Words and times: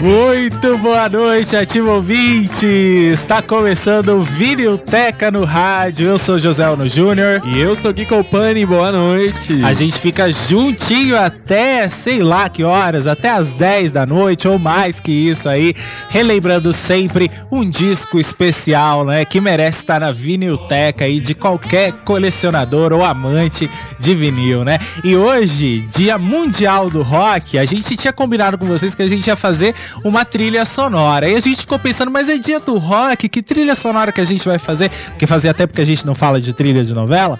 Oi! 0.00 0.47
Boa 0.82 1.08
noite, 1.08 1.56
ativo 1.56 1.92
ouvinte! 1.92 2.66
Está 2.66 3.40
começando 3.40 4.08
o 4.08 4.22
Vinilteca 4.22 5.30
no 5.30 5.44
rádio. 5.44 6.08
Eu 6.08 6.18
sou 6.18 6.36
José 6.36 6.68
Ono 6.68 6.88
Júnior. 6.88 7.40
E 7.44 7.58
eu 7.58 7.76
sou 7.76 7.92
Gui 7.92 8.04
Colpani, 8.04 8.66
boa 8.66 8.90
noite! 8.90 9.62
A 9.62 9.72
gente 9.72 9.98
fica 9.98 10.30
juntinho 10.32 11.16
até, 11.16 11.88
sei 11.88 12.22
lá 12.22 12.48
que 12.48 12.64
horas, 12.64 13.06
até 13.06 13.30
as 13.30 13.54
10 13.54 13.92
da 13.92 14.04
noite 14.04 14.48
ou 14.48 14.58
mais 14.58 14.98
que 14.98 15.12
isso 15.12 15.48
aí, 15.48 15.74
relembrando 16.08 16.72
sempre 16.72 17.30
um 17.52 17.68
disco 17.68 18.18
especial, 18.18 19.04
né? 19.04 19.24
Que 19.24 19.40
merece 19.40 19.78
estar 19.78 20.00
na 20.00 20.10
Vinilteca 20.10 21.04
aí 21.04 21.20
de 21.20 21.34
qualquer 21.34 21.92
colecionador 22.04 22.92
ou 22.92 23.04
amante 23.04 23.70
de 23.98 24.14
vinil, 24.14 24.64
né? 24.64 24.78
E 25.04 25.16
hoje, 25.16 25.82
Dia 25.94 26.18
Mundial 26.18 26.90
do 26.90 27.02
Rock, 27.02 27.56
a 27.58 27.64
gente 27.64 27.96
tinha 27.96 28.12
combinado 28.12 28.58
com 28.58 28.66
vocês 28.66 28.94
que 28.94 29.02
a 29.02 29.08
gente 29.08 29.26
ia 29.28 29.36
fazer 29.36 29.74
uma 30.04 30.24
trilha 30.24 30.47
sonora. 30.64 31.28
E 31.28 31.36
a 31.36 31.40
gente 31.40 31.60
ficou 31.60 31.78
pensando, 31.78 32.10
mas 32.10 32.28
é 32.28 32.38
dia 32.38 32.60
do 32.60 32.78
rock, 32.78 33.28
que 33.28 33.42
trilha 33.42 33.74
sonora 33.74 34.12
que 34.12 34.20
a 34.20 34.24
gente 34.24 34.44
vai 34.44 34.58
fazer? 34.58 34.90
Porque 35.08 35.26
fazia 35.26 35.52
tempo 35.52 35.74
que 35.74 35.80
a 35.80 35.86
gente 35.86 36.06
não 36.06 36.14
fala 36.14 36.40
de 36.40 36.52
trilha 36.52 36.84
de 36.84 36.94
novela. 36.94 37.38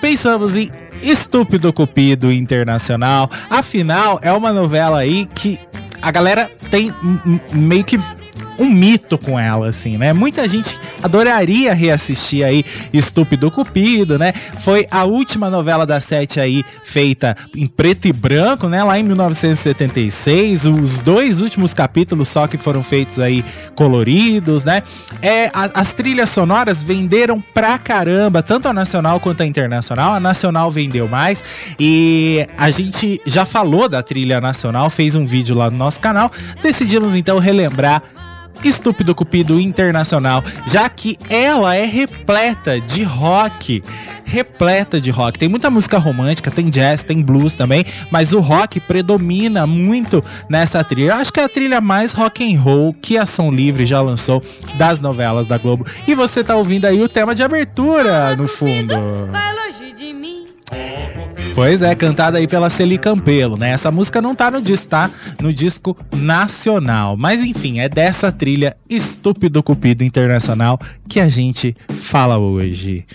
Pensamos 0.00 0.56
em 0.56 0.70
Estúpido 1.02 1.72
Cupido 1.72 2.32
Internacional. 2.32 3.30
Afinal, 3.50 4.18
é 4.22 4.32
uma 4.32 4.52
novela 4.52 4.98
aí 4.98 5.26
que 5.26 5.58
a 6.00 6.10
galera 6.10 6.50
tem 6.70 6.94
meio 7.52 7.84
que 7.84 7.98
um 8.58 8.68
mito 8.68 9.18
com 9.18 9.38
ela, 9.38 9.68
assim, 9.68 9.96
né? 9.96 10.12
Muita 10.12 10.46
gente 10.48 10.78
adoraria 11.02 11.74
reassistir 11.74 12.44
aí 12.44 12.64
Estúpido 12.92 13.50
Cupido, 13.50 14.18
né? 14.18 14.32
Foi 14.60 14.86
a 14.90 15.04
última 15.04 15.50
novela 15.50 15.86
da 15.86 16.00
sete 16.00 16.40
aí 16.40 16.64
feita 16.84 17.36
em 17.54 17.66
preto 17.66 18.08
e 18.08 18.12
branco, 18.12 18.68
né? 18.68 18.82
Lá 18.82 18.98
em 18.98 19.02
1976, 19.02 20.66
os 20.66 21.00
dois 21.00 21.40
últimos 21.40 21.74
capítulos 21.74 22.28
só 22.28 22.46
que 22.46 22.58
foram 22.58 22.82
feitos 22.82 23.20
aí 23.20 23.44
coloridos, 23.74 24.64
né? 24.64 24.82
É, 25.20 25.46
a, 25.46 25.80
as 25.80 25.94
trilhas 25.94 26.30
sonoras 26.30 26.82
venderam 26.82 27.40
pra 27.40 27.78
caramba, 27.78 28.42
tanto 28.42 28.68
a 28.68 28.72
nacional 28.72 29.20
quanto 29.20 29.42
a 29.42 29.46
internacional. 29.46 30.14
A 30.14 30.20
nacional 30.20 30.70
vendeu 30.70 31.08
mais 31.08 31.42
e 31.78 32.46
a 32.56 32.70
gente 32.70 33.20
já 33.26 33.44
falou 33.44 33.88
da 33.88 34.02
trilha 34.02 34.40
nacional, 34.40 34.90
fez 34.90 35.14
um 35.14 35.26
vídeo 35.26 35.56
lá 35.56 35.70
no 35.70 35.76
nosso 35.76 36.00
canal. 36.00 36.30
Decidimos 36.62 37.14
então 37.14 37.38
relembrar 37.38 38.02
Estúpido 38.64 39.14
Cupido 39.14 39.60
Internacional, 39.60 40.42
já 40.66 40.88
que 40.88 41.18
ela 41.28 41.74
é 41.74 41.84
repleta 41.84 42.80
de 42.80 43.02
rock. 43.02 43.82
Repleta 44.24 45.00
de 45.00 45.10
rock. 45.10 45.38
Tem 45.38 45.48
muita 45.48 45.70
música 45.70 45.98
romântica, 45.98 46.50
tem 46.50 46.68
jazz, 46.68 47.04
tem 47.04 47.22
blues 47.22 47.54
também, 47.54 47.84
mas 48.10 48.32
o 48.32 48.40
rock 48.40 48.80
predomina 48.80 49.66
muito 49.66 50.22
nessa 50.48 50.82
trilha. 50.82 51.10
Eu 51.10 51.14
acho 51.16 51.32
que 51.32 51.40
é 51.40 51.44
a 51.44 51.48
trilha 51.48 51.80
mais 51.80 52.12
rock 52.12 52.42
and 52.44 52.60
roll 52.60 52.92
que 52.94 53.16
a 53.16 53.24
Som 53.24 53.52
Livre 53.52 53.86
já 53.86 54.00
lançou 54.00 54.42
das 54.76 55.00
novelas 55.00 55.46
da 55.46 55.58
Globo. 55.58 55.86
E 56.06 56.14
você 56.14 56.42
tá 56.42 56.56
ouvindo 56.56 56.86
aí 56.86 57.00
o 57.00 57.08
tema 57.08 57.34
de 57.34 57.42
abertura 57.42 58.34
no 58.34 58.48
fundo. 58.48 58.94
Vai 59.30 59.54
longe 59.54 59.92
de 59.92 60.12
mim. 60.12 60.35
Pois 61.56 61.80
é, 61.80 61.94
cantada 61.94 62.36
aí 62.36 62.46
pela 62.46 62.68
Celi 62.68 62.98
Campelo, 62.98 63.56
né? 63.56 63.70
Essa 63.70 63.90
música 63.90 64.20
não 64.20 64.34
tá 64.34 64.50
no 64.50 64.60
disco, 64.60 64.90
tá? 64.90 65.10
No 65.40 65.50
disco 65.50 65.96
nacional. 66.14 67.16
Mas 67.16 67.40
enfim, 67.40 67.78
é 67.80 67.88
dessa 67.88 68.30
trilha 68.30 68.76
Estúpido 68.90 69.62
Cupido 69.62 70.04
Internacional 70.04 70.78
que 71.08 71.18
a 71.18 71.30
gente 71.30 71.74
fala 71.88 72.36
hoje. 72.36 73.06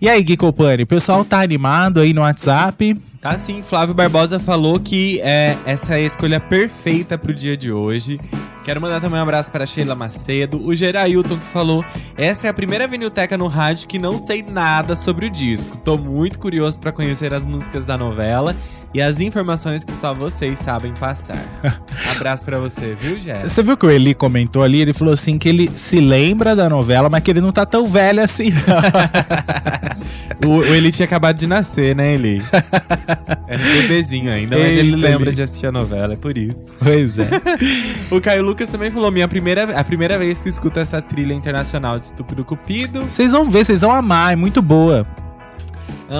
E 0.00 0.08
aí, 0.08 0.22
Gui 0.22 0.38
Copani, 0.38 0.84
o 0.84 0.86
pessoal 0.86 1.22
tá 1.22 1.42
animado 1.42 2.00
aí 2.00 2.14
no 2.14 2.22
WhatsApp? 2.22 2.98
Tá 3.22 3.36
sim, 3.36 3.62
Flávio 3.62 3.94
Barbosa 3.94 4.40
falou 4.40 4.80
que 4.80 5.20
é, 5.20 5.56
essa 5.64 5.92
é 5.92 5.98
a 5.98 6.00
escolha 6.00 6.40
perfeita 6.40 7.16
pro 7.16 7.32
dia 7.32 7.56
de 7.56 7.70
hoje. 7.70 8.18
Quero 8.64 8.80
mandar 8.80 9.00
também 9.00 9.18
um 9.18 9.22
abraço 9.22 9.50
para 9.50 9.64
Sheila 9.64 9.94
Macedo, 9.94 10.60
o 10.64 10.74
Gerailton 10.74 11.38
que 11.38 11.46
falou: 11.46 11.84
"Essa 12.16 12.48
é 12.48 12.50
a 12.50 12.54
primeira 12.54 12.88
vinilteca 12.88 13.38
no 13.38 13.46
rádio 13.46 13.86
que 13.86 13.96
não 13.96 14.18
sei 14.18 14.42
nada 14.42 14.96
sobre 14.96 15.26
o 15.26 15.30
disco. 15.30 15.76
Tô 15.78 15.96
muito 15.96 16.36
curioso 16.36 16.80
para 16.80 16.90
conhecer 16.90 17.32
as 17.32 17.46
músicas 17.46 17.86
da 17.86 17.96
novela 17.96 18.56
e 18.92 19.00
as 19.00 19.20
informações 19.20 19.84
que 19.84 19.92
só 19.92 20.12
vocês 20.12 20.58
sabem 20.58 20.92
passar." 20.92 21.44
abraço 22.10 22.44
para 22.44 22.58
você, 22.58 22.96
viu, 23.00 23.20
Gera? 23.20 23.48
Você 23.48 23.62
viu 23.62 23.76
que 23.76 23.86
o 23.86 23.90
Eli 23.90 24.14
comentou 24.14 24.64
ali, 24.64 24.80
ele 24.80 24.92
falou 24.92 25.14
assim 25.14 25.38
que 25.38 25.48
ele 25.48 25.70
se 25.76 26.00
lembra 26.00 26.56
da 26.56 26.68
novela, 26.68 27.08
mas 27.08 27.22
que 27.22 27.30
ele 27.30 27.40
não 27.40 27.52
tá 27.52 27.64
tão 27.64 27.86
velho 27.86 28.20
assim. 28.20 28.50
o, 30.44 30.58
o 30.58 30.74
Eli 30.74 30.90
tinha 30.90 31.06
acabado 31.06 31.36
de 31.36 31.46
nascer, 31.46 31.94
né, 31.94 32.14
Eli? 32.14 32.42
Era 33.46 33.62
um 33.62 33.82
bebezinho 33.82 34.30
ainda, 34.30 34.56
mas 34.56 34.66
Eita, 34.66 34.80
ele 34.80 34.96
lembra 34.96 35.32
de 35.32 35.42
assistir 35.42 35.66
a 35.66 35.72
novela, 35.72 36.14
é 36.14 36.16
por 36.16 36.36
isso. 36.36 36.72
Pois 36.78 37.18
é. 37.18 37.28
o 38.10 38.20
Caio 38.20 38.42
Lucas 38.42 38.68
também 38.68 38.90
falou: 38.90 39.10
minha 39.10 39.28
primeira, 39.28 39.78
a 39.78 39.84
primeira 39.84 40.18
vez 40.18 40.40
que 40.40 40.48
escuto 40.48 40.80
essa 40.80 41.00
trilha 41.00 41.32
internacional 41.32 41.96
de 41.96 42.04
Estúpido 42.04 42.44
Cupido. 42.44 43.04
Vocês 43.04 43.32
vão 43.32 43.50
ver, 43.50 43.64
vocês 43.64 43.80
vão 43.80 43.92
amar, 43.92 44.32
é 44.32 44.36
muito 44.36 44.60
boa. 44.62 45.06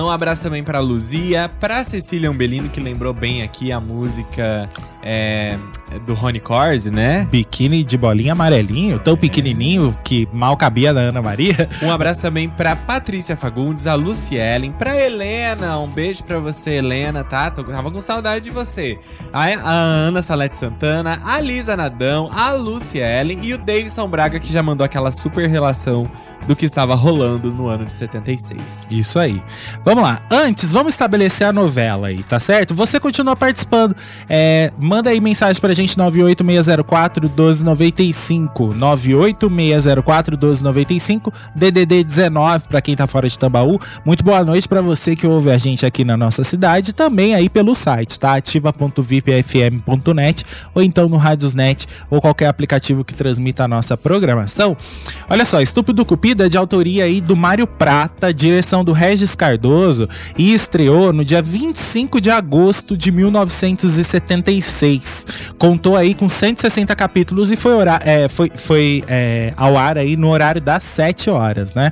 Um 0.01 0.09
abraço 0.09 0.41
também 0.41 0.63
para 0.63 0.79
Luzia, 0.79 1.49
para 1.59 1.83
Cecília 1.83 2.31
Umbelino, 2.31 2.67
que 2.67 2.79
lembrou 2.79 3.13
bem 3.13 3.43
aqui 3.43 3.71
a 3.71 3.79
música 3.79 4.67
é, 5.03 5.57
do 6.05 6.15
Rony 6.15 6.39
Corsi, 6.39 6.89
né? 6.89 7.27
Biquíni 7.29 7.83
de 7.83 7.95
bolinha 7.97 8.31
amarelinho, 8.31 8.97
tão 8.97 9.13
é. 9.13 9.17
pequenininho 9.17 9.95
que 10.03 10.27
mal 10.33 10.57
cabia 10.57 10.91
na 10.91 11.01
Ana 11.01 11.21
Maria. 11.21 11.69
Um 11.81 11.91
abraço 11.91 12.21
também 12.21 12.49
para 12.49 12.75
Patrícia 12.75 13.37
Fagundes, 13.37 13.85
a 13.85 13.93
Lucielen, 13.93 14.71
para 14.71 14.99
Helena, 14.99 15.77
um 15.79 15.87
beijo 15.87 16.23
para 16.23 16.39
você, 16.39 16.71
Helena, 16.71 17.23
tá? 17.23 17.51
Tô, 17.51 17.63
tava 17.63 17.91
com 17.91 18.01
saudade 18.01 18.45
de 18.45 18.49
você. 18.49 18.97
A, 19.31 19.43
a 19.43 19.71
Ana 19.71 20.21
Salete 20.21 20.55
Santana, 20.55 21.21
a 21.23 21.39
Lisa 21.39 21.77
Nadão, 21.77 22.29
a 22.31 22.51
Lucielen 22.53 23.39
e 23.43 23.53
o 23.53 23.57
Davidson 23.57 24.07
Braga, 24.07 24.39
que 24.39 24.51
já 24.51 24.63
mandou 24.63 24.85
aquela 24.85 25.11
super 25.11 25.47
relação 25.47 26.09
do 26.47 26.55
que 26.55 26.65
estava 26.65 26.95
rolando 26.95 27.51
no 27.51 27.67
ano 27.67 27.85
de 27.85 27.93
76. 27.93 28.91
Isso 28.91 29.19
aí. 29.19 29.41
Vamos 29.85 30.01
lá. 30.01 30.21
Antes, 30.31 30.71
vamos 30.71 30.93
estabelecer 30.93 31.45
a 31.45 31.51
novela 31.51 32.07
aí, 32.07 32.23
tá 32.23 32.39
certo? 32.39 32.73
Você 32.73 33.01
continua 33.01 33.35
participando. 33.35 33.93
É, 34.29 34.71
manda 34.79 35.09
aí 35.09 35.19
mensagem 35.19 35.59
pra 35.59 35.73
gente 35.73 35.97
98604 35.97 37.27
1295. 37.27 38.73
98604 38.73 40.37
1295. 40.37 41.33
DDD 41.53 42.05
19 42.05 42.69
para 42.69 42.81
quem 42.81 42.95
tá 42.95 43.05
fora 43.07 43.27
de 43.27 43.37
Tambaú. 43.37 43.77
Muito 44.05 44.23
boa 44.23 44.41
noite 44.41 44.69
para 44.69 44.81
você 44.81 45.17
que 45.17 45.27
ouve 45.27 45.51
a 45.51 45.57
gente 45.57 45.85
aqui 45.85 46.05
na 46.05 46.15
nossa 46.15 46.45
cidade, 46.45 46.93
também 46.93 47.35
aí 47.35 47.49
pelo 47.49 47.75
site, 47.75 48.17
tá? 48.17 48.35
ativa.vipfm.net 48.35 50.45
ou 50.73 50.81
então 50.81 51.09
no 51.09 51.17
Radiosnet 51.17 51.87
ou 52.09 52.21
qualquer 52.21 52.47
aplicativo 52.47 53.03
que 53.03 53.13
transmita 53.13 53.65
a 53.65 53.67
nossa 53.67 53.97
programação. 53.97 54.77
Olha 55.29 55.43
só, 55.43 55.59
Estúpido 55.59 56.05
Cupido 56.05 56.43
é 56.43 56.49
de 56.49 56.57
autoria 56.57 57.03
aí 57.03 57.19
do 57.19 57.35
Mário 57.35 57.67
Prata, 57.67 58.33
direção 58.33 58.85
do 58.85 58.93
Regis 58.93 59.35
Cardoso 59.35 59.72
Cardoso 59.73 60.07
e 60.37 60.53
estreou 60.53 61.11
no 61.11 61.25
dia 61.25 61.41
25 61.41 62.21
de 62.21 62.29
agosto 62.29 62.95
de 62.95 63.11
1976. 63.11 65.25
Contou 65.57 65.97
aí 65.97 66.13
com 66.13 66.29
160 66.29 66.95
capítulos 66.95 67.49
e 67.49 67.55
foi, 67.55 67.73
é, 68.05 68.27
foi, 68.27 68.51
foi 68.55 69.01
é, 69.07 69.51
ao 69.57 69.75
ar 69.75 69.97
aí 69.97 70.15
no 70.15 70.29
horário 70.29 70.61
das 70.61 70.83
7 70.83 71.31
horas, 71.31 71.73
né? 71.73 71.89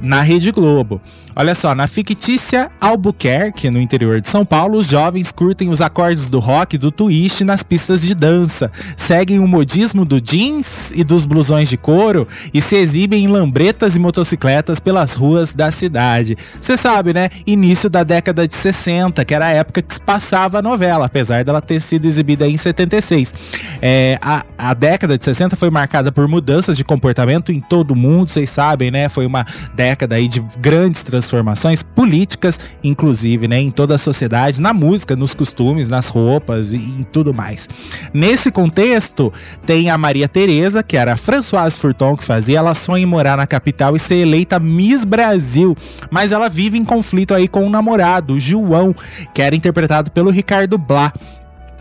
Na 0.00 0.20
Rede 0.20 0.50
Globo. 0.50 1.00
Olha 1.36 1.54
só, 1.54 1.74
na 1.74 1.88
fictícia 1.88 2.70
Albuquerque, 2.80 3.68
no 3.68 3.80
interior 3.80 4.20
de 4.20 4.28
São 4.28 4.44
Paulo, 4.44 4.78
os 4.78 4.86
jovens 4.86 5.32
curtem 5.32 5.68
os 5.68 5.80
acordes 5.80 6.28
do 6.28 6.38
rock 6.38 6.76
e 6.76 6.78
do 6.78 6.92
twist 6.92 7.42
nas 7.42 7.62
pistas 7.62 8.02
de 8.02 8.14
dança, 8.14 8.70
seguem 8.96 9.40
o 9.40 9.48
modismo 9.48 10.04
do 10.04 10.20
jeans 10.20 10.92
e 10.92 11.02
dos 11.02 11.26
blusões 11.26 11.68
de 11.68 11.76
couro 11.76 12.28
e 12.52 12.60
se 12.60 12.76
exibem 12.76 13.24
em 13.24 13.26
lambretas 13.26 13.96
e 13.96 13.98
motocicletas 13.98 14.78
pelas 14.78 15.14
ruas 15.14 15.54
da 15.54 15.72
cidade. 15.72 16.36
Você 16.60 16.76
sabe, 16.76 17.12
né? 17.12 17.30
Início 17.44 17.90
da 17.90 18.04
década 18.04 18.46
de 18.46 18.54
60, 18.54 19.24
que 19.24 19.34
era 19.34 19.46
a 19.46 19.50
época 19.50 19.82
que 19.82 19.94
se 19.94 20.00
passava 20.00 20.60
a 20.60 20.62
novela, 20.62 21.06
apesar 21.06 21.44
dela 21.44 21.60
ter 21.60 21.80
sido 21.80 22.06
exibida 22.06 22.46
em 22.46 22.56
76. 22.56 23.34
É, 23.82 24.18
a, 24.22 24.44
a 24.56 24.74
década 24.74 25.18
de 25.18 25.24
60 25.24 25.56
foi 25.56 25.70
marcada 25.70 26.12
por 26.12 26.28
mudanças 26.28 26.76
de 26.76 26.84
comportamento 26.84 27.50
em 27.50 27.60
todo 27.60 27.90
o 27.90 27.96
mundo, 27.96 28.28
vocês 28.28 28.50
sabem, 28.50 28.90
né? 28.90 29.08
Foi 29.08 29.26
uma 29.26 29.44
década 29.74 29.83
aí 30.14 30.28
de 30.28 30.40
grandes 30.58 31.02
transformações 31.02 31.34
transformações 31.34 31.82
políticas, 31.82 32.60
inclusive, 32.82 33.48
né, 33.48 33.58
em 33.58 33.70
toda 33.70 33.94
a 33.94 33.98
sociedade, 33.98 34.60
na 34.60 34.72
música, 34.72 35.16
nos 35.16 35.34
costumes, 35.34 35.88
nas 35.88 36.08
roupas 36.08 36.72
e 36.72 36.76
em 36.76 37.06
tudo 37.10 37.32
mais. 37.32 37.68
Nesse 38.12 38.50
contexto, 38.50 39.32
tem 39.66 39.90
a 39.90 39.98
Maria 39.98 40.28
Tereza, 40.28 40.82
que 40.82 40.96
era 40.96 41.14
a 41.14 41.16
Françoise 41.16 41.78
Furton 41.78 42.16
que 42.16 42.24
fazia, 42.24 42.58
ela 42.58 42.74
sonha 42.74 43.02
em 43.02 43.06
morar 43.06 43.36
na 43.36 43.46
capital 43.46 43.96
e 43.96 44.00
ser 44.00 44.16
eleita 44.16 44.58
Miss 44.58 45.04
Brasil, 45.04 45.76
mas 46.10 46.32
ela 46.32 46.48
vive 46.48 46.78
em 46.78 46.84
conflito 46.84 47.34
aí 47.34 47.48
com 47.48 47.66
o 47.66 47.70
namorado, 47.70 48.38
João, 48.38 48.94
que 49.34 49.42
era 49.42 49.56
interpretado 49.56 50.10
pelo 50.10 50.30
Ricardo 50.30 50.78
Blá. 50.78 51.12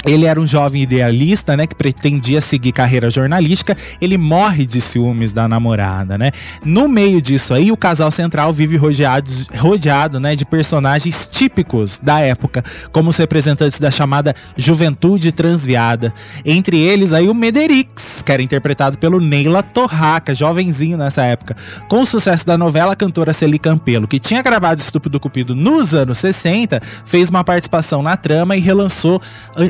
Ele 0.05 0.25
era 0.25 0.39
um 0.39 0.45
jovem 0.45 0.81
idealista, 0.81 1.55
né, 1.55 1.65
que 1.65 1.75
pretendia 1.75 2.41
seguir 2.41 2.71
carreira 2.71 3.09
jornalística. 3.09 3.77
Ele 4.01 4.17
morre 4.17 4.65
de 4.65 4.81
ciúmes 4.81 5.31
da 5.31 5.47
namorada, 5.47 6.17
né? 6.17 6.31
No 6.63 6.89
meio 6.89 7.21
disso 7.21 7.53
aí, 7.53 7.71
o 7.71 7.77
casal 7.77 8.11
central 8.11 8.51
vive 8.51 8.75
rodeado, 8.75 9.31
rodeado, 9.55 10.19
né, 10.19 10.35
de 10.35 10.45
personagens 10.45 11.29
típicos 11.31 11.99
da 11.99 12.19
época, 12.19 12.63
como 12.91 13.09
os 13.09 13.17
representantes 13.17 13.79
da 13.79 13.89
chamada 13.89 14.35
juventude 14.57 15.31
transviada. 15.31 16.13
Entre 16.45 16.77
eles 16.77 17.13
aí 17.13 17.29
o 17.29 17.33
Mederix, 17.33 18.21
que 18.21 18.31
era 18.31 18.41
interpretado 18.41 18.97
pelo 18.97 19.19
Neila 19.19 19.63
Torraca, 19.63 20.35
jovenzinho 20.35 20.97
nessa 20.97 21.23
época. 21.23 21.55
Com 21.87 22.01
o 22.01 22.05
sucesso 22.05 22.45
da 22.45 22.57
novela, 22.57 22.93
a 22.93 22.95
cantora 22.95 23.33
Celi 23.33 23.57
Campelo, 23.57 24.07
que 24.07 24.19
tinha 24.19 24.41
gravado 24.41 24.81
Estúpido 24.81 25.19
Cupido 25.19 25.55
nos 25.55 25.93
anos 25.93 26.17
60, 26.17 26.81
fez 27.05 27.29
uma 27.29 27.43
participação 27.43 28.03
na 28.03 28.17
trama 28.17 28.55
e 28.57 28.59
relançou 28.59 29.21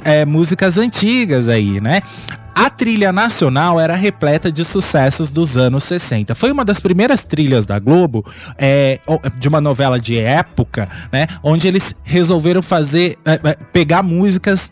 é, 0.04 0.23
músicas 0.25 0.78
antigas 0.78 1.48
aí, 1.48 1.80
né? 1.81 2.02
A 2.56 2.70
trilha 2.70 3.12
nacional 3.12 3.80
era 3.80 3.96
repleta 3.96 4.52
de 4.52 4.64
sucessos 4.64 5.31
dos 5.31 5.58
anos 5.58 5.84
60. 5.86 6.36
Foi 6.36 6.52
uma 6.52 6.64
das 6.64 6.80
primeiras 6.80 7.25
trilhas 7.25 7.66
da 7.66 7.80
Globo, 7.80 8.24
é, 8.58 9.00
de 9.40 9.48
uma 9.48 9.60
novela 9.60 10.00
de 10.00 10.20
época, 10.20 10.88
né? 11.12 11.25
Onde 11.42 11.68
eles 11.68 11.96
resolveram 12.04 12.62
fazer, 12.62 13.18
é, 13.25 13.34
é 13.50 13.58
pegar 13.72 14.04
músicas 14.04 14.72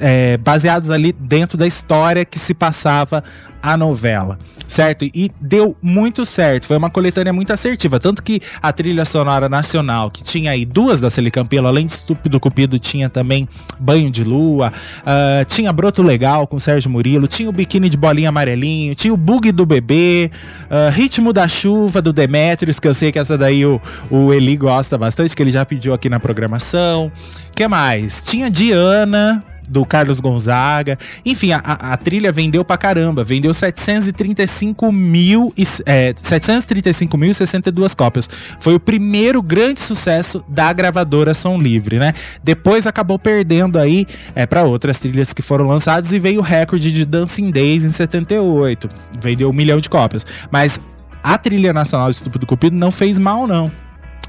é, 0.00 0.36
baseadas 0.38 0.90
ali 0.90 1.12
dentro 1.12 1.58
da 1.58 1.66
história 1.66 2.24
que 2.24 2.38
se 2.38 2.54
passava 2.54 3.22
a 3.62 3.76
novela, 3.76 4.38
certo? 4.66 5.04
E 5.04 5.30
deu 5.40 5.76
muito 5.82 6.24
certo, 6.24 6.66
foi 6.66 6.76
uma 6.76 6.90
coletânea 6.90 7.32
muito 7.32 7.52
assertiva, 7.52 7.98
tanto 7.98 8.22
que 8.22 8.40
a 8.62 8.72
trilha 8.72 9.04
sonora 9.04 9.48
nacional, 9.48 10.10
que 10.10 10.22
tinha 10.22 10.50
aí 10.50 10.64
duas 10.64 11.00
da 11.00 11.10
Celicampelo, 11.10 11.66
além 11.66 11.86
de 11.86 11.92
Estúpido 11.92 12.38
Cupido, 12.38 12.78
tinha 12.78 13.08
também 13.08 13.48
Banho 13.78 14.10
de 14.10 14.24
Lua, 14.24 14.72
uh, 15.00 15.44
tinha 15.46 15.72
Broto 15.72 16.02
Legal 16.02 16.46
com 16.46 16.58
Sérgio 16.58 16.90
Murilo, 16.90 17.26
tinha 17.26 17.48
o 17.48 17.52
Biquíni 17.52 17.88
de 17.88 17.96
Bolinha 17.96 18.28
Amarelinho, 18.28 18.94
tinha 18.94 19.12
o 19.12 19.16
Bug 19.16 19.50
do 19.52 19.66
Bebê, 19.66 20.30
uh, 20.64 20.90
Ritmo 20.90 21.32
da 21.32 21.48
Chuva 21.48 22.00
do 22.00 22.12
Demetrius, 22.12 22.78
que 22.78 22.88
eu 22.88 22.94
sei 22.94 23.12
que 23.12 23.18
essa 23.18 23.36
daí 23.36 23.64
o, 23.64 23.80
o 24.10 24.32
Eli 24.32 24.56
gosta 24.56 24.96
bastante, 24.96 25.34
que 25.34 25.42
ele 25.42 25.50
já 25.50 25.64
pediu 25.64 25.92
aqui 25.92 26.08
na 26.08 26.20
programação. 26.20 27.10
que 27.54 27.66
mais? 27.66 28.24
Tinha 28.24 28.50
Diana, 28.50 29.42
do 29.68 29.84
Carlos 29.84 30.20
Gonzaga. 30.20 30.98
Enfim, 31.24 31.52
a, 31.52 31.58
a, 31.58 31.96
trilha 31.96 32.32
vendeu 32.32 32.64
pra 32.64 32.76
caramba. 32.76 33.24
Vendeu 33.24 33.52
735 33.52 34.90
mil 34.92 35.52
e, 35.56 35.64
é, 35.86 36.14
735 36.20 37.16
mil 37.16 37.30
e 37.30 37.34
62 37.34 37.94
cópias. 37.94 38.28
Foi 38.60 38.74
o 38.74 38.80
primeiro 38.80 39.42
grande 39.42 39.80
sucesso 39.80 40.44
da 40.48 40.72
gravadora 40.72 41.34
Som 41.34 41.58
Livre, 41.58 41.98
né? 41.98 42.14
Depois 42.42 42.86
acabou 42.86 43.18
perdendo 43.18 43.78
aí 43.78 44.06
é, 44.34 44.46
para 44.46 44.62
outras 44.64 45.00
trilhas 45.00 45.32
que 45.32 45.42
foram 45.42 45.66
lançadas 45.66 46.12
e 46.12 46.18
veio 46.18 46.40
o 46.40 46.42
recorde 46.42 46.92
de 46.92 47.04
Dancing 47.04 47.50
Days 47.50 47.84
em 47.84 47.90
78. 47.90 48.88
Vendeu 49.20 49.50
um 49.50 49.52
milhão 49.52 49.80
de 49.80 49.88
cópias. 49.88 50.24
Mas 50.50 50.80
a 51.22 51.36
trilha 51.38 51.72
nacional 51.72 52.10
de 52.10 52.16
Estúpido 52.16 52.46
Cupido 52.46 52.76
não 52.76 52.92
fez 52.92 53.18
mal, 53.18 53.46
não. 53.46 53.70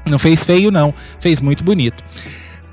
Não 0.04 0.18
fez 0.18 0.44
feio, 0.44 0.70
não. 0.70 0.92
Fez 1.20 1.40
muito 1.40 1.62
bonito. 1.62 2.02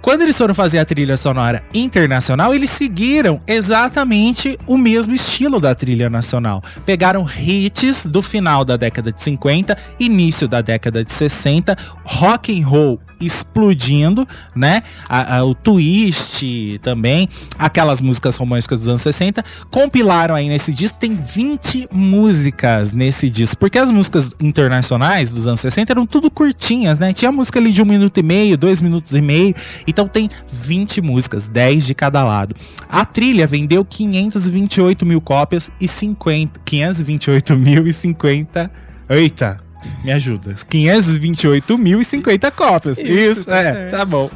Quando 0.06 0.22
eles 0.22 0.38
foram 0.38 0.54
fazer 0.54 0.78
a 0.78 0.86
trilha 0.86 1.18
sonora 1.18 1.64
internacional, 1.74 2.54
eles 2.54 2.70
seguiram 2.70 3.42
exatamente 3.48 4.56
o 4.68 4.78
mesmo 4.78 5.16
estilo 5.16 5.60
da 5.60 5.74
trilha 5.74 6.12
nacional. 6.12 6.64
Pegaram 6.86 7.26
hits 7.28 8.06
do 8.06 8.22
final 8.22 8.64
da 8.64 8.78
década 8.78 9.12
de 9.12 9.20
50, 9.20 9.76
início 10.00 10.48
da 10.48 10.62
década 10.62 11.04
de 11.04 11.12
60, 11.12 11.76
rock 12.04 12.56
and 12.56 12.68
roll 12.68 13.00
explodindo, 13.20 14.28
né? 14.56 14.84
A, 15.08 15.38
a, 15.38 15.44
o 15.46 15.54
twist 15.54 16.80
também, 16.82 17.30
aquelas 17.58 18.02
músicas 18.02 18.36
românticas 18.36 18.80
dos 18.80 18.88
anos 18.88 19.02
60, 19.02 19.44
compilaram 19.70 20.36
aí 20.36 20.48
nesse 20.48 20.74
disco, 20.74 21.00
tem 21.00 21.16
20 21.16 21.90
músicas 21.92 22.94
nesse 22.94 23.30
disco, 23.30 23.58
porque 23.58 23.78
as 23.78 23.92
músicas 23.92 24.34
internacionais 24.42 25.32
dos 25.32 25.48
anos 25.48 25.60
60 25.60 25.94
eram 25.94 26.06
tudo 26.06 26.30
curtinhas, 26.30 27.00
né? 27.00 27.14
Tinha 27.14 27.32
música 27.32 27.60
ali 27.60 27.72
de 27.72 27.82
um 27.82 27.86
minuto 27.86 28.20
e 28.20 28.24
meio, 28.24 28.58
dois 28.58 28.82
minutos 28.82 29.14
e 29.14 29.22
meio, 29.22 29.56
então 29.88 30.08
tem 30.08 30.30
20 30.52 31.02
músicas, 31.02 31.50
10 31.50 31.86
de 31.86 31.94
cada 31.94 32.24
lado. 32.24 32.56
A 32.90 33.06
trilha 33.06 33.48
vendeu 33.48 33.84
528 33.84 35.06
mil 35.06 35.22
cópias 35.22 35.70
e 35.80 35.88
50, 35.88 36.60
528 36.66 37.56
mil 37.56 37.88
e 37.88 37.94
50 37.94 38.86
Eita, 39.08 39.60
me 40.04 40.12
ajuda. 40.12 40.56
528.050 40.56 42.52
cópias. 42.52 42.98
Isso, 42.98 43.12
isso 43.12 43.46
tá 43.46 43.58
é, 43.58 43.64
certo. 43.64 43.92
tá 43.92 44.06
bom. 44.06 44.30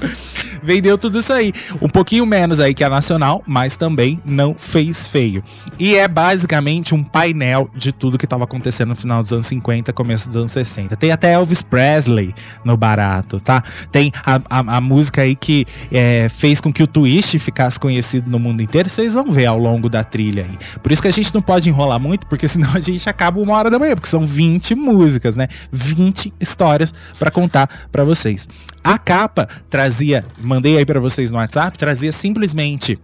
Vendeu 0.61 0.97
tudo 0.97 1.19
isso 1.19 1.31
aí. 1.31 1.53
Um 1.81 1.87
pouquinho 1.87 2.25
menos 2.25 2.59
aí 2.59 2.73
que 2.73 2.83
a 2.83 2.89
Nacional, 2.89 3.43
mas 3.45 3.77
também 3.77 4.19
não 4.25 4.53
fez 4.53 5.07
feio. 5.07 5.43
E 5.77 5.95
é 5.95 6.07
basicamente 6.07 6.93
um 6.93 7.03
painel 7.03 7.69
de 7.75 7.91
tudo 7.91 8.17
que 8.17 8.25
estava 8.25 8.43
acontecendo 8.43 8.89
no 8.89 8.95
final 8.95 9.21
dos 9.21 9.31
anos 9.31 9.45
50, 9.47 9.93
começo 9.93 10.27
dos 10.27 10.35
anos 10.35 10.51
60. 10.51 10.95
Tem 10.97 11.11
até 11.11 11.33
Elvis 11.33 11.61
Presley 11.61 12.33
no 12.63 12.75
barato, 12.75 13.37
tá? 13.39 13.63
Tem 13.91 14.11
a, 14.25 14.41
a, 14.49 14.77
a 14.77 14.81
música 14.81 15.21
aí 15.21 15.35
que 15.35 15.65
é, 15.91 16.27
fez 16.29 16.59
com 16.59 16.73
que 16.73 16.83
o 16.83 16.87
Twist 16.87 17.37
ficasse 17.39 17.79
conhecido 17.79 18.29
no 18.29 18.39
mundo 18.39 18.61
inteiro. 18.61 18.89
Vocês 18.89 19.13
vão 19.13 19.31
ver 19.31 19.45
ao 19.45 19.57
longo 19.57 19.89
da 19.89 20.03
trilha 20.03 20.43
aí. 20.43 20.57
Por 20.81 20.91
isso 20.91 21.01
que 21.01 21.07
a 21.07 21.11
gente 21.11 21.33
não 21.33 21.41
pode 21.41 21.69
enrolar 21.69 21.99
muito, 21.99 22.27
porque 22.27 22.47
senão 22.47 22.73
a 22.73 22.79
gente 22.79 23.09
acaba 23.09 23.39
uma 23.39 23.55
hora 23.55 23.69
da 23.69 23.79
manhã, 23.79 23.95
porque 23.95 24.09
são 24.09 24.25
20 24.25 24.75
músicas, 24.75 25.35
né? 25.39 25.47
20 25.71 26.33
histórias 26.39 26.93
para 27.17 27.31
contar 27.31 27.87
para 27.91 28.03
vocês. 28.03 28.47
A 28.83 28.97
capa 28.97 29.47
trazia, 29.69 30.25
mandei 30.37 30.77
aí 30.77 30.85
para 30.85 30.99
vocês 30.99 31.31
no 31.31 31.37
WhatsApp, 31.37 31.77
trazia 31.77 32.11
simplesmente 32.11 32.99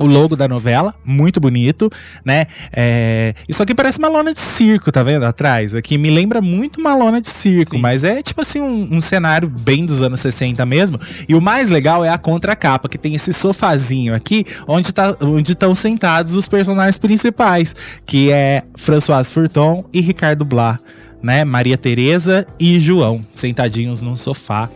o 0.00 0.06
logo 0.06 0.34
da 0.34 0.48
novela, 0.48 0.94
muito 1.04 1.38
bonito, 1.38 1.90
né? 2.24 2.46
É... 2.72 3.34
Isso 3.46 3.62
aqui 3.62 3.74
parece 3.74 3.98
uma 3.98 4.08
lona 4.08 4.32
de 4.32 4.38
circo, 4.38 4.90
tá 4.90 5.02
vendo? 5.02 5.24
Atrás. 5.24 5.74
Aqui 5.74 5.98
me 5.98 6.10
lembra 6.10 6.40
muito 6.40 6.80
uma 6.80 6.94
lona 6.94 7.20
de 7.20 7.28
circo, 7.28 7.76
Sim. 7.76 7.82
mas 7.82 8.02
é 8.02 8.22
tipo 8.22 8.40
assim 8.40 8.62
um, 8.62 8.94
um, 8.94 9.00
cenário 9.00 9.46
bem 9.46 9.84
dos 9.84 10.00
anos 10.00 10.20
60 10.20 10.64
mesmo. 10.64 10.98
E 11.28 11.34
o 11.34 11.40
mais 11.40 11.68
legal 11.68 12.02
é 12.02 12.08
a 12.08 12.16
contracapa, 12.16 12.88
que 12.88 12.96
tem 12.96 13.14
esse 13.14 13.32
sofazinho 13.34 14.14
aqui, 14.14 14.46
onde 14.66 14.90
tá, 14.92 15.14
onde 15.20 15.52
estão 15.52 15.74
sentados 15.74 16.34
os 16.34 16.48
personagens 16.48 16.98
principais, 16.98 17.74
que 18.06 18.30
é 18.30 18.62
François 18.76 19.30
Furton 19.30 19.84
e 19.92 20.00
Ricardo 20.00 20.46
Blá 20.46 20.80
né? 21.22 21.44
Maria 21.44 21.76
Tereza 21.76 22.46
e 22.58 22.78
João 22.78 23.24
sentadinhos 23.30 24.02
num 24.02 24.16
sofá 24.16 24.68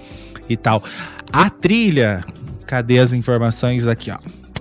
e 0.48 0.56
tal. 0.56 0.82
A 1.32 1.50
trilha, 1.50 2.24
cadê 2.66 2.98
as 2.98 3.12
informações 3.12 3.86
aqui, 3.86 4.10
ó? 4.10 4.18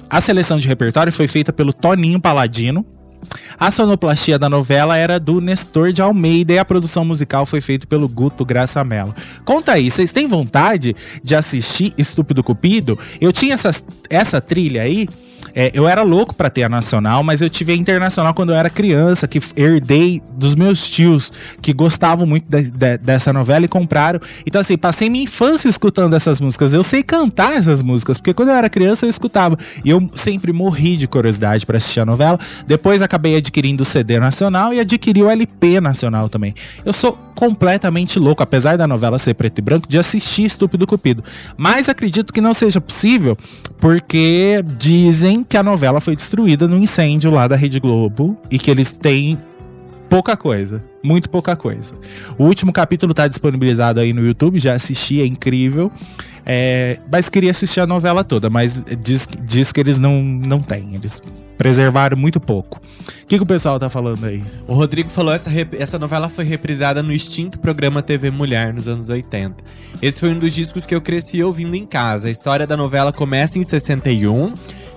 A 0.10 0.22
seleção 0.22 0.60
de 0.60 0.68
repertório 0.68 1.12
foi 1.12 1.28
feita 1.28 1.52
pelo 1.52 1.74
Toninho 1.74 2.20
Paladino. 2.20 2.86
A 3.60 3.72
sonoplastia 3.72 4.38
da 4.38 4.50
novela 4.50 4.98
era 4.98 5.20
do 5.20 5.40
Nestor 5.40 5.92
de 5.92 6.02
Almeida 6.02 6.54
e 6.54 6.60
a 6.60 6.66
produção 6.66 7.04
musical 7.06 7.46
foi 7.46 7.62
feita 7.62 7.88
pelo 7.88 8.08
Guto 8.08 8.46
Graça 8.46 8.84
Mello. 8.84 9.16
Conta 9.46 9.72
aí, 9.72 9.90
vocês 9.90 10.12
têm 10.12 10.28
vontade 10.28 10.96
de 11.24 11.36
assistir 11.36 11.94
Estúpido 11.98 12.44
Cupido? 12.44 13.00
Eu 13.20 13.32
tinha 13.32 13.54
essa, 13.54 13.72
essa 14.10 14.42
trilha 14.42 14.84
aí 14.84 15.08
É, 15.56 15.72
eu 15.74 15.88
era 15.88 16.02
louco 16.02 16.34
pra 16.34 16.50
ter 16.50 16.64
a 16.64 16.70
nacional, 16.70 17.24
mas 17.24 17.42
eu 17.42 17.50
tive 17.50 17.74
a 17.74 17.76
internacional 17.76 18.34
quando 18.34 18.52
eu 18.52 18.56
era 18.56 18.70
criança, 18.70 19.28
que 19.28 19.40
herdei 19.56 20.22
dos 20.36 20.56
meus 20.56 20.90
tios 20.90 21.32
que 21.62 21.74
gostavam 21.74 22.26
muito 22.26 22.46
de, 22.50 22.72
de, 22.72 22.98
dessa 22.98 23.32
novela 23.32 23.66
e 23.66 23.68
compraram. 23.68 24.20
Então, 24.46 24.60
assim, 24.62 24.78
passei 24.78 25.10
minha 25.10 25.24
infância 25.24 25.70
escutando 25.70 26.16
essas 26.16 26.42
músicas. 26.42 26.74
Eu 26.74 26.84
sei 26.84 27.04
cantar 27.04 27.54
essas 27.54 27.82
músicas, 27.82 28.18
porque 28.18 28.34
quando 28.34 28.50
eu 28.50 28.56
era 28.56 28.70
criança 28.70 29.06
eu 29.06 29.10
escutava. 29.10 29.58
E 29.86 29.90
eu 29.90 30.10
sempre 30.16 30.52
morri 30.52 30.98
de 30.98 31.08
curiosidade 31.08 31.66
para 31.66 31.78
assistir 31.78 32.00
a 32.00 32.06
novela. 32.06 32.40
Depois 32.66 33.02
acabei 33.02 33.36
adquirindo 33.36 33.84
o 33.84 33.86
CD 33.86 34.20
nacional 34.20 34.74
e 34.74 34.80
adquiri 34.80 35.22
o 35.22 35.30
LP 35.30 35.80
nacional 35.80 36.30
também. 36.30 36.56
Eu 36.84 36.94
sou 36.94 37.18
completamente 37.36 38.20
louco, 38.20 38.44
apesar 38.44 38.78
da 38.78 38.88
novela 38.88 39.18
ser 39.20 39.34
preto 39.34 39.60
e 39.60 39.62
branco, 39.62 39.88
de 39.88 39.98
assistir 39.98 40.46
Estúpido 40.46 40.88
Cupido. 40.88 41.24
Mas 41.58 41.90
acredito 41.90 42.32
que 42.32 42.40
não 42.40 42.54
seja 42.54 42.80
possível, 42.80 43.38
porque 43.80 44.64
dizem 44.78 45.43
que 45.44 45.58
a 45.58 45.64
novela 45.64 46.00
foi 46.00 46.16
destruída 46.16 46.68
no 46.68 46.78
incêndio 46.78 47.32
lá 47.32 47.48
da 47.48 47.56
Rede 47.56 47.80
Globo 47.80 48.38
e 48.50 48.58
que 48.58 48.70
eles 48.70 48.98
têm 48.98 49.38
pouca 50.10 50.38
coisa. 50.38 50.84
Muito 51.04 51.30
pouca 51.30 51.56
coisa. 51.56 51.94
O 52.38 52.44
último 52.44 52.72
capítulo 52.72 53.12
está 53.12 53.28
disponibilizado 53.28 54.00
aí 54.00 54.14
no 54.14 54.26
YouTube, 54.26 54.60
já 54.60 54.74
assisti, 54.74 55.22
é 55.22 55.26
incrível. 55.26 55.92
É, 56.46 57.00
mas 57.12 57.30
queria 57.30 57.52
assistir 57.52 57.80
a 57.80 57.88
novela 57.88 58.24
toda, 58.24 58.50
mas 58.50 58.84
diz, 59.02 59.28
diz 59.44 59.72
que 59.72 59.80
eles 59.80 59.98
não, 59.98 60.22
não 60.22 60.62
têm. 60.62 60.94
Eles 60.94 61.22
preservaram 61.58 62.18
muito 62.18 62.40
pouco. 62.40 62.80
O 63.24 63.28
que, 63.28 63.38
que 63.38 63.44
o 63.44 63.46
pessoal 63.46 63.80
tá 63.80 63.90
falando 63.90 64.26
aí? 64.26 64.44
O 64.68 64.74
Rodrigo 64.74 65.10
falou 65.10 65.34
essa 65.34 65.50
essa 65.80 65.98
novela 65.98 66.30
foi 66.30 66.44
reprisada 66.44 67.02
no 67.02 67.14
extinto 67.14 67.58
programa 67.58 68.02
TV 68.02 68.30
Mulher 68.30 68.74
nos 68.74 68.88
anos 68.88 69.10
80. 69.10 69.64
Esse 70.02 70.20
foi 70.20 70.30
um 70.30 70.40
dos 70.40 70.54
discos 70.54 70.86
que 70.86 70.94
eu 70.94 71.02
cresci 71.02 71.42
ouvindo 71.42 71.76
em 71.76 71.86
casa. 71.86 72.28
A 72.28 72.32
história 72.32 72.68
da 72.68 72.76
novela 72.76 73.14
começa 73.14 73.58
em 73.58 73.64
61 73.64 74.54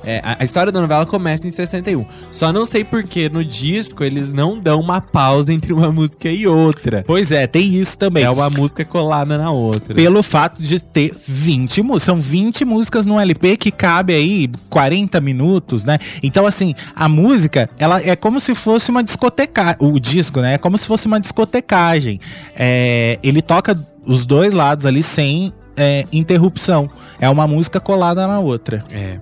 é, 0.07 0.21
a, 0.23 0.37
a, 0.41 0.45
história 0.45 0.71
da 0.71 0.81
novela 0.81 1.05
começa 1.05 1.49
em 1.49 1.51
61. 1.51 2.07
Só 2.31 2.53
não 2.53 2.65
sei 2.65 2.85
porque 2.85 3.29
no 3.29 3.45
disco 3.45 4.05
eles 4.05 4.33
não 4.33 4.57
dão 4.57 4.79
uma 4.79 5.01
pausa 5.01 5.53
entre 5.53 5.73
uma 5.73 5.91
música 5.91 6.29
e 6.29 6.47
outra. 6.47 7.03
Pois 7.05 7.33
é, 7.33 7.45
tem 7.49 7.75
isso 7.75 7.99
também. 7.99 8.23
É 8.23 8.31
uma 8.31 8.49
música 8.49 8.85
colada 8.85 9.37
na 9.37 9.51
outra. 9.51 9.95
Pelo 9.95 10.23
fato 10.23 10.63
de 10.63 10.83
ter 10.83 11.13
20 11.27 11.83
músicas. 11.83 12.03
São 12.05 12.21
20 12.21 12.65
músicas 12.65 13.05
no 13.05 13.19
LP 13.19 13.57
que 13.57 13.73
cabe 13.73 14.15
aí 14.15 14.49
40 14.71 15.21
minutos, 15.21 15.85
né? 15.85 15.99
Então, 16.23 16.47
assim, 16.47 16.73
a 16.95 17.09
música, 17.09 17.69
ela 17.77 18.01
é 18.01 18.15
como 18.15 18.39
se 18.39 18.55
fosse 18.55 18.93
uma 18.93 19.03
discotecagem. 19.03 19.77
O 19.81 19.99
disco, 19.99 20.41
né? 20.41 20.55
É 20.55 20.59
como 20.59 20.79
se 20.79 20.87
fosse 20.87 21.09
uma 21.09 21.19
discotecagem. 21.19 22.21
É, 22.55 23.19
ele 23.25 23.43
toca 23.43 23.77
os 24.07 24.25
dois 24.25 24.55
lados 24.55 24.87
ali 24.87 25.03
sem 25.03 25.53
é, 25.77 26.05
interrupção. 26.13 26.89
É 27.19 27.29
uma 27.29 27.49
música 27.49 27.81
colada 27.81 28.25
na 28.29 28.39
outra. 28.39 28.85
É. 28.93 29.19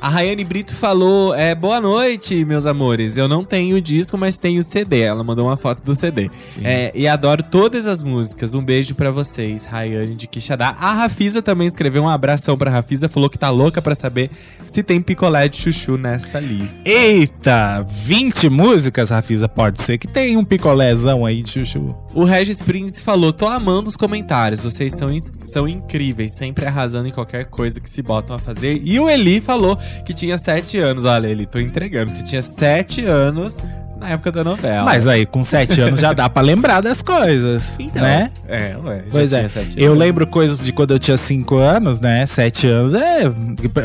A 0.00 0.08
Rayane 0.08 0.44
Brito 0.44 0.74
falou: 0.74 1.34
é, 1.34 1.54
Boa 1.54 1.78
noite, 1.78 2.42
meus 2.44 2.64
amores. 2.64 3.18
Eu 3.18 3.28
não 3.28 3.44
tenho 3.44 3.76
o 3.76 3.80
disco, 3.80 4.16
mas 4.16 4.38
tenho 4.38 4.60
o 4.60 4.64
CD. 4.64 5.00
Ela 5.00 5.22
mandou 5.22 5.46
uma 5.46 5.58
foto 5.58 5.82
do 5.82 5.94
CD. 5.94 6.30
É, 6.64 6.90
e 6.94 7.06
adoro 7.06 7.42
todas 7.42 7.86
as 7.86 8.02
músicas. 8.02 8.54
Um 8.54 8.62
beijo 8.62 8.94
para 8.94 9.10
vocês, 9.10 9.66
Rayane 9.66 10.14
de 10.14 10.26
Quixadá. 10.26 10.74
A 10.80 10.94
Rafisa 10.94 11.42
também 11.42 11.66
escreveu 11.66 12.02
um 12.02 12.08
abração 12.08 12.56
pra 12.56 12.70
Rafisa, 12.70 13.10
falou 13.10 13.28
que 13.28 13.38
tá 13.38 13.50
louca 13.50 13.82
para 13.82 13.94
saber 13.94 14.30
se 14.66 14.82
tem 14.82 15.02
picolé 15.02 15.48
de 15.48 15.58
chuchu 15.58 15.98
nesta 15.98 16.40
lista. 16.40 16.88
Eita! 16.88 17.84
20 17.86 18.48
músicas, 18.48 19.10
Rafisa? 19.10 19.48
Pode 19.48 19.82
ser 19.82 19.98
que 19.98 20.08
tenha 20.08 20.38
um 20.38 20.44
picolézão 20.44 21.26
aí 21.26 21.42
de 21.42 21.50
chuchu. 21.50 21.94
O 22.12 22.24
Regis 22.24 22.60
Prince 22.60 23.00
falou: 23.00 23.32
Tô 23.32 23.46
amando 23.46 23.88
os 23.88 23.96
comentários, 23.96 24.62
vocês 24.62 24.94
são, 24.94 25.08
são 25.44 25.68
incríveis, 25.68 26.34
sempre 26.34 26.66
arrasando 26.66 27.06
em 27.08 27.12
qualquer 27.12 27.44
coisa 27.44 27.80
que 27.80 27.88
se 27.88 28.02
botam 28.02 28.34
a 28.34 28.38
fazer. 28.40 28.80
E 28.84 28.98
o 28.98 29.08
Eli 29.08 29.40
falou 29.40 29.76
que 30.04 30.12
tinha 30.12 30.36
sete 30.36 30.78
anos. 30.78 31.04
Olha, 31.04 31.28
ele 31.28 31.46
tô 31.46 31.60
entregando. 31.60 32.10
Se 32.10 32.24
tinha 32.24 32.42
sete 32.42 33.04
anos, 33.04 33.56
na 34.00 34.08
época 34.10 34.32
da 34.32 34.42
novela. 34.42 34.84
Mas 34.84 35.06
aí, 35.06 35.26
com 35.26 35.44
sete 35.44 35.80
anos 35.80 36.00
já 36.00 36.12
dá 36.12 36.28
pra 36.28 36.42
lembrar 36.42 36.80
das 36.80 37.02
coisas, 37.02 37.74
então, 37.78 38.02
né? 38.02 38.30
É, 38.48 38.74
ué, 38.82 39.04
pois 39.10 39.34
é. 39.34 39.46
Eu 39.76 39.94
lembro 39.94 40.26
coisas 40.26 40.60
de 40.64 40.72
quando 40.72 40.92
eu 40.92 40.98
tinha 40.98 41.16
cinco 41.16 41.58
anos, 41.58 42.00
né? 42.00 42.26
Sete 42.26 42.66
anos 42.66 42.94
é... 42.94 43.28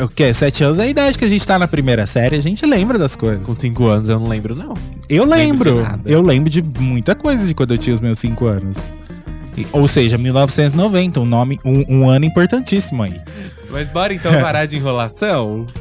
O 0.02 0.08
quê? 0.08 0.32
Sete 0.32 0.64
anos 0.64 0.78
é 0.78 0.84
a 0.84 0.86
idade 0.86 1.18
que 1.18 1.24
a 1.24 1.28
gente 1.28 1.46
tá 1.46 1.58
na 1.58 1.68
primeira 1.68 2.06
série, 2.06 2.36
a 2.36 2.42
gente 2.42 2.64
lembra 2.64 2.98
das 2.98 3.14
coisas. 3.14 3.44
Com 3.44 3.54
cinco 3.54 3.86
anos 3.86 4.08
eu 4.08 4.18
não 4.18 4.26
lembro, 4.26 4.56
não. 4.56 4.74
Eu 5.08 5.24
lembro. 5.24 5.76
lembro 5.76 6.00
eu 6.06 6.22
lembro 6.22 6.50
de 6.50 6.62
muita 6.62 7.14
coisa 7.14 7.46
de 7.46 7.54
quando 7.54 7.74
eu 7.74 7.78
tinha 7.78 7.94
os 7.94 8.00
meus 8.00 8.18
cinco 8.18 8.46
anos. 8.46 8.78
Ou 9.72 9.88
seja, 9.88 10.18
1990, 10.18 11.20
um 11.20 11.24
nome, 11.24 11.58
um, 11.64 12.00
um 12.00 12.08
ano 12.08 12.24
importantíssimo 12.24 13.02
aí. 13.02 13.20
Mas 13.70 13.88
bora 13.88 14.12
então 14.12 14.32
parar 14.40 14.66
de 14.66 14.76
enrolação? 14.76 15.66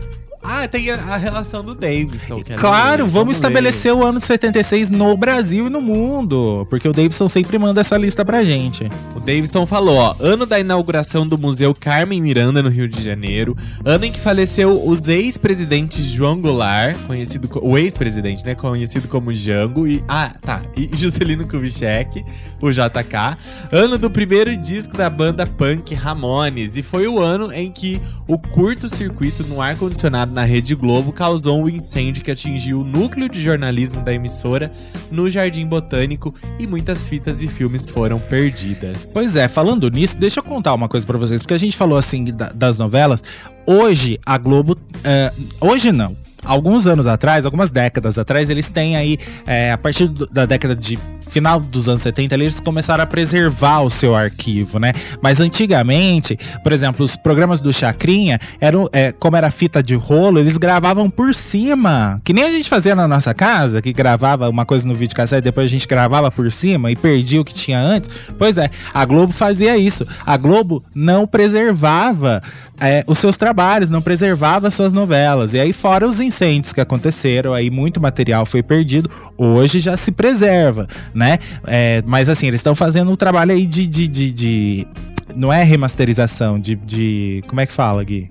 Ah, 0.47 0.67
tem 0.67 0.91
a, 0.91 0.95
a 0.95 1.17
relação 1.17 1.63
do 1.63 1.73
Davidson. 1.73 2.41
É 2.49 2.53
claro, 2.53 3.03
vamos, 3.03 3.13
vamos 3.13 3.35
estabelecer 3.35 3.93
o 3.93 4.03
ano 4.03 4.21
76 4.21 4.89
no 4.89 5.17
Brasil 5.17 5.67
e 5.67 5.69
no 5.69 5.81
mundo. 5.81 6.67
Porque 6.69 6.87
o 6.87 6.93
Davidson 6.93 7.27
sempre 7.27 7.57
manda 7.57 7.81
essa 7.81 7.97
lista 7.97 8.23
pra 8.23 8.43
gente. 8.43 8.89
O 9.15 9.19
Davidson 9.19 9.65
falou, 9.65 9.97
ó, 9.97 10.15
ano 10.19 10.45
da 10.45 10.59
inauguração 10.59 11.27
do 11.27 11.37
Museu 11.37 11.73
Carmen 11.73 12.21
Miranda 12.21 12.61
no 12.61 12.69
Rio 12.69 12.87
de 12.87 13.01
Janeiro, 13.01 13.57
ano 13.83 14.05
em 14.05 14.11
que 14.11 14.19
faleceu 14.19 14.85
os 14.85 15.07
ex-presidentes 15.07 16.05
João 16.05 16.39
Goulart, 16.39 16.97
conhecido 17.07 17.49
o 17.61 17.77
ex-presidente, 17.77 18.45
né, 18.45 18.53
conhecido 18.53 19.07
como 19.07 19.33
Jango 19.33 19.87
e 19.87 20.03
ah, 20.07 20.35
tá, 20.41 20.61
e 20.75 20.89
Juscelino 20.93 21.47
Kubitschek, 21.47 22.23
o 22.61 22.69
JK, 22.69 23.37
ano 23.71 23.97
do 23.97 24.09
primeiro 24.09 24.55
disco 24.55 24.95
da 24.95 25.09
banda 25.09 25.47
punk 25.47 25.93
Ramones 25.93 26.77
e 26.77 26.83
foi 26.83 27.07
o 27.07 27.19
ano 27.19 27.51
em 27.51 27.71
que 27.71 28.01
o 28.27 28.37
curto-circuito 28.37 29.43
no 29.43 29.61
ar 29.61 29.75
condicionado 29.75 30.33
na 30.35 30.43
Rede 30.43 30.75
Globo 30.75 31.13
causou 31.13 31.63
um 31.63 31.69
incêndio 31.69 32.21
que 32.21 32.29
atingiu 32.29 32.81
o 32.81 32.83
núcleo 32.83 33.29
de 33.29 33.41
jornalismo 33.41 34.01
da 34.01 34.13
emissora 34.13 34.69
no 35.09 35.29
Jardim 35.29 35.65
Botânico 35.65 36.35
e 36.59 36.67
muitas 36.67 37.07
fitas 37.07 37.41
e 37.41 37.47
filmes 37.47 37.89
foram 37.89 38.19
perdidas. 38.19 39.13
Pois 39.13 39.37
é, 39.37 39.47
falando 39.47 39.89
nisso, 39.89 40.17
deixa 40.19 40.41
eu 40.41 40.43
contar 40.43 40.73
uma 40.73 40.89
coisa 40.89 41.07
para 41.07 41.17
vocês, 41.17 41.41
porque 41.41 41.53
a 41.53 41.57
gente 41.57 41.77
falou 41.77 41.97
assim 41.97 42.25
das 42.53 42.77
novelas. 42.77 43.23
Hoje 43.65 44.19
a 44.23 44.37
Globo, 44.37 44.77
é, 45.03 45.31
hoje 45.59 45.91
não, 45.91 46.15
alguns 46.45 46.85
anos 46.85 47.07
atrás, 47.07 47.45
algumas 47.45 47.71
décadas 47.71 48.17
atrás, 48.17 48.49
eles 48.49 48.69
têm 48.69 48.95
aí, 48.95 49.17
é, 49.45 49.71
a 49.71 49.77
partir 49.77 50.07
da 50.07 50.45
década 50.45 50.75
de 50.75 50.99
final 51.27 51.59
dos 51.59 51.89
anos 51.89 52.01
70, 52.01 52.35
eles 52.35 52.59
começaram 52.59 53.03
a 53.03 53.07
preservar 53.07 53.81
o 53.81 53.89
seu 53.89 54.15
arquivo, 54.15 54.79
né? 54.79 54.93
Mas 55.21 55.41
antigamente, 55.41 56.37
por 56.63 56.71
exemplo, 56.71 57.03
os 57.03 57.17
programas 57.17 57.61
do 57.61 57.73
Chacrinha, 57.73 58.39
eram, 58.61 58.87
é, 58.93 59.11
como 59.11 59.35
era 59.35 59.49
fita 59.49 59.81
de 59.81 59.95
rolo, 59.95 60.39
eles 60.39 60.57
gravavam 60.57 61.09
por 61.09 61.33
cima, 61.33 62.21
que 62.23 62.31
nem 62.31 62.43
a 62.43 62.51
gente 62.51 62.69
fazia 62.69 62.95
na 62.95 63.07
nossa 63.07 63.33
casa, 63.33 63.81
que 63.81 63.91
gravava 63.91 64.47
uma 64.49 64.65
coisa 64.65 64.87
no 64.87 64.95
videocassete, 64.95 65.41
depois 65.41 65.65
a 65.65 65.69
gente 65.69 65.87
gravava 65.87 66.31
por 66.31 66.51
cima 66.51 66.91
e 66.91 66.95
perdia 66.95 67.41
o 67.41 67.45
que 67.45 67.53
tinha 67.53 67.79
antes. 67.79 68.09
Pois 68.37 68.57
é, 68.57 68.69
a 68.93 69.03
Globo 69.03 69.33
fazia 69.33 69.75
isso. 69.77 70.05
A 70.25 70.37
Globo 70.37 70.83
não 70.93 71.25
preservava 71.25 72.41
é, 72.79 73.03
os 73.07 73.17
seus 73.17 73.37
trabalhos, 73.37 73.54
não 73.89 74.01
preservava 74.01 74.69
suas 74.69 74.91
novelas. 74.91 75.53
E 75.53 75.59
aí, 75.59 75.71
fora 75.73 76.07
os 76.07 76.19
incêndios 76.19 76.73
que 76.73 76.81
aconteceram, 76.81 77.53
aí 77.53 77.69
muito 77.69 78.01
material 78.01 78.45
foi 78.45 78.61
perdido. 78.61 79.09
Hoje 79.37 79.79
já 79.79 79.95
se 79.95 80.11
preserva, 80.11 80.87
né? 81.13 81.39
É, 81.65 82.03
mas 82.05 82.29
assim, 82.29 82.47
eles 82.47 82.59
estão 82.59 82.75
fazendo 82.75 83.09
um 83.09 83.15
trabalho 83.15 83.51
aí 83.51 83.65
de, 83.65 83.87
de, 83.87 84.07
de, 84.07 84.31
de, 84.31 84.87
Não 85.35 85.51
é 85.51 85.63
remasterização, 85.63 86.59
de, 86.59 86.75
de. 86.75 87.43
Como 87.47 87.61
é 87.61 87.65
que 87.65 87.73
fala, 87.73 88.03
Gui? 88.03 88.29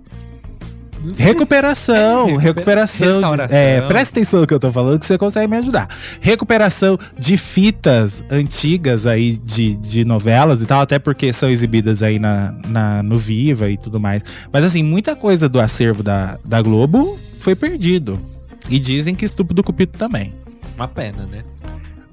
Recuperação, 1.16 2.28
é, 2.28 2.38
recuperação. 2.38 3.06
Restauração. 3.06 3.56
De, 3.56 3.62
é, 3.62 3.80
presta 3.82 4.18
atenção 4.18 4.40
no 4.40 4.46
que 4.46 4.54
eu 4.54 4.60
tô 4.60 4.72
falando 4.72 4.98
que 4.98 5.06
você 5.06 5.18
consegue 5.18 5.48
me 5.48 5.56
ajudar. 5.58 5.88
Recuperação 6.20 6.98
de 7.18 7.36
fitas 7.36 8.22
antigas 8.30 9.06
aí 9.06 9.36
de, 9.36 9.74
de 9.76 10.04
novelas 10.04 10.62
e 10.62 10.66
tal, 10.66 10.80
até 10.80 10.98
porque 10.98 11.32
são 11.32 11.50
exibidas 11.50 12.02
aí 12.02 12.18
na, 12.18 12.54
na, 12.66 13.02
no 13.02 13.18
Viva 13.18 13.68
e 13.68 13.76
tudo 13.76 14.00
mais. 14.00 14.22
Mas 14.52 14.64
assim, 14.64 14.82
muita 14.82 15.14
coisa 15.14 15.48
do 15.48 15.60
acervo 15.60 16.02
da, 16.02 16.38
da 16.44 16.62
Globo 16.62 17.18
foi 17.38 17.54
perdido. 17.54 18.18
E 18.70 18.78
dizem 18.78 19.14
que 19.14 19.24
Estúpido 19.24 19.62
Cupido 19.62 19.98
também. 19.98 20.32
Uma 20.76 20.88
pena, 20.88 21.26
né? 21.26 21.44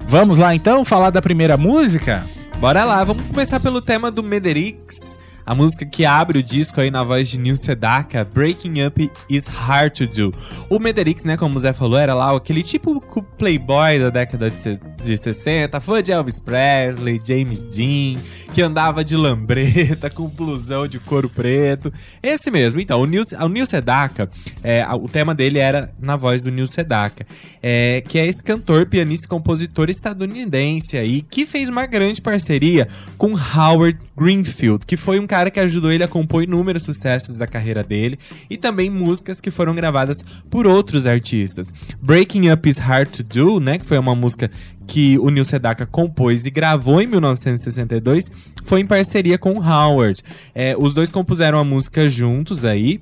Vamos 0.07 0.37
lá 0.37 0.53
então 0.53 0.83
falar 0.83 1.09
da 1.09 1.21
primeira 1.21 1.55
música? 1.55 2.25
Bora 2.59 2.83
lá, 2.83 3.03
vamos 3.03 3.25
começar 3.25 3.59
pelo 3.59 3.81
tema 3.81 4.11
do 4.11 4.21
Mederix 4.21 5.17
a 5.51 5.53
música 5.53 5.85
que 5.85 6.05
abre 6.05 6.39
o 6.39 6.43
disco 6.43 6.79
aí 6.79 6.89
na 6.89 7.03
voz 7.03 7.27
de 7.27 7.37
Neil 7.37 7.57
Sedaka, 7.57 8.23
Breaking 8.23 8.85
Up 8.85 9.11
is 9.29 9.47
Hard 9.47 9.91
to 9.91 10.07
Do. 10.07 10.33
O 10.69 10.79
Mederix, 10.79 11.25
né, 11.25 11.35
como 11.35 11.57
o 11.57 11.59
Zé 11.59 11.73
falou, 11.73 11.99
era 11.99 12.13
lá 12.13 12.33
aquele 12.33 12.63
tipo 12.63 13.01
playboy 13.37 13.99
da 13.99 14.09
década 14.09 14.49
de, 14.49 14.79
de 15.03 15.17
60, 15.17 15.77
fã 15.81 16.01
de 16.01 16.13
Elvis 16.13 16.39
Presley, 16.39 17.21
James 17.21 17.63
Dean, 17.63 18.17
que 18.53 18.61
andava 18.61 19.03
de 19.03 19.17
lambreta 19.17 20.07
com 20.15 20.25
blusão 20.29 20.87
de 20.87 20.99
couro 20.99 21.27
preto. 21.27 21.91
Esse 22.23 22.49
mesmo. 22.49 22.79
Então, 22.79 23.01
o 23.01 23.05
Neil, 23.05 23.23
o 23.37 23.49
Neil 23.49 23.65
Sedaka, 23.65 24.29
é, 24.63 24.87
o 24.93 25.09
tema 25.09 25.35
dele 25.35 25.59
era 25.59 25.93
na 25.99 26.15
voz 26.15 26.43
do 26.43 26.51
Neil 26.51 26.65
Sedaka, 26.65 27.25
é, 27.61 28.01
que 28.07 28.17
é 28.17 28.25
esse 28.25 28.41
cantor, 28.41 28.85
pianista 28.85 29.25
e 29.25 29.29
compositor 29.29 29.89
estadunidense 29.89 30.97
aí, 30.97 31.21
que 31.21 31.45
fez 31.45 31.69
uma 31.69 31.85
grande 31.85 32.21
parceria 32.21 32.87
com 33.17 33.33
Howard 33.33 33.99
Greenfield, 34.17 34.85
que 34.85 34.95
foi 34.95 35.19
um 35.19 35.25
cara 35.25 35.40
cara 35.41 35.49
que 35.49 35.59
ajudou 35.59 35.91
ele 35.91 36.03
a 36.03 36.07
compor 36.07 36.43
inúmeros 36.43 36.83
sucessos 36.83 37.35
da 37.35 37.47
carreira 37.47 37.83
dele 37.83 38.19
e 38.47 38.57
também 38.57 38.91
músicas 38.91 39.41
que 39.41 39.49
foram 39.49 39.73
gravadas 39.73 40.23
por 40.51 40.67
outros 40.67 41.07
artistas. 41.07 41.73
Breaking 41.99 42.51
Up 42.51 42.69
Is 42.69 42.77
Hard 42.77 43.09
to 43.09 43.23
Do, 43.23 43.59
né, 43.59 43.79
que 43.79 43.85
foi 43.85 43.97
uma 43.97 44.13
música 44.13 44.51
que 44.85 45.17
o 45.17 45.31
Neil 45.31 45.43
Sedaka 45.43 45.85
compôs 45.87 46.45
e 46.45 46.51
gravou 46.51 47.01
em 47.01 47.07
1962, 47.07 48.31
foi 48.63 48.81
em 48.81 48.85
parceria 48.85 49.39
com 49.39 49.57
Howard. 49.57 50.21
É, 50.53 50.75
os 50.77 50.93
dois 50.93 51.11
compuseram 51.11 51.57
a 51.57 51.63
música 51.63 52.07
juntos 52.07 52.63
aí. 52.63 53.01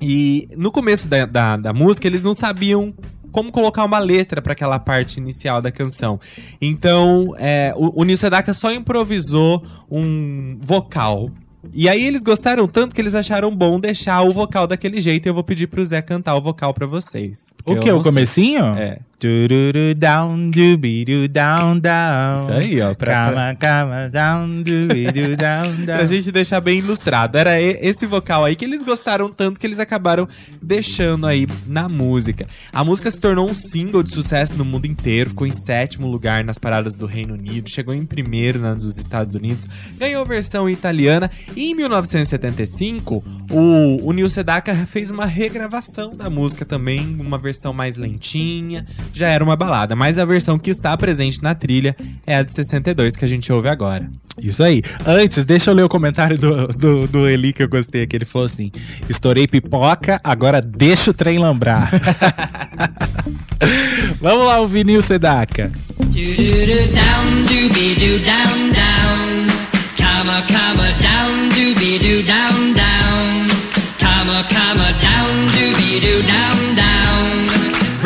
E 0.00 0.48
no 0.56 0.72
começo 0.72 1.06
da, 1.06 1.26
da, 1.26 1.56
da 1.56 1.72
música, 1.72 2.06
eles 2.06 2.22
não 2.22 2.32
sabiam 2.32 2.94
como 3.30 3.50
colocar 3.50 3.84
uma 3.84 3.98
letra 3.98 4.40
para 4.40 4.52
aquela 4.52 4.78
parte 4.78 5.18
inicial 5.18 5.60
da 5.60 5.72
canção. 5.72 6.20
Então, 6.60 7.34
é, 7.36 7.74
o, 7.76 8.00
o 8.00 8.04
Neil 8.04 8.16
Sedaka 8.16 8.54
só 8.54 8.72
improvisou 8.72 9.64
um 9.90 10.56
vocal 10.62 11.30
e 11.72 11.88
aí 11.88 12.04
eles 12.04 12.22
gostaram 12.22 12.66
tanto 12.66 12.94
que 12.94 13.00
eles 13.00 13.14
acharam 13.14 13.54
bom 13.54 13.78
deixar 13.80 14.22
o 14.22 14.32
vocal 14.32 14.66
daquele 14.66 15.00
jeito. 15.00 15.26
E 15.26 15.28
eu 15.28 15.34
vou 15.34 15.44
pedir 15.44 15.66
pro 15.66 15.84
Zé 15.84 16.02
cantar 16.02 16.34
o 16.36 16.40
vocal 16.42 16.74
pra 16.74 16.86
vocês. 16.86 17.54
O 17.64 17.76
que? 17.76 17.90
O 17.90 18.00
comecinho? 18.00 18.64
É. 18.76 18.98
Tururu 19.18 19.94
down, 19.96 20.50
dubidu 20.50 21.26
down, 21.28 21.78
down. 21.78 22.36
Isso 22.36 22.52
aí, 22.52 22.80
ó. 22.80 22.94
Pra, 22.94 23.30
Cama, 23.30 23.54
cama, 23.56 24.08
down, 24.08 24.62
dubidu 24.62 25.36
down, 25.36 25.74
down. 25.84 25.96
pra 25.96 26.04
gente 26.04 26.30
deixar 26.30 26.60
bem 26.60 26.78
ilustrado. 26.78 27.36
Era 27.38 27.60
esse 27.60 28.06
vocal 28.06 28.44
aí 28.44 28.54
que 28.54 28.64
eles 28.64 28.82
gostaram 28.82 29.28
tanto 29.28 29.58
que 29.58 29.66
eles 29.66 29.78
acabaram 29.78 30.28
deixando 30.60 31.26
aí 31.26 31.46
na 31.66 31.88
música. 31.88 32.46
A 32.72 32.84
música 32.84 33.10
se 33.10 33.20
tornou 33.20 33.48
um 33.48 33.54
single 33.54 34.02
de 34.02 34.12
sucesso 34.12 34.54
no 34.54 34.64
mundo 34.64 34.86
inteiro, 34.86 35.30
ficou 35.30 35.46
em 35.46 35.52
sétimo 35.52 36.06
lugar 36.06 36.44
nas 36.44 36.58
paradas 36.58 36.96
do 36.96 37.06
Reino 37.06 37.34
Unido, 37.34 37.68
chegou 37.70 37.94
em 37.94 38.04
primeiro 38.04 38.58
nas 38.58 38.84
dos 38.84 38.98
Estados 38.98 39.34
Unidos, 39.34 39.68
ganhou 39.98 40.24
versão 40.26 40.68
italiana 40.68 41.30
e 41.56 41.70
em 41.70 41.74
1975 41.74 43.24
o, 43.50 44.08
o 44.08 44.12
Neil 44.12 44.28
Sedaka 44.28 44.74
fez 44.86 45.10
uma 45.10 45.26
regravação 45.26 46.14
da 46.14 46.28
música 46.28 46.64
também, 46.64 47.16
uma 47.18 47.38
versão 47.38 47.72
mais 47.72 47.96
lentinha, 47.96 48.86
já 49.12 49.28
era 49.28 49.44
uma 49.44 49.56
balada, 49.56 49.94
mas 49.94 50.18
a 50.18 50.24
versão 50.24 50.58
que 50.58 50.70
está 50.70 50.96
presente 50.96 51.42
na 51.42 51.54
trilha 51.54 51.94
é 52.26 52.36
a 52.36 52.42
de 52.42 52.52
62 52.52 53.16
que 53.16 53.24
a 53.24 53.28
gente 53.28 53.52
ouve 53.52 53.68
agora. 53.68 54.08
Isso 54.40 54.62
aí. 54.62 54.82
Antes, 55.06 55.46
deixa 55.46 55.70
eu 55.70 55.74
ler 55.74 55.84
o 55.84 55.88
comentário 55.88 56.36
do, 56.36 56.66
do, 56.68 57.06
do 57.06 57.28
Eli 57.28 57.52
que 57.52 57.62
eu 57.62 57.68
gostei, 57.68 58.06
que 58.06 58.16
ele 58.16 58.24
falou 58.24 58.46
assim: 58.46 58.72
estourei 59.08 59.46
pipoca, 59.46 60.20
agora 60.24 60.60
deixa 60.60 61.10
o 61.10 61.14
trem 61.14 61.38
lambrar. 61.38 61.90
Vamos 64.20 64.46
lá, 64.46 64.60
o 64.60 64.66
vinil 64.66 65.02
Sedaka. 65.02 65.70
Down, 66.00 67.42
dooby-doo 67.42 68.24
down, 72.24 72.72
down. 72.72 73.46
Comma, 73.98 74.44
comma, 74.44 74.92
down, 75.00 75.46
down, 76.26 76.74
down. 76.74 77.43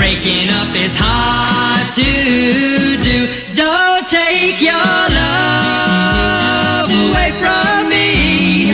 Breaking 0.09 0.49
up 0.49 0.75
is 0.75 0.97
hard 0.97 1.85
to 1.93 2.97
do. 3.05 3.29
Don't 3.55 4.09
take 4.09 4.59
your 4.59 4.73
love 5.21 6.89
away 6.89 7.31
from 7.37 7.91
me. 7.93 8.73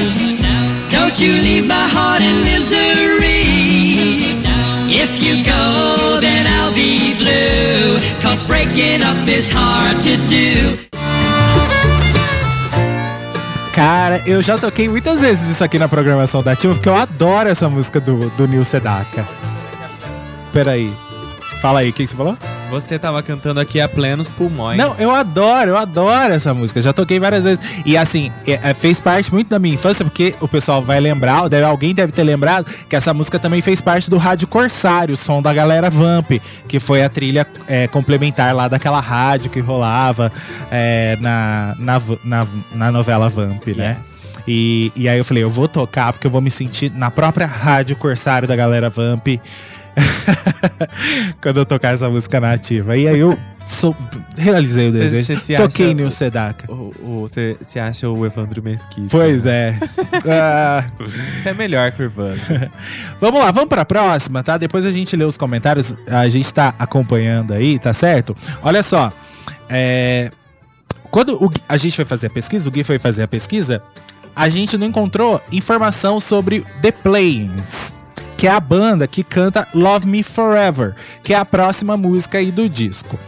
Don't 0.94 1.18
you 1.18 1.32
leave 1.32 1.66
my 1.66 1.88
heart 1.88 2.22
in 2.22 2.36
misery. 2.44 3.42
If 4.86 5.10
you 5.24 5.42
go, 5.42 6.20
then 6.20 6.46
I'll 6.46 6.72
be 6.72 7.18
blue. 7.18 7.98
Cause 8.22 8.44
breaking 8.44 9.02
up 9.02 9.26
is 9.26 9.50
hard 9.50 10.00
to 10.06 10.16
do. 10.30 10.78
Cara, 13.72 14.22
eu 14.24 14.40
já 14.40 14.56
toquei 14.56 14.88
muitas 14.88 15.18
vezes 15.20 15.50
isso 15.50 15.64
aqui 15.64 15.80
na 15.80 15.88
programação 15.88 16.44
da 16.44 16.52
Ativa, 16.52 16.74
porque 16.74 16.88
eu 16.88 16.94
adoro 16.94 17.48
essa 17.48 17.68
música 17.68 17.98
do, 18.00 18.30
do 18.36 18.46
Nil 18.46 18.64
Sedaka. 18.64 19.26
Peraí. 20.52 21.03
Fala 21.64 21.80
aí, 21.80 21.88
o 21.88 21.92
que, 21.94 22.04
que 22.04 22.10
você 22.10 22.14
falou? 22.16 22.36
Você 22.70 22.98
tava 22.98 23.22
cantando 23.22 23.58
aqui 23.58 23.80
a 23.80 23.88
plenos 23.88 24.30
pulmões. 24.30 24.76
Não, 24.76 24.94
eu 24.98 25.10
adoro, 25.10 25.70
eu 25.70 25.78
adoro 25.78 26.34
essa 26.34 26.52
música. 26.52 26.82
Já 26.82 26.92
toquei 26.92 27.18
várias 27.18 27.42
vezes. 27.44 27.64
E 27.86 27.96
assim, 27.96 28.30
é- 28.46 28.60
é, 28.70 28.74
fez 28.74 29.00
parte 29.00 29.32
muito 29.32 29.48
da 29.48 29.58
minha 29.58 29.74
infância, 29.74 30.04
porque 30.04 30.34
o 30.42 30.46
pessoal 30.46 30.82
vai 30.82 31.00
lembrar, 31.00 31.48
deve- 31.48 31.64
alguém 31.64 31.94
deve 31.94 32.12
ter 32.12 32.22
lembrado, 32.22 32.66
que 32.86 32.94
essa 32.94 33.14
música 33.14 33.38
também 33.38 33.62
fez 33.62 33.80
parte 33.80 34.10
do 34.10 34.18
Rádio 34.18 34.46
Corsário, 34.46 35.14
o 35.14 35.16
som 35.16 35.40
da 35.40 35.54
galera 35.54 35.88
Vamp, 35.88 36.32
que 36.68 36.78
foi 36.78 37.02
a 37.02 37.08
trilha 37.08 37.46
é, 37.66 37.88
complementar 37.88 38.54
lá 38.54 38.68
daquela 38.68 39.00
rádio 39.00 39.50
que 39.50 39.60
rolava 39.60 40.30
é, 40.70 41.16
na, 41.22 41.74
na, 41.78 42.02
na, 42.22 42.46
na 42.74 42.92
novela 42.92 43.30
Vamp, 43.30 43.68
né? 43.68 43.96
E, 44.46 44.92
e 44.94 45.08
aí 45.08 45.16
eu 45.16 45.24
falei, 45.24 45.42
eu 45.42 45.48
vou 45.48 45.66
tocar 45.66 46.12
porque 46.12 46.26
eu 46.26 46.30
vou 46.30 46.42
me 46.42 46.50
sentir 46.50 46.92
na 46.94 47.10
própria 47.10 47.46
rádio 47.46 47.96
Corsário 47.96 48.46
da 48.46 48.54
galera 48.54 48.90
Vamp. 48.90 49.26
Quando 51.40 51.58
eu 51.60 51.66
tocar 51.66 51.94
essa 51.94 52.08
música 52.08 52.40
nativa. 52.40 52.96
E 52.96 53.06
aí 53.08 53.18
eu 53.18 53.38
sou- 53.66 53.96
realizei 54.36 54.88
o 54.88 54.92
Cê- 54.92 54.98
desejo. 54.98 55.24
cê 55.24 55.36
se 55.36 55.56
Toquei 55.56 55.86
acha- 55.86 55.94
no 55.94 56.10
Sedaka. 56.10 56.66
Você 57.20 57.56
se 57.62 57.78
acha 57.78 58.08
o 58.08 58.24
Evandro 58.26 58.62
Mesquita? 58.62 59.08
Pois 59.10 59.46
é. 59.46 59.76
Ah, 60.26 60.84
Você 61.42 61.50
é 61.50 61.54
melhor 61.54 61.92
que 61.92 62.02
o 62.02 62.06
Evandro. 62.06 62.40
vamos 63.20 63.40
lá, 63.40 63.50
vamos 63.50 63.68
pra 63.68 63.84
próxima, 63.84 64.42
tá? 64.42 64.56
Depois 64.56 64.86
a 64.86 64.92
gente 64.92 65.14
lê 65.16 65.24
os 65.24 65.36
comentários. 65.36 65.94
A 66.08 66.28
gente 66.28 66.52
tá 66.52 66.74
acompanhando 66.78 67.52
aí, 67.52 67.78
tá 67.78 67.92
certo? 67.92 68.36
Olha 68.62 68.82
só. 68.82 69.12
É, 69.68 70.30
Quando 71.10 71.34
o 71.42 71.50
a 71.68 71.76
gente 71.76 71.94
foi 71.96 72.04
fazer 72.04 72.26
a 72.28 72.30
pesquisa, 72.30 72.68
o 72.68 72.72
Gui 72.72 72.82
foi 72.84 72.98
fazer 72.98 73.22
a 73.22 73.28
pesquisa, 73.28 73.82
a 74.34 74.48
gente 74.48 74.76
não 74.76 74.86
encontrou 74.86 75.40
informação 75.52 76.18
sobre 76.18 76.64
The 76.82 76.90
Plains, 76.90 77.92
que 78.44 78.48
é 78.48 78.52
a 78.52 78.60
banda 78.60 79.06
que 79.06 79.24
canta 79.24 79.66
Love 79.74 80.06
Me 80.06 80.22
Forever, 80.22 80.94
que 81.22 81.32
é 81.32 81.36
a 81.38 81.46
próxima 81.46 81.96
música 81.96 82.36
aí 82.36 82.50
do 82.50 82.68
disco. 82.68 83.18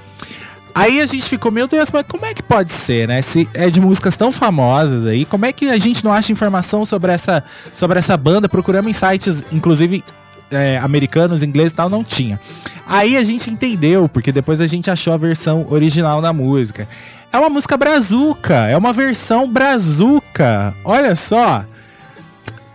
Aí 0.74 1.00
a 1.00 1.07
gente 1.07 1.22
ficou, 1.22 1.50
meu 1.50 1.66
Deus, 1.66 1.90
mas 1.90 2.02
como 2.07 2.26
é 2.26 2.35
que 2.35 2.42
pode 2.42 2.70
ser, 2.70 3.09
né? 3.09 3.22
Se 3.22 3.48
é 3.55 3.70
de 3.70 3.81
músicas 3.81 4.14
tão 4.14 4.31
famosas 4.31 5.07
aí, 5.07 5.24
como 5.24 5.46
é 5.46 5.55
que 5.55 5.70
a 5.70 5.79
gente 5.79 6.05
não 6.05 6.12
acha 6.12 6.31
informação 6.33 6.85
sobre 6.85 7.12
essa, 7.12 7.42
sobre 7.72 7.98
essa 7.98 8.14
banda? 8.14 8.46
Procuramos 8.46 8.90
em 8.90 8.92
sites, 8.92 9.42
inclusive 9.50 10.05
é, 10.50 10.76
americanos, 10.76 11.42
ingleses 11.42 11.72
e 11.72 11.76
tal, 11.76 11.88
não 11.88 12.05
tinha. 12.05 12.38
Aí 12.87 13.16
a 13.16 13.24
gente 13.24 13.48
entendeu, 13.48 14.11
porque 14.11 14.31
depois 14.31 14.61
a 14.61 14.66
gente 14.66 14.90
achou 14.90 15.14
a 15.14 15.16
versão 15.16 15.66
original 15.70 16.20
da 16.20 16.31
música. 16.31 16.87
É 17.33 17.38
uma 17.38 17.48
música 17.48 17.74
brazuca, 17.79 18.66
é 18.66 18.76
uma 18.76 18.92
versão 18.92 19.50
brazuca. 19.50 20.74
Olha 20.85 21.16
só. 21.16 21.64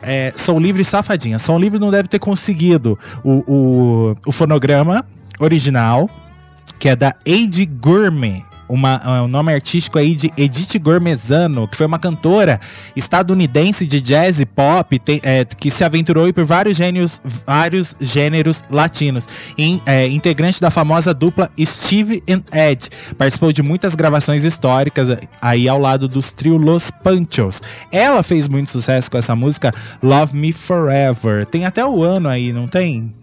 É, 0.02 0.34
Sou 0.36 0.60
Livre 0.60 0.82
e 0.82 0.86
Safadinha. 0.86 1.38
São 1.40 1.60
Livre 1.60 1.80
não 1.80 1.92
deve 1.92 2.08
ter 2.08 2.20
conseguido 2.20 2.98
o, 3.24 3.44
o, 3.52 4.18
o 4.26 4.32
fonograma 4.32 5.06
original, 5.40 6.10
que 6.80 6.90
é 6.90 6.96
da 6.96 7.16
Eide 7.26 7.66
Gourmet. 7.66 8.44
Uma, 8.72 9.02
é, 9.06 9.22
o 9.22 9.28
nome 9.28 9.54
artístico 9.54 10.00
aí 10.00 10.16
de 10.16 10.32
Edith 10.38 10.80
Gourmezano, 10.80 11.68
que 11.68 11.76
foi 11.76 11.86
uma 11.86 12.00
cantora 12.00 12.60
estadunidense 12.96 13.86
de 13.86 14.00
jazz 14.00 14.40
e 14.40 14.46
pop 14.46 14.98
tem- 15.00 15.20
é, 15.24 15.44
que 15.44 15.70
se 15.70 15.84
aventurou 15.84 16.32
por 16.34 16.46
vários 16.46 16.78
gênios, 16.78 17.20
vários 17.46 17.94
gêneros 18.00 18.64
latinos. 18.70 19.28
In- 19.58 19.82
é, 19.86 20.08
integrante 20.08 20.62
da 20.62 20.72
famosa 20.72 21.14
dupla 21.14 21.50
Steve 21.60 22.24
and 22.30 22.44
Ed. 22.54 22.90
Participou 23.18 23.52
de 23.52 23.62
muitas 23.62 23.96
gravações 23.96 24.44
históricas 24.46 25.10
é, 25.10 25.20
aí 25.42 25.68
ao 25.68 25.78
lado 25.80 26.08
dos 26.08 26.32
trio 26.32 26.56
Los 26.58 26.90
Panchos. 27.04 27.62
Ela 27.92 28.24
fez 28.24 28.48
muito 28.48 28.70
sucesso 28.70 29.12
com 29.12 29.18
essa 29.18 29.36
música 29.36 29.74
Love 30.02 30.36
Me 30.36 30.54
Forever. 30.54 31.46
Tem 31.46 31.66
até 31.66 31.86
o 31.86 32.02
ano 32.04 32.30
aí, 32.30 32.54
não 32.54 32.68
tem? 32.68 33.14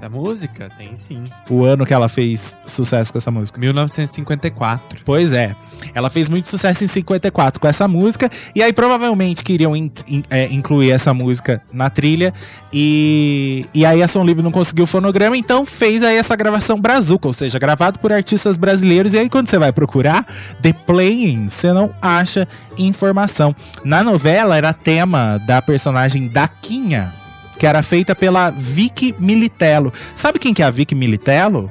Da 0.00 0.08
música? 0.08 0.68
Tem 0.78 0.96
sim. 0.96 1.24
O 1.50 1.62
ano 1.62 1.84
que 1.84 1.92
ela 1.92 2.08
fez 2.08 2.56
sucesso 2.66 3.12
com 3.12 3.18
essa 3.18 3.30
música. 3.30 3.60
1954. 3.60 5.02
Pois 5.04 5.30
é. 5.32 5.54
Ela 5.94 6.08
fez 6.08 6.30
muito 6.30 6.48
sucesso 6.48 6.82
em 6.84 6.86
54 6.86 7.60
com 7.60 7.68
essa 7.68 7.86
música. 7.86 8.30
E 8.54 8.62
aí 8.62 8.72
provavelmente 8.72 9.44
queriam 9.44 9.76
in- 9.76 9.90
in- 10.08 10.22
é, 10.30 10.46
incluir 10.46 10.90
essa 10.90 11.12
música 11.12 11.60
na 11.72 11.90
trilha. 11.90 12.32
E, 12.72 13.66
e 13.74 13.84
aí 13.84 14.02
a 14.02 14.08
Som 14.08 14.24
Livre 14.24 14.42
não 14.42 14.50
conseguiu 14.50 14.84
o 14.84 14.86
fonograma, 14.86 15.36
então 15.36 15.66
fez 15.66 16.02
aí 16.02 16.16
essa 16.16 16.34
gravação 16.34 16.80
brazuca, 16.80 17.26
ou 17.28 17.34
seja, 17.34 17.58
gravado 17.58 17.98
por 17.98 18.10
artistas 18.12 18.56
brasileiros. 18.56 19.12
E 19.12 19.18
aí 19.18 19.28
quando 19.28 19.48
você 19.48 19.58
vai 19.58 19.70
procurar 19.72 20.26
The 20.62 20.72
Playing, 20.72 21.48
você 21.48 21.72
não 21.74 21.92
acha 22.00 22.48
informação. 22.78 23.54
Na 23.84 24.02
novela 24.02 24.56
era 24.56 24.72
tema 24.72 25.38
da 25.46 25.60
personagem 25.60 26.28
Daquinha, 26.28 27.12
que 27.60 27.66
era 27.66 27.82
feita 27.82 28.16
pela 28.16 28.48
Vicky 28.48 29.14
Militello. 29.18 29.92
Sabe 30.14 30.38
quem 30.38 30.54
que 30.54 30.62
é 30.62 30.64
a 30.64 30.70
Vicky 30.70 30.94
Militello? 30.94 31.70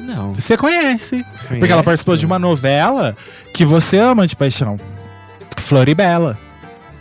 Não. 0.00 0.32
Você 0.32 0.56
conhece. 0.56 1.22
Porque 1.48 1.70
ela 1.70 1.82
participou 1.82 2.16
de 2.16 2.24
uma 2.24 2.38
novela 2.38 3.14
que 3.52 3.62
você 3.66 3.98
ama 3.98 4.26
de 4.26 4.34
paixão. 4.34 4.80
Floribela. 5.58 6.38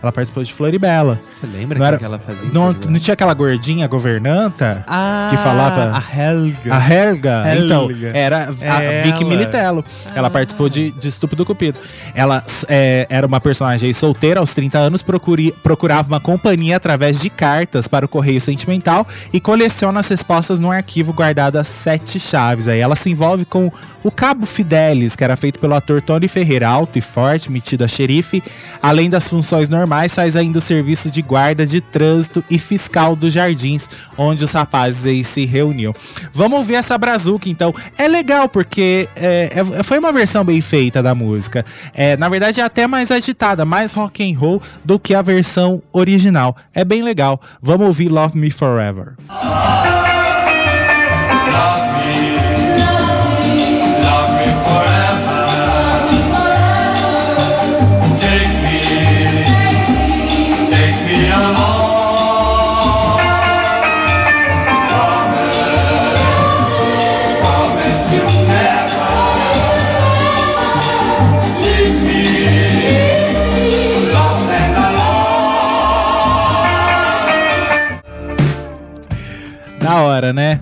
Ela 0.01 0.11
participou 0.11 0.43
de 0.43 0.51
Floribela. 0.51 1.19
Você 1.23 1.45
lembra 1.45 1.77
Não 1.77 1.85
que, 1.85 1.87
era- 1.87 1.97
que 1.99 2.05
ela 2.05 2.17
fazia? 2.19 2.49
Não, 2.51 2.73
não 2.73 2.99
tinha 2.99 3.13
aquela 3.13 3.33
gordinha 3.33 3.87
governanta? 3.87 4.83
Ah, 4.87 5.27
que 5.29 5.37
falava- 5.37 5.91
A 5.95 5.99
Helga. 6.21 6.75
A 6.75 6.79
Helga. 6.93 7.43
Helga. 7.53 7.65
Então, 7.65 7.87
era 8.13 8.49
a 8.61 8.81
Ela. 8.83 9.03
Vicky 9.03 9.23
Militello. 9.25 9.85
Ela 10.15 10.27
Ah. 10.27 10.31
participou 10.31 10.69
de, 10.69 10.91
de 10.91 11.07
Estúpido 11.07 11.45
Cupido. 11.45 11.77
Ela 12.15 12.43
é, 12.67 13.05
era 13.09 13.27
uma 13.27 13.39
personagem 13.39 13.91
solteira, 13.93 14.39
aos 14.39 14.53
30 14.53 14.77
anos, 14.79 15.01
procuri- 15.03 15.53
procurava 15.63 16.07
uma 16.07 16.19
companhia 16.19 16.77
através 16.77 17.19
de 17.19 17.29
cartas 17.29 17.87
para 17.87 18.05
o 18.05 18.09
correio 18.09 18.41
sentimental 18.41 19.07
e 19.31 19.39
coleciona 19.39 19.99
as 19.99 20.07
respostas 20.07 20.59
num 20.59 20.71
arquivo 20.71 21.13
guardado 21.13 21.57
a 21.57 21.63
sete 21.63 22.19
chaves. 22.19 22.67
Aí 22.67 22.79
ela 22.79 22.95
se 22.95 23.09
envolve 23.11 23.45
com 23.45 23.71
o 24.03 24.09
Cabo 24.09 24.45
Fidelis, 24.47 25.15
que 25.15 25.23
era 25.23 25.35
feito 25.35 25.59
pelo 25.59 25.75
ator 25.75 26.01
Tony 26.01 26.27
Ferreira, 26.27 26.67
alto 26.67 26.97
e 26.97 27.01
forte, 27.01 27.51
metido 27.51 27.83
a 27.83 27.87
xerife. 27.87 28.43
Além 28.81 29.09
das 29.09 29.29
funções 29.29 29.69
normais, 29.69 29.90
faz 29.91 30.37
ainda 30.37 30.57
o 30.57 30.61
serviço 30.61 31.11
de 31.11 31.21
guarda 31.21 31.65
de 31.65 31.81
trânsito 31.81 32.41
e 32.49 32.57
fiscal 32.57 33.13
dos 33.13 33.33
jardins, 33.33 33.89
onde 34.17 34.45
os 34.45 34.51
rapazes 34.53 35.05
aí 35.05 35.21
se 35.21 35.45
reuniam. 35.45 35.93
Vamos 36.33 36.59
ouvir 36.59 36.75
essa 36.75 36.97
brazuca, 36.97 37.49
então. 37.49 37.75
É 37.97 38.07
legal, 38.07 38.47
porque 38.47 39.09
é, 39.17 39.51
é- 39.53 39.83
foi 39.83 39.99
uma 39.99 40.13
versão 40.13 40.45
bem 40.45 40.61
feita 40.61 41.03
da 41.03 41.13
música. 41.13 41.65
É, 41.93 42.15
na 42.15 42.29
verdade, 42.29 42.61
é 42.61 42.63
até 42.63 42.87
mais 42.87 43.11
agitada, 43.11 43.65
mais 43.65 43.91
rock 43.91 44.23
and 44.23 44.37
roll 44.39 44.61
do 44.85 44.97
que 44.97 45.13
a 45.13 45.21
versão 45.21 45.81
original. 45.91 46.55
É 46.73 46.85
bem 46.85 47.03
legal. 47.03 47.41
Vamos 47.61 47.85
ouvir 47.87 48.07
Love 48.07 48.37
Me 48.37 48.49
Forever. 48.49 49.15
Love 49.29 50.20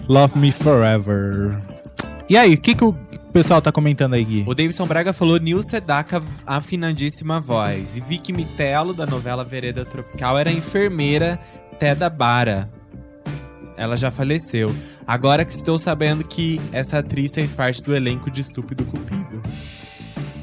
Love 0.09 0.37
Me 0.37 0.51
Forever. 0.51 1.57
E 2.29 2.35
aí, 2.35 2.53
o 2.55 2.57
que, 2.57 2.73
que 2.75 2.83
o 2.83 2.93
pessoal 3.31 3.61
tá 3.61 3.71
comentando 3.71 4.13
aí, 4.15 4.23
Gui? 4.23 4.43
O 4.47 4.53
Davidson 4.55 4.85
Braga 4.87 5.13
falou 5.13 5.37
Nil 5.39 5.61
Sedaka, 5.63 6.21
afinadíssima 6.45 7.39
voz. 7.39 7.95
E 7.97 8.01
Vicky 8.01 8.33
Mitelo, 8.33 8.93
da 8.93 9.05
novela 9.05 9.43
Vereda 9.43 9.85
Tropical, 9.85 10.37
era 10.37 10.51
enfermeira 10.51 11.39
Teda 11.79 12.09
Bara. 12.09 12.67
Ela 13.77 13.95
já 13.95 14.11
faleceu. 14.11 14.75
Agora 15.07 15.45
que 15.45 15.53
estou 15.53 15.77
sabendo 15.77 16.23
que 16.23 16.59
essa 16.71 16.99
atriz 16.99 17.33
fez 17.33 17.53
parte 17.53 17.81
do 17.81 17.95
elenco 17.95 18.29
de 18.29 18.41
Estúpido 18.41 18.83
Cupido. 18.85 19.41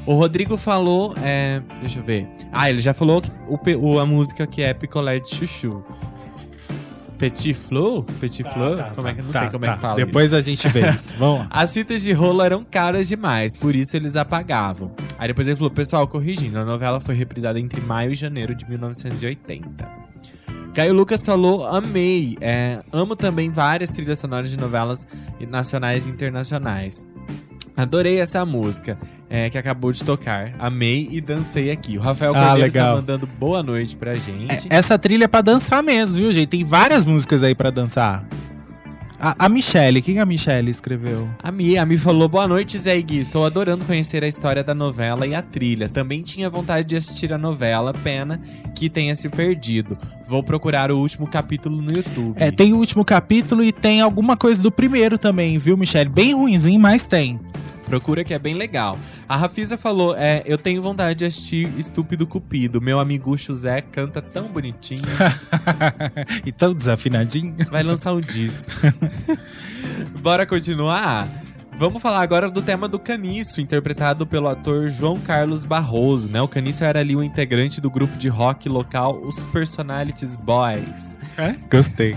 O 0.05 0.13
Rodrigo 0.15 0.57
falou. 0.57 1.13
é, 1.21 1.61
deixa 1.79 1.99
eu 1.99 2.03
ver. 2.03 2.27
Ah, 2.51 2.69
ele 2.69 2.79
já 2.79 2.93
falou 2.93 3.21
que 3.21 3.75
o- 3.75 3.99
a 3.99 4.05
música 4.05 4.47
que 4.47 4.61
é 4.63 4.73
Picolé 4.73 5.19
de 5.19 5.29
Chuchu. 5.35 5.83
Petit 7.17 7.53
Flou? 7.53 8.03
Petit 8.03 8.43
Flou? 8.43 8.77
como 8.95 9.07
é 9.07 9.13
que 9.13 9.21
não 9.21 9.31
sei 9.31 9.49
como 9.49 9.65
é 9.65 9.73
que 9.73 9.79
fala 9.79 9.93
isso. 9.93 9.99
Tá, 10.01 10.05
Depois 10.05 10.33
a 10.33 10.41
gente 10.41 10.67
vê 10.69 10.89
isso. 10.89 11.15
Vamos 11.19 11.39
lá. 11.39 11.47
As 11.49 11.73
fitas 11.73 12.01
de 12.01 12.11
rolo 12.11 12.41
eram 12.41 12.63
caras 12.63 13.07
demais, 13.07 13.55
por 13.55 13.75
isso 13.75 13.95
eles 13.97 14.15
apagavam. 14.15 14.91
Aí 15.17 15.27
depois 15.27 15.47
ele 15.47 15.55
falou, 15.55 15.71
pessoal, 15.71 16.07
corrigindo, 16.07 16.59
a 16.59 16.65
novela 16.65 16.99
foi 16.99 17.15
reprisada 17.15 17.59
entre 17.59 17.81
maio 17.81 18.11
e 18.11 18.15
janeiro 18.15 18.53
de 18.53 18.67
1980. 18.69 20.07
Caio 20.73 20.93
Lucas 20.93 21.25
falou, 21.25 21.65
amei. 21.65 22.37
É, 22.39 22.83
amo 22.91 23.15
também 23.15 23.49
várias 23.49 23.89
trilhas 23.89 24.19
sonoras 24.19 24.51
de 24.51 24.57
novelas 24.57 25.07
nacionais 25.49 26.05
e 26.05 26.11
internacionais. 26.11 27.03
Adorei 27.77 28.19
essa 28.19 28.43
música 28.43 28.97
é, 29.29 29.49
que 29.51 29.57
acabou 29.57 29.91
de 29.91 30.03
tocar. 30.03 30.51
Amei 30.57 31.07
e 31.11 31.21
dancei 31.21 31.69
aqui. 31.69 31.95
O 31.97 32.01
Rafael 32.01 32.31
Ah, 32.35 32.39
Cordeiro 32.47 32.61
legal. 32.61 32.89
tá 32.89 32.95
mandando 32.95 33.27
boa 33.39 33.61
noite 33.61 33.95
pra 33.95 34.15
gente. 34.15 34.67
Essa 34.69 34.97
trilha 34.97 35.25
é 35.25 35.27
pra 35.27 35.41
dançar 35.41 35.83
mesmo, 35.83 36.17
viu, 36.17 36.33
gente? 36.33 36.47
Tem 36.49 36.63
várias 36.63 37.05
músicas 37.05 37.43
aí 37.43 37.53
pra 37.53 37.69
dançar. 37.69 38.25
A, 39.19 39.45
a 39.45 39.49
Michelle, 39.49 39.99
quem 40.01 40.19
a 40.19 40.25
Michelle 40.27 40.69
escreveu? 40.69 41.27
A 41.41 41.51
Mi, 41.51 41.75
a 41.75 41.83
Mi 41.85 41.97
falou, 41.97 42.27
boa 42.27 42.47
noite, 42.47 42.77
Zé 42.77 42.99
Gui. 43.01 43.17
Estou 43.19 43.45
adorando 43.45 43.83
conhecer 43.83 44.23
a 44.23 44.27
história 44.27 44.63
da 44.63 44.75
novela 44.75 45.25
e 45.25 45.33
a 45.33 45.41
trilha. 45.41 45.89
Também 45.89 46.21
tinha 46.21 46.47
vontade 46.51 46.87
de 46.87 46.95
assistir 46.95 47.33
a 47.33 47.37
novela, 47.37 47.93
pena 47.93 48.39
que 48.75 48.89
tenha 48.91 49.15
se 49.15 49.27
perdido. 49.27 49.97
Vou 50.27 50.43
procurar 50.43 50.91
o 50.91 50.99
último 50.99 51.25
capítulo 51.27 51.81
no 51.81 51.91
YouTube. 51.91 52.35
É, 52.37 52.51
tem 52.51 52.73
o 52.73 52.77
último 52.77 53.03
capítulo 53.03 53.63
e 53.63 53.71
tem 53.71 54.01
alguma 54.01 54.37
coisa 54.37 54.61
do 54.61 54.71
primeiro 54.71 55.17
também, 55.17 55.57
viu, 55.57 55.75
Michelle? 55.75 56.09
Bem 56.09 56.35
ruinzinho, 56.35 56.79
mas 56.79 57.07
tem. 57.07 57.39
Procura 57.87 58.23
que 58.23 58.33
é 58.33 58.39
bem 58.39 58.53
legal. 58.53 58.99
A 59.29 59.37
Rafisa 59.37 59.77
falou, 59.77 60.13
é, 60.15 60.43
eu 60.45 60.57
tenho 60.57 60.81
vontade 60.81 61.19
de 61.19 61.25
assistir 61.25 61.71
Estúpido 61.77 62.27
Cupido. 62.27 62.81
Meu 62.81 62.99
amigo 62.99 63.37
José 63.37 63.81
canta 63.81 64.21
tão 64.21 64.49
bonitinho. 64.49 65.01
e 66.45 66.51
tão 66.51 66.73
desafinadinho. 66.73 67.55
Vai 67.71 67.83
lançar 67.83 68.13
um 68.13 68.19
disco. 68.19 68.71
Bora 70.19 70.45
continuar? 70.45 71.46
Vamos 71.79 72.01
falar 72.01 72.21
agora 72.21 72.49
do 72.49 72.59
tema 72.59 72.87
do 72.87 72.97
Caniço, 72.97 73.61
interpretado 73.61 74.25
pelo 74.25 74.47
ator 74.47 74.89
João 74.89 75.19
Carlos 75.19 75.63
Barroso, 75.63 76.27
né? 76.27 76.41
O 76.41 76.47
Caniço 76.47 76.83
era 76.83 76.99
ali 77.01 77.15
o 77.15 77.21
integrante 77.21 77.79
do 77.79 77.87
grupo 77.87 78.17
de 78.17 78.27
rock 78.29 78.67
local, 78.67 79.21
os 79.23 79.45
Personalities 79.45 80.35
Boys. 80.35 81.19
Gostei. 81.69 82.15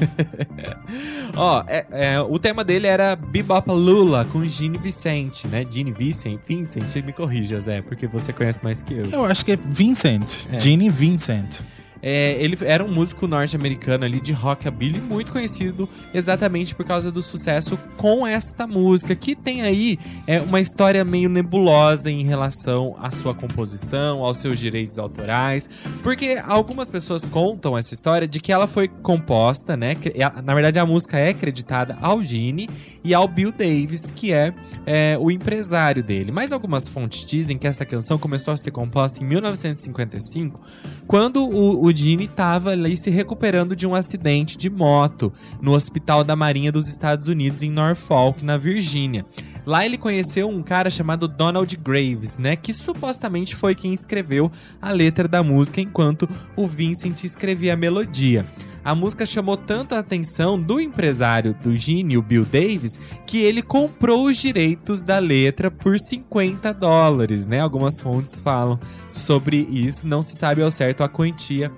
Ó, 1.37 1.62
é- 1.66 1.87
é, 1.90 2.20
o 2.20 2.38
tema 2.38 2.64
dele 2.64 2.87
era 2.87 3.14
Bebop 3.14 3.70
Lula 3.70 4.25
com 4.33 4.42
Gene 4.46 4.79
Vicente, 4.79 5.46
né? 5.46 5.66
Gene 5.70 5.92
Vicente, 5.92 6.40
Vincent, 6.49 6.96
me 7.05 7.12
corrija, 7.12 7.61
Zé, 7.61 7.83
porque 7.83 8.07
você 8.07 8.33
conhece 8.33 8.64
mais 8.64 8.83
que 8.83 8.94
eu. 8.94 9.05
Eu 9.11 9.25
acho 9.27 9.44
que 9.44 9.53
é 9.53 9.59
Vincent. 9.62 10.46
É. 10.53 10.59
Gene 10.59 10.88
Vincent. 10.88 11.61
É, 12.02 12.32
ele 12.42 12.56
era 12.62 12.84
um 12.84 12.90
músico 12.92 13.26
norte-americano 13.26 14.04
ali 14.04 14.20
de 14.20 14.32
rockabilly, 14.32 15.00
muito 15.00 15.30
conhecido 15.32 15.88
exatamente 16.14 16.74
por 16.74 16.84
causa 16.86 17.10
do 17.12 17.22
sucesso 17.22 17.78
com 17.96 18.26
esta 18.26 18.66
música, 18.66 19.14
que 19.14 19.34
tem 19.36 19.62
aí 19.62 19.98
é, 20.26 20.40
uma 20.40 20.60
história 20.60 21.04
meio 21.04 21.28
nebulosa 21.28 22.10
em 22.10 22.22
relação 22.24 22.96
à 22.98 23.10
sua 23.10 23.34
composição, 23.34 24.24
aos 24.24 24.38
seus 24.38 24.58
direitos 24.58 24.98
autorais, 24.98 25.68
porque 26.02 26.40
algumas 26.46 26.88
pessoas 26.88 27.26
contam 27.26 27.76
essa 27.76 27.92
história 27.94 28.26
de 28.26 28.40
que 28.40 28.52
ela 28.52 28.66
foi 28.66 28.88
composta, 28.88 29.76
né? 29.76 29.96
a- 30.24 30.42
Na 30.42 30.54
verdade, 30.54 30.78
a 30.78 30.86
música 30.86 31.18
é 31.18 31.28
acreditada 31.30 31.96
ao 32.00 32.22
Gene 32.24 32.68
e 33.04 33.12
ao 33.14 33.28
Bill 33.28 33.52
Davis, 33.52 34.10
que 34.10 34.32
é, 34.32 34.54
é, 34.86 35.16
o 35.20 35.30
empresário 35.30 36.02
dele. 36.02 36.32
Mas 36.32 36.52
algumas 36.52 36.88
fontes 36.88 37.24
dizem 37.24 37.58
que 37.58 37.66
essa 37.66 37.84
canção 37.84 38.18
começou 38.18 38.54
a 38.54 38.56
ser 38.56 38.70
composta 38.70 39.22
em 39.22 39.26
1955 39.26 40.60
quando 41.06 41.44
o, 41.44 41.84
o 41.84 41.89
Gene 41.94 42.24
estava 42.24 42.70
ali 42.70 42.96
se 42.96 43.11
recuperando 43.11 43.76
de 43.76 43.87
um 43.87 43.94
acidente 43.94 44.57
de 44.57 44.68
moto 44.68 45.33
no 45.61 45.72
Hospital 45.72 46.24
da 46.24 46.37
Marinha 46.37 46.72
dos 46.72 46.88
Estados 46.88 47.29
Unidos 47.29 47.62
em 47.62 47.70
Norfolk, 47.70 48.44
na 48.44 48.57
Virgínia. 48.57 49.24
Lá 49.66 49.85
ele 49.85 49.98
conheceu 49.98 50.48
um 50.48 50.62
cara 50.62 50.90
chamado 50.90 51.29
Donald 51.29 51.76
Graves, 51.76 52.38
né, 52.38 52.57
que 52.57 52.72
supostamente 52.72 53.55
foi 53.55 53.74
quem 53.74 53.92
escreveu 53.92 54.50
a 54.81 54.90
letra 54.92 55.29
da 55.29 55.42
música 55.42 55.81
enquanto 55.81 56.29
o 56.57 56.66
Vincent 56.66 57.24
escrevia 57.24 57.74
a 57.74 57.76
melodia. 57.76 58.46
A 58.83 58.94
música 58.94 59.26
chamou 59.26 59.59
tanto 59.59 59.94
a 59.94 59.98
atenção 59.98 60.59
do 60.59 60.81
empresário 60.81 61.55
do 61.62 61.74
Gene, 61.76 62.16
o 62.16 62.22
Bill 62.22 62.46
Davis, 62.46 62.98
que 63.26 63.38
ele 63.38 63.61
comprou 63.61 64.24
os 64.24 64.38
direitos 64.38 65.03
da 65.03 65.18
letra 65.18 65.70
por 65.70 65.98
50 65.98 66.72
dólares, 66.72 67.46
né? 67.46 67.61
Algumas 67.61 68.00
fontes 68.00 68.40
falam 68.40 68.81
sobre 69.12 69.68
isso, 69.70 70.07
não 70.07 70.22
se 70.22 70.35
sabe 70.37 70.62
ao 70.62 70.70
certo 70.70 71.05
a 71.05 71.09
quantia 71.09 71.70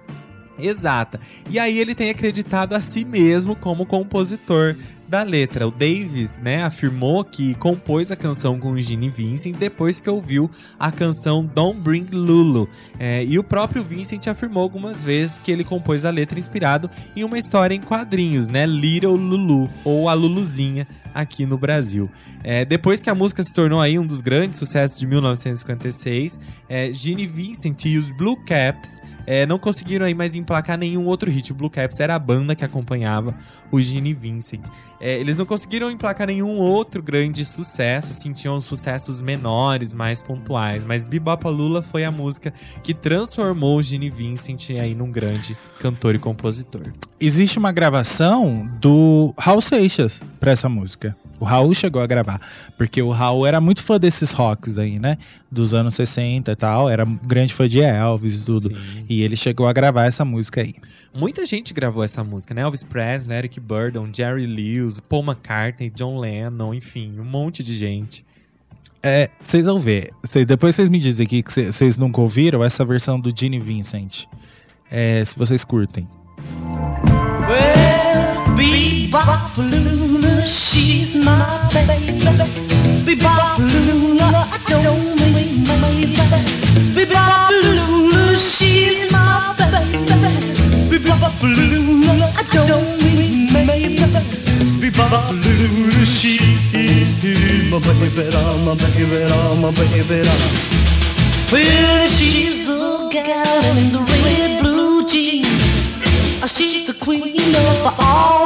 exata. 0.67 1.21
E 1.49 1.59
aí 1.59 1.79
ele 1.79 1.95
tem 1.95 2.11
acreditado 2.11 2.75
a 2.75 2.81
si 2.81 3.05
mesmo 3.05 3.55
como 3.57 3.87
compositor 3.87 4.77
da 5.13 5.23
letra. 5.23 5.69
O 5.69 5.71
Davis, 5.71 6.39
né, 6.39 6.63
afirmou 6.63 7.23
que 7.23 7.55
compôs 7.57 8.11
a 8.11 8.17
canção 8.17 8.59
com 8.59 8.79
Gene 8.79 9.11
Vincent 9.11 9.55
depois 9.55 10.01
que 10.01 10.09
ouviu 10.09 10.51
a 10.81 10.91
canção 10.91 11.45
Don't 11.45 11.79
Bring 11.79 12.07
Lulu. 12.11 12.67
É, 12.99 13.23
e 13.23 13.39
o 13.39 13.45
próprio 13.45 13.85
Vincent 13.85 14.27
afirmou 14.27 14.63
algumas 14.63 15.05
vezes 15.05 15.39
que 15.39 15.53
ele 15.53 15.65
compôs 15.65 16.07
a 16.07 16.11
letra 16.11 16.39
inspirado 16.39 16.89
em 17.15 17.25
uma 17.25 17.39
história 17.39 17.75
em 17.75 17.81
quadrinhos, 17.83 18.49
né, 18.49 18.65
Little 18.65 19.15
Lulu, 19.15 19.69
ou 19.85 20.09
a 20.09 20.15
Luluzinha 20.15 20.89
aqui 21.13 21.45
no 21.45 21.59
Brasil. 21.59 22.11
É, 22.43 22.65
depois 22.65 23.03
que 23.03 23.11
a 23.11 23.15
música 23.15 23.43
se 23.43 23.53
tornou 23.53 23.83
aí 23.83 23.99
um 23.99 24.07
dos 24.07 24.23
grandes 24.23 24.59
sucessos 24.59 24.99
de 24.99 25.07
1956, 25.07 26.41
é, 26.71 26.91
Gene 26.91 27.27
Vincent 27.27 27.85
e 27.85 27.99
os 27.99 28.11
Blue 28.13 28.43
Caps 28.47 28.99
é, 29.27 29.47
não 29.47 29.59
conseguiram 29.59 30.07
aí 30.07 30.15
mais 30.15 30.35
emplacar 30.35 30.79
nenhum 30.79 31.07
outro 31.07 31.31
hit. 31.31 31.53
O 31.53 31.55
Blue 31.55 31.71
Caps 31.71 32.01
era 32.01 32.15
a 32.15 32.19
banda 32.19 32.55
que 32.55 32.65
acompanhava 32.65 33.35
o 33.71 33.81
Gene 33.81 34.13
Vincent. 34.15 34.63
É, 35.05 35.19
eles 35.19 35.37
não 35.37 35.45
conseguiram 35.45 35.91
emplacar 35.91 36.29
nenhum 36.29 36.59
outro 36.59 37.03
grande 37.03 37.45
sucesso, 37.45 38.11
assim, 38.13 38.33
tinham 38.33 38.61
sucessos 38.61 39.21
menores, 39.21 39.93
mais 39.93 40.23
pontuais. 40.23 40.85
Mas 40.85 41.05
Bebop 41.05 41.45
Lula 41.49 41.83
foi 41.83 42.05
a 42.05 42.13
música 42.13 42.55
que 42.85 42.95
transformou 42.95 43.79
o 43.79 43.83
Gene 43.83 44.09
Vincent 44.09 44.71
aí 44.71 44.95
num 44.95 45.11
grande 45.11 45.59
cantor 45.81 46.15
e 46.15 46.21
compositor. 46.21 46.93
Existe 47.21 47.59
uma 47.59 47.73
gravação 47.73 48.71
do 48.81 49.35
Raul 49.37 49.61
Seixas 49.61 50.21
pra 50.39 50.53
essa 50.53 50.69
música. 50.69 51.17
O 51.43 51.45
Raul 51.45 51.75
chegou 51.75 52.01
a 52.01 52.07
gravar, 52.07 52.41
porque 52.79 53.03
o 53.03 53.11
Raul 53.11 53.45
era 53.45 53.61
muito 53.61 53.83
fã 53.83 53.99
desses 53.99 54.31
rocks 54.31 54.79
aí, 54.79 55.01
né? 55.01 55.19
Dos 55.51 55.75
anos 55.75 55.93
60 55.97 56.53
e 56.53 56.55
tal, 56.55 56.89
era 56.89 57.05
um 57.05 57.17
grande 57.17 57.53
fã 57.53 57.67
de 57.69 57.81
Elvis 57.81 58.39
e 58.39 58.45
tudo. 58.45 58.69
Sim. 58.69 59.05
E 59.09 59.23
ele 59.25 59.35
chegou 59.35 59.67
a 59.67 59.73
gravar 59.73 60.05
essa 60.05 60.25
música 60.25 60.61
aí. 60.61 60.77
Muita 61.13 61.45
gente 61.45 61.75
gravou 61.75 62.05
essa 62.05 62.23
música, 62.23 62.55
né? 62.55 62.63
Elvis 62.63 62.85
Presley, 62.85 63.37
Eric 63.37 63.59
Burdon, 63.59 64.07
Jerry 64.15 64.47
Lewis, 64.47 65.01
Paul 65.01 65.25
McCartney, 65.25 65.91
John 65.91 66.21
Lennon, 66.21 66.73
enfim, 66.75 67.19
um 67.19 67.25
monte 67.25 67.61
de 67.65 67.75
gente. 67.75 68.25
É, 69.03 69.29
vocês 69.41 69.67
vão 69.67 69.81
ver. 69.81 70.13
Cê- 70.23 70.45
depois 70.45 70.77
vocês 70.77 70.89
me 70.89 71.01
dizem 71.01 71.27
aqui 71.27 71.43
que 71.43 71.73
vocês 71.73 71.99
nunca 71.99 72.21
ouviram 72.21 72.63
essa 72.63 72.85
versão 72.85 73.19
do 73.19 73.33
Gene 73.37 73.59
Vincent. 73.59 74.27
É, 74.89 75.25
se 75.25 75.37
vocês 75.37 75.65
curtem. 75.65 76.07
Well, 77.49 78.33
Lula, 78.55 79.92
she's 80.45 81.15
my 81.15 81.45
baby. 81.73 82.19
Bebop 83.07 83.59
Lula, 83.59 84.47
I 84.51 84.59
don't 84.69 85.21
mean 85.21 85.65
baby. 85.65 86.07
Bebop 86.97 87.51
Lula, 87.51 88.37
she's 88.39 89.11
my 89.13 89.55
baby. 89.59 89.99
Bebop 90.91 91.43
Lula, 91.43 92.27
I 92.37 92.43
don't 92.67 92.91
mean 93.03 93.53
baby. 93.53 93.97
Bebop 94.81 95.31
Lula, 95.45 96.05
she's 96.07 96.43
my 97.71 97.79
baby, 97.79 98.09
my 98.63 98.75
baby, 98.75 99.05
my 99.61 99.71
baby. 99.71 100.19
Well, 101.53 102.09
she's 102.09 102.59
the 102.67 103.09
gal 103.13 103.77
in 103.77 103.93
the 103.93 104.01
red 104.01 104.63
blue 104.63 105.07
jeans. 105.07 105.47
She's 106.47 106.87
the 106.87 106.95
queen 106.95 107.55
of 107.55 107.95
all 108.01 108.42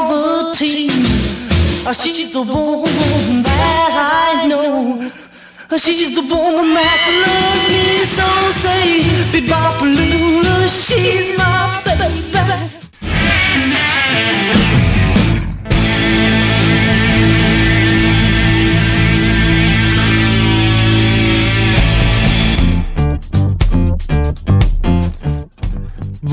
She's 1.93 2.33
the 2.33 2.43
woman 2.43 3.43
that 3.45 4.43
I 4.43 4.47
know. 4.47 5.09
She's 5.79 6.15
the 6.17 6.23
woman 6.23 6.75
that 6.75 7.03
loves 7.23 7.69
me 7.71 8.05
so. 8.17 8.27
Say, 8.63 9.07
Lula, 9.81 10.69
she's 10.69 11.39
my 11.39 11.86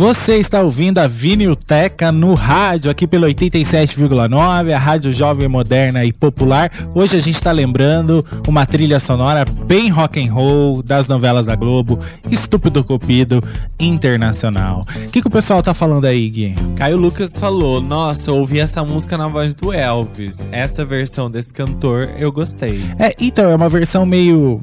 Você 0.03 0.35
está 0.35 0.61
ouvindo 0.61 0.97
a 0.97 1.07
Vinilteca 1.07 2.11
no 2.11 2.33
rádio, 2.33 2.91
aqui 2.91 3.07
pelo 3.07 3.25
87,9, 3.25 4.75
a 4.75 4.77
rádio 4.77 5.13
jovem, 5.13 5.47
moderna 5.47 6.03
e 6.03 6.11
popular. 6.11 6.69
Hoje 6.93 7.15
a 7.15 7.21
gente 7.21 7.35
está 7.35 7.53
lembrando 7.53 8.25
uma 8.45 8.65
trilha 8.65 8.99
sonora 8.99 9.45
bem 9.45 9.87
rock 9.87 10.21
and 10.21 10.29
roll 10.29 10.83
das 10.83 11.07
novelas 11.07 11.45
da 11.45 11.55
Globo, 11.55 11.97
Estúpido 12.29 12.83
Cupido 12.83 13.41
Internacional. 13.79 14.85
O 15.05 15.09
que, 15.09 15.21
que 15.21 15.27
o 15.27 15.31
pessoal 15.31 15.63
tá 15.63 15.73
falando 15.73 16.03
aí, 16.03 16.29
Gui? 16.29 16.55
Caio 16.75 16.97
Lucas 16.97 17.39
falou: 17.39 17.79
Nossa, 17.79 18.29
eu 18.29 18.35
ouvi 18.35 18.59
essa 18.59 18.83
música 18.83 19.17
na 19.17 19.29
voz 19.29 19.55
do 19.55 19.71
Elvis. 19.71 20.49
Essa 20.51 20.83
versão 20.83 21.31
desse 21.31 21.53
cantor 21.53 22.09
eu 22.19 22.29
gostei. 22.29 22.83
É, 22.99 23.15
então, 23.17 23.49
é 23.49 23.55
uma 23.55 23.69
versão 23.69 24.05
meio 24.05 24.61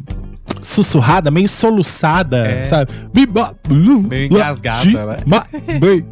sussurrada, 0.62 1.30
meio 1.30 1.48
soluçada, 1.48 2.46
É. 2.46 2.64
sabe? 2.64 2.92
Meio 4.08 4.26
engasgada, 4.26 5.18
né? 5.18 5.22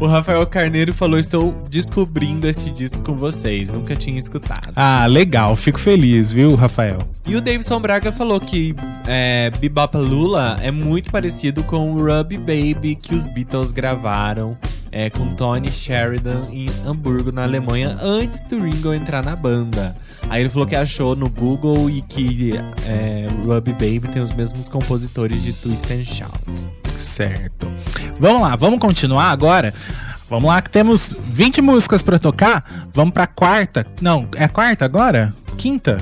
O 0.00 0.06
Rafael 0.06 0.46
Carneiro 0.46 0.94
falou: 0.94 1.18
Estou 1.18 1.52
descobrindo 1.68 2.48
esse 2.48 2.70
disco 2.70 3.02
com 3.02 3.14
vocês, 3.16 3.68
nunca 3.70 3.96
tinha 3.96 4.16
escutado. 4.16 4.72
Ah, 4.76 5.06
legal, 5.06 5.56
fico 5.56 5.78
feliz, 5.80 6.32
viu, 6.32 6.54
Rafael? 6.54 6.98
E 7.26 7.34
o 7.34 7.40
Davidson 7.40 7.80
Braga 7.80 8.12
falou 8.12 8.38
que 8.40 8.76
é, 9.06 9.50
Bebop 9.58 9.96
Lula 9.96 10.56
é 10.62 10.70
muito 10.70 11.10
parecido 11.10 11.64
com 11.64 11.92
o 11.94 11.98
Ruby 12.06 12.38
Baby 12.38 12.94
que 12.94 13.12
os 13.14 13.28
Beatles 13.28 13.72
gravaram 13.72 14.56
é, 14.90 15.10
com 15.10 15.34
Tony 15.34 15.70
Sheridan 15.70 16.46
em 16.50 16.68
Hamburgo, 16.86 17.32
na 17.32 17.42
Alemanha, 17.42 17.96
antes 18.00 18.44
do 18.44 18.60
Ringo 18.60 18.92
entrar 18.92 19.22
na 19.22 19.36
banda. 19.36 19.94
Aí 20.28 20.42
ele 20.42 20.48
falou 20.48 20.66
que 20.66 20.76
achou 20.76 21.14
no 21.14 21.28
Google 21.28 21.88
e 21.90 22.02
que 22.02 22.52
é, 22.86 23.26
Ruby 23.44 23.72
Baby 23.72 24.08
tem 24.12 24.22
os 24.22 24.30
mesmos 24.30 24.68
compositores 24.68 25.42
de 25.42 25.52
Twist 25.52 25.92
and 25.92 26.04
Shout. 26.04 26.42
Certo. 26.98 27.70
Vamos 28.18 28.42
lá, 28.42 28.56
vamos 28.56 28.78
continuar 28.78 29.30
agora. 29.30 29.72
Vamos 30.28 30.48
lá 30.48 30.60
que 30.60 30.70
temos 30.70 31.16
20 31.24 31.62
músicas 31.62 32.02
pra 32.02 32.18
tocar. 32.18 32.88
Vamos 32.92 33.14
pra 33.14 33.26
quarta. 33.26 33.86
Não, 34.00 34.28
é 34.36 34.46
quarta 34.46 34.84
agora? 34.84 35.34
Quinta? 35.56 35.98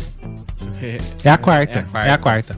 É 1.24 1.30
a 1.30 1.38
quarta. 1.38 1.86
É 1.94 2.10
a 2.10 2.18
quarta. 2.18 2.56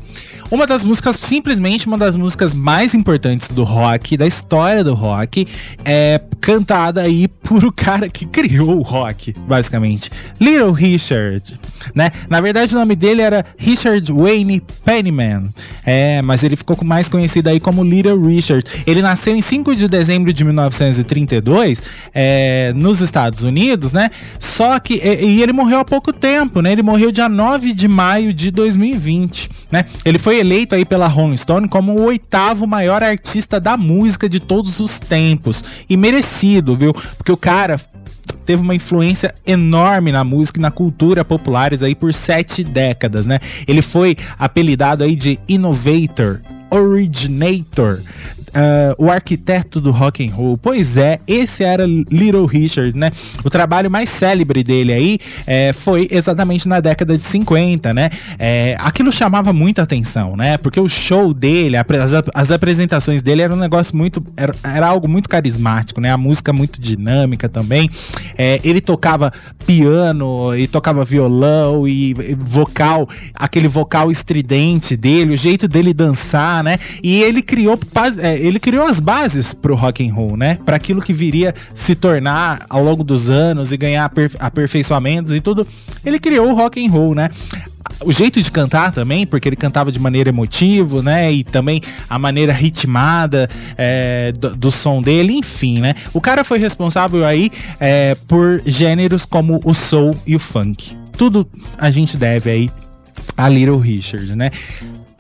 Uma 0.51 0.67
das 0.67 0.83
músicas, 0.83 1.17
simplesmente 1.17 1.87
uma 1.87 1.99
das 1.99 2.17
músicas 2.17 2.55
mais 2.55 2.95
importantes 2.95 3.51
do 3.51 3.65
rock, 3.65 4.17
da 4.17 4.27
história 4.27 4.83
do 4.83 4.95
rock, 4.95 5.47
é 5.85 6.21
cantada 6.41 7.03
aí 7.03 7.29
por 7.29 7.65
o 7.65 7.71
cara 7.71 8.09
que 8.09 8.25
criou 8.25 8.79
o 8.79 8.83
rock, 8.83 9.35
basicamente. 9.47 10.11
Little 10.41 10.73
Richard, 10.73 11.59
né? 11.95 12.11
Na 12.31 12.41
verdade, 12.41 12.75
o 12.75 12.79
nome 12.79 12.97
dele 12.97 13.21
era 13.21 13.45
Richard 13.59 14.11
Wayne 14.11 14.63
Pennyman. 14.85 15.53
É, 15.85 16.23
mas 16.23 16.43
ele 16.43 16.57
ficou 16.57 16.79
mais 16.83 17.11
conhecido 17.11 17.49
aí 17.49 17.61
como 17.61 17.85
Little 17.85 18.27
Richard. 18.27 18.65
Ele 18.87 19.03
nasceu 19.03 19.37
em 19.37 19.43
5 19.43 19.77
de 19.77 19.87
dezembro 19.87 20.33
de 20.33 20.45
1932, 20.45 21.83
é, 22.15 22.73
nos 22.75 23.03
Estados 23.03 23.43
Unidos, 23.43 23.93
né? 23.93 24.11
Só 24.41 24.79
que 24.79 24.95
e, 24.95 25.27
e 25.27 25.43
ele 25.43 25.53
morreu 25.53 25.81
há 25.81 25.85
pouco 25.85 26.11
tempo, 26.11 26.63
né? 26.63 26.73
Ele 26.73 26.83
morreu 26.83 27.13
dia 27.13 27.29
9 27.29 27.75
de 27.75 27.87
maio 28.09 28.33
de 28.33 28.51
2020, 28.51 29.51
né? 29.71 29.85
Ele 30.03 30.19
foi 30.19 30.39
eleito 30.39 30.75
aí 30.75 30.83
pela 30.83 31.07
Rolling 31.07 31.37
Stone 31.37 31.69
como 31.69 31.93
o 31.93 32.05
oitavo 32.05 32.67
maior 32.67 33.03
artista 33.03 33.61
da 33.61 33.77
música 33.77 34.27
de 34.31 34.41
todos 34.41 34.81
os 34.81 34.99
tempos. 34.99 35.63
E 35.91 35.95
merecido, 35.95 36.75
viu? 36.75 36.95
Porque 36.95 37.31
o 37.31 37.37
cara 37.37 37.79
teve 38.47 38.63
uma 38.63 38.75
influência 38.75 39.35
enorme 39.47 40.11
na 40.11 40.25
música 40.25 40.59
e 40.59 40.63
na 40.63 40.71
cultura 40.71 41.23
populares 41.23 41.83
aí 41.83 41.95
por 41.95 42.15
sete 42.15 42.65
décadas, 42.65 43.27
né? 43.27 43.41
Ele 43.67 43.83
foi 43.83 44.17
apelidado 44.39 45.05
aí 45.05 45.15
de 45.15 45.39
Innovator, 45.47 46.41
Originator, 46.71 48.01
ah, 48.55 48.95
o 48.99 49.11
arquiteto 49.11 49.81
do 49.81 49.91
rock 49.91 50.27
and 50.27 50.35
roll. 50.35 50.59
Pois 50.59 50.97
é, 50.97 51.21
esse 51.27 51.63
era 51.65 51.87
Little 51.87 52.47
Richard, 52.47 52.97
né? 52.97 53.11
O 53.45 53.51
trabalho 53.51 53.91
mais 53.91 54.09
célebre 54.09 54.63
dele 54.65 54.93
aí 54.93 55.19
eh, 55.47 55.73
foi 55.73 56.09
exatamente 56.11 56.69
na 56.69 56.81
década 56.81 57.17
de 57.17 57.25
50, 57.25 57.95
né? 57.95 58.11
Eh, 58.39 58.77
aquilo 58.79 59.13
chamava 59.13 59.53
muita 59.53 59.83
atenção, 59.83 60.37
né? 60.37 60.59
Porque 60.59 60.81
o 60.81 60.89
show 60.89 61.33
dele, 61.33 61.77
as, 61.77 61.87
as 62.35 62.51
apresentações 62.51 63.23
dele 63.23 63.43
era 63.43 63.53
um 63.53 63.59
negócio 63.59 63.97
muito. 63.97 64.25
Era, 64.37 64.55
era 64.63 64.87
algo 64.87 65.09
muito 65.09 65.29
carismático, 65.29 66.01
né? 66.01 66.11
A 66.11 66.19
música 66.19 66.53
muito 66.53 66.81
dinâmica 66.81 67.49
também. 67.49 67.91
Eh, 68.37 68.61
ele 68.65 68.81
tocava 68.81 69.33
piano 69.67 70.57
e 70.57 70.67
tocava 70.67 71.05
violão 71.05 71.87
e, 71.87 72.11
e 72.11 72.35
vocal, 72.39 73.09
aquele 73.35 73.69
vocal 73.69 74.11
estridente 74.11 74.97
dele, 74.97 75.35
o 75.35 75.37
jeito 75.37 75.69
dele 75.69 75.93
dançar, 75.93 76.65
né? 76.65 76.79
E 77.03 77.23
ele 77.23 77.43
criou, 77.43 77.79
ele 78.39 78.59
criou 78.59 78.85
as 78.85 79.01
bases 79.01 79.53
pro 79.53 79.75
rock 79.75 80.07
and 80.07 80.15
roll, 80.15 80.37
né? 80.37 80.59
Para 80.65 80.77
aquilo 80.77 81.01
que 81.03 81.13
viria 81.13 81.55
se 81.75 81.95
tornar 81.95 82.65
ao 82.69 82.83
longo 82.83 83.05
dos 83.05 83.29
anos 83.29 83.73
e 83.73 83.77
ganhar 83.77 84.05
aper- 84.05 84.37
aperfeiçoamentos 84.39 85.33
e 85.33 85.41
tudo. 85.41 85.67
Ele 86.05 86.19
criou 86.19 86.51
o 86.51 86.55
rock 86.55 86.85
and 86.85 86.91
roll, 86.91 87.15
né? 87.15 87.31
O 88.05 88.13
jeito 88.13 88.41
de 88.41 88.51
cantar 88.51 88.93
também, 88.93 89.27
porque 89.27 89.49
ele 89.49 89.57
cantava 89.57 89.91
de 89.91 89.99
maneira 89.99 90.29
emotiva, 90.29 91.03
né? 91.03 91.33
E 91.33 91.43
também 91.43 91.81
a 92.09 92.19
maneira 92.19 92.53
ritmada 92.53 93.49
é, 93.77 94.33
do, 94.33 94.55
do 94.55 94.71
som 94.71 95.03
dele, 95.03 95.33
enfim, 95.33 95.81
né? 95.81 95.95
O 96.13 96.21
cara 96.21 96.45
foi 96.45 96.59
responsável 96.59 97.25
aí 97.25 97.51
é, 97.81 98.15
por 98.27 98.63
gêneros 98.65 99.27
como 99.27 99.61
o 99.65 99.75
soul 99.75 100.17
e 100.27 100.37
o 100.37 100.39
funk. 100.39 100.97
Tudo 101.17 101.49
a 101.77 101.91
gente 101.91 102.17
deve 102.17 102.51
aí 102.51 102.71
a 103.37 103.49
Little 103.49 103.79
Richard, 103.79 104.35
né? 104.37 104.51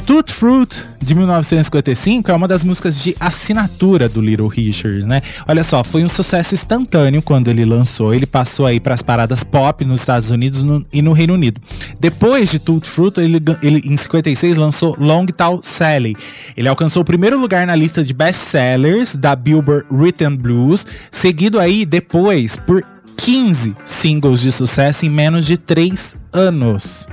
Toot 0.08 0.32
Fruit, 0.32 0.74
de 1.02 1.14
1955, 1.14 2.30
é 2.30 2.34
uma 2.34 2.48
das 2.48 2.64
músicas 2.64 2.98
de 3.02 3.14
assinatura 3.20 4.08
do 4.08 4.22
Little 4.22 4.48
Richard, 4.48 5.04
né? 5.04 5.20
Olha 5.46 5.62
só, 5.62 5.84
foi 5.84 6.02
um 6.02 6.08
sucesso 6.08 6.54
instantâneo 6.54 7.20
quando 7.20 7.48
ele 7.48 7.62
lançou. 7.62 8.14
Ele 8.14 8.24
passou 8.24 8.64
aí 8.64 8.80
para 8.80 8.94
as 8.94 9.02
paradas 9.02 9.44
pop 9.44 9.84
nos 9.84 10.00
Estados 10.00 10.30
Unidos 10.30 10.62
no- 10.62 10.82
e 10.90 11.02
no 11.02 11.12
Reino 11.12 11.34
Unido. 11.34 11.60
Depois 12.00 12.50
de 12.50 12.58
Toot 12.58 12.88
Fruit, 12.88 13.20
ele, 13.20 13.38
ele 13.62 13.82
em 13.84 13.98
56 13.98 14.56
lançou 14.56 14.96
Long 14.98 15.26
Tall 15.26 15.60
Sally. 15.62 16.16
Ele 16.56 16.68
alcançou 16.68 17.02
o 17.02 17.04
primeiro 17.04 17.38
lugar 17.38 17.66
na 17.66 17.74
lista 17.76 18.02
de 18.02 18.14
best-sellers 18.14 19.14
da 19.14 19.36
Billboard 19.36 20.24
and 20.24 20.36
Blues, 20.36 20.86
seguido 21.10 21.60
aí 21.60 21.84
depois 21.84 22.56
por 22.56 22.82
15 23.18 23.76
singles 23.84 24.40
de 24.40 24.50
sucesso 24.52 25.04
em 25.04 25.10
menos 25.10 25.44
de 25.44 25.58
3 25.58 26.16
anos. 26.32 27.06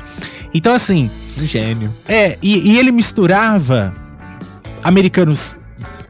Então, 0.53 0.73
assim, 0.73 1.09
Um 1.37 1.45
gênio. 1.45 1.93
é, 2.07 2.37
e, 2.41 2.71
e 2.73 2.77
ele 2.77 2.91
misturava 2.91 3.93
americanos 4.83 5.55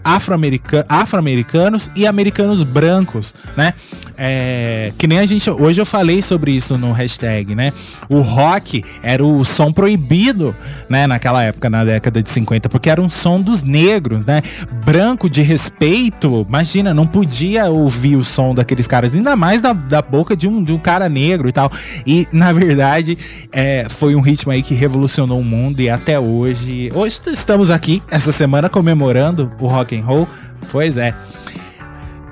afro-america- 0.06 0.86
afro-americanos 0.88 1.89
e 1.96 2.06
americanos 2.06 2.63
brancos, 2.63 3.34
né? 3.58 3.74
É, 4.18 4.94
que 4.98 5.08
nem 5.08 5.18
a 5.18 5.26
gente. 5.26 5.50
Hoje 5.50 5.82
eu 5.82 5.86
falei 5.86 6.22
sobre 6.22 6.52
isso 6.52 6.78
no 6.78 6.91
hashtag, 6.94 7.56
né? 7.56 7.74
O 8.08 8.22
rock 8.22 8.84
era 9.02 9.26
o 9.26 9.44
som 9.44 9.74
proibido, 9.74 10.56
né? 10.88 11.08
Naquela 11.08 11.44
época, 11.44 11.70
na 11.70 11.84
década 11.84 12.22
de 12.22 12.30
50, 12.30 12.70
porque 12.70 12.89
era 12.89 13.02
um 13.02 13.10
som 13.10 13.41
dos 13.41 13.63
negros, 13.63 14.24
né? 14.24 14.41
Branco 14.86 15.30
de 15.30 15.41
respeito, 15.41 16.46
imagina, 16.48 16.94
não 16.94 17.08
podia 17.08 17.65
ouvir 17.65 18.15
o 18.15 18.24
som 18.24 18.54
daqueles 18.54 18.88
caras, 18.88 19.15
ainda 19.15 19.36
mais 19.36 19.62
da, 19.62 19.74
da 19.74 20.02
boca 20.02 20.36
de 20.36 20.48
um, 20.48 20.63
de 20.63 20.72
um 20.72 20.78
cara 20.78 21.10
negro 21.10 21.50
e 21.50 21.52
tal. 21.52 21.72
E, 22.06 22.28
na 22.32 22.54
verdade, 22.54 23.18
é, 23.52 23.88
foi 23.89 24.15
um 24.15 24.22
ritmo 24.22 24.52
aí 24.52 24.62
que 24.62 24.76
revolucionou 24.76 25.39
o 25.39 25.44
mundo 25.44 25.82
e 25.82 25.89
até 25.89 26.20
hoje. 26.20 26.91
Hoje 26.94 27.20
estamos 27.28 27.70
aqui, 27.70 28.02
essa 28.10 28.32
semana, 28.32 28.70
comemorando 28.70 29.52
o 29.60 29.68
rock 29.68 29.94
and 29.99 30.05
roll. 30.05 30.27
Pois 30.71 30.97
é. 30.97 31.13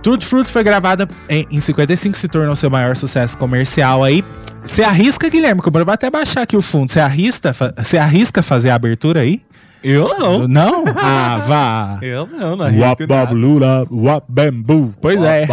Tutti 0.02 0.26
Frutti 0.26 0.52
foi 0.52 0.64
gravada 0.64 1.08
em, 1.30 1.46
em 1.50 1.60
55, 1.62 2.18
se 2.18 2.28
tornou 2.28 2.56
seu 2.56 2.70
maior 2.70 2.96
sucesso 2.96 3.38
comercial 3.38 4.04
aí. 4.04 4.24
Você 4.64 4.84
arrisca, 4.84 5.30
Guilherme, 5.30 5.62
que 5.62 5.68
eu 5.68 5.72
vou 5.72 5.94
até 5.94 6.10
baixar 6.10 6.42
aqui 6.42 6.58
o 6.58 6.62
fundo. 6.62 6.92
Você 6.92 7.00
arrisca, 7.00 7.56
você 7.78 7.98
arrisca 7.98 8.42
fazer 8.42 8.70
a 8.70 8.76
abertura 8.76 9.22
aí? 9.22 9.42
Eu 9.84 10.08
não. 10.18 10.48
Não? 10.48 10.86
Ah, 10.96 11.40
vá. 11.46 11.98
Eu 12.02 12.26
não, 12.26 12.56
não 12.56 12.66
arrisco 12.66 13.08
bab 13.08 13.10
nada. 13.10 13.34
lula, 13.34 13.86
wap 13.92 14.26
bambu. 14.30 14.94
Pois 15.02 15.22
é. 15.22 15.46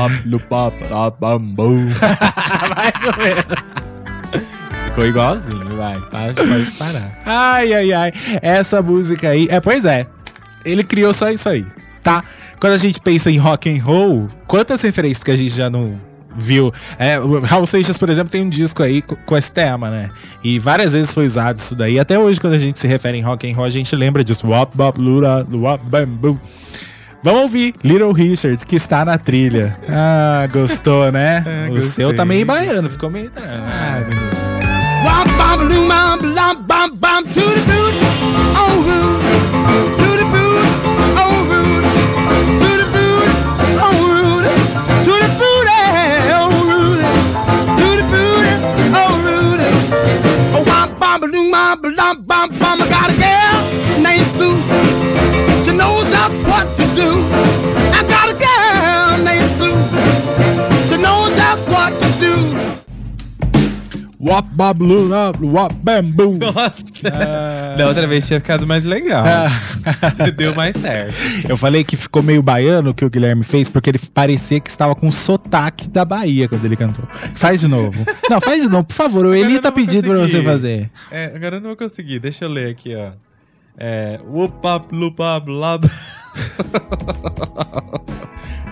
Mais 2.77 3.05
ou 3.05 3.17
menos. 3.23 3.45
Ficou 4.85 5.07
igualzinho, 5.07 5.77
vai. 5.77 5.99
Pode, 6.01 6.35
pode 6.35 6.71
parar. 6.73 7.19
Ai, 7.25 7.73
ai, 7.73 7.93
ai. 7.93 8.13
Essa 8.43 8.83
música 8.83 9.29
aí. 9.31 9.49
É, 9.51 9.61
pois 9.61 9.85
é. 9.85 10.07
Ele 10.65 10.85
criou 10.85 11.13
só 11.13 11.31
isso 11.31 11.49
aí, 11.49 11.65
tá? 12.03 12.25
Quando 12.61 12.73
a 12.75 12.79
gente 12.79 13.01
pensa 13.01 13.31
em 13.31 13.39
rock 13.39 13.69
and 13.71 13.83
roll, 13.83 14.29
quantas 14.47 14.83
referências 14.83 15.23
que 15.25 15.31
a 15.31 15.37
gente 15.37 15.55
já 15.55 15.69
não 15.71 16.01
viu? 16.37 16.73
É, 16.99 17.19
o 17.19 17.41
Raul 17.41 17.67
Seixas, 17.67 17.99
por 17.99 18.09
exemplo, 18.11 18.31
tem 18.31 18.43
um 18.43 18.49
disco 18.49 18.83
aí 18.83 19.03
co- 19.03 19.17
com 19.27 19.37
esse 19.37 19.51
tema, 19.51 19.91
né? 19.91 20.11
E 20.45 20.59
várias 20.59 20.93
vezes 20.93 21.13
foi 21.13 21.27
usado 21.27 21.57
isso 21.59 21.75
daí. 21.75 21.99
Até 21.99 22.19
hoje, 22.19 22.41
quando 22.41 22.55
a 22.55 22.59
gente 22.59 22.79
se 22.79 22.87
refere 22.87 23.19
em 23.19 23.23
rock 23.23 23.51
and 23.51 23.55
roll, 23.55 23.67
a 23.67 23.71
gente 23.71 23.95
lembra 23.97 24.23
disso. 24.23 24.47
Wap, 24.47 24.77
bop, 24.77 25.01
lura, 25.01 25.47
wap, 25.51 25.83
bambu. 25.85 26.41
Vamos 27.23 27.43
ouvir 27.43 27.75
Little 27.85 28.13
Richard, 28.15 28.65
que 28.65 28.77
está 28.77 29.05
na 29.05 29.19
trilha. 29.19 29.77
Ah, 29.89 30.49
gostou, 30.51 31.13
né? 31.13 31.45
É, 31.47 31.69
o 31.71 31.75
gostei, 31.75 32.07
seu 32.07 32.17
tá 32.17 32.25
meio 32.25 32.47
baiano, 32.47 32.89
ficou 32.89 33.11
meio. 33.11 33.31
Ah, 33.37 34.01
Wop 35.05 35.31
bop 35.33 35.65
loom 35.65 35.89
bum 35.89 36.19
bum 36.35 36.63
bum 36.67 36.97
bum 36.97 37.23
to 37.33 37.41
the 37.41 37.61
boot 37.63 37.95
on 38.59 38.83
root 38.85 39.97
to 39.99 40.19
the 40.19 40.25
boot 40.25 40.50
bum 51.77 52.23
bum 52.27 52.59
bum 52.59 52.83
I 52.83 52.89
got 52.89 53.11
a 53.11 53.17
girl 53.17 54.03
named 54.03 54.27
Sue. 54.35 54.59
She 55.65 55.77
knows 55.77 56.03
just 56.05 56.45
what 56.47 56.80
Wap, 64.23 64.79
lura, 64.79 65.33
wap, 65.41 65.75
bambu. 65.83 66.37
Nossa. 66.37 67.09
Ah. 67.11 67.75
Da 67.79 67.89
outra 67.89 68.07
vez 68.07 68.27
tinha 68.27 68.39
ficado 68.39 68.67
mais 68.67 68.85
legal. 68.85 69.25
Ah. 69.27 69.49
Deu 70.37 70.55
mais 70.55 70.77
certo. 70.77 71.15
Eu 71.49 71.57
falei 71.57 71.83
que 71.83 71.97
ficou 71.97 72.23
meio 72.23 72.43
baiano 72.43 72.91
o 72.91 72.95
que 72.95 73.03
o 73.03 73.09
Guilherme 73.09 73.43
fez, 73.43 73.71
porque 73.71 73.89
ele 73.89 73.99
parecia 74.13 74.61
que 74.61 74.69
estava 74.69 74.95
com 74.95 75.11
sotaque 75.11 75.89
da 75.89 76.05
Bahia 76.05 76.49
quando 76.49 76.65
ele 76.67 76.77
cantou. 76.77 77.07
Faz 77.35 77.61
de 77.61 77.69
novo. 77.69 78.05
Não, 78.29 78.41
faz 78.43 78.63
de 78.63 78.69
novo, 78.69 78.85
por 78.85 78.95
favor. 78.95 79.25
O 79.25 79.35
Eli 79.35 79.59
tá 79.59 79.73
pedindo 79.73 80.07
pra 80.07 80.19
você 80.19 80.43
fazer. 80.43 80.91
É, 81.11 81.33
agora 81.35 81.57
eu 81.57 81.61
não 81.61 81.69
vou 81.69 81.77
conseguir. 81.77 82.19
Deixa 82.19 82.45
eu 82.45 82.51
ler 82.51 82.69
aqui, 82.69 82.95
ó. 82.95 83.13
É. 83.79 84.21
Whoopap, 84.27 84.95
lupap, 84.95 85.49
lab. 85.49 85.89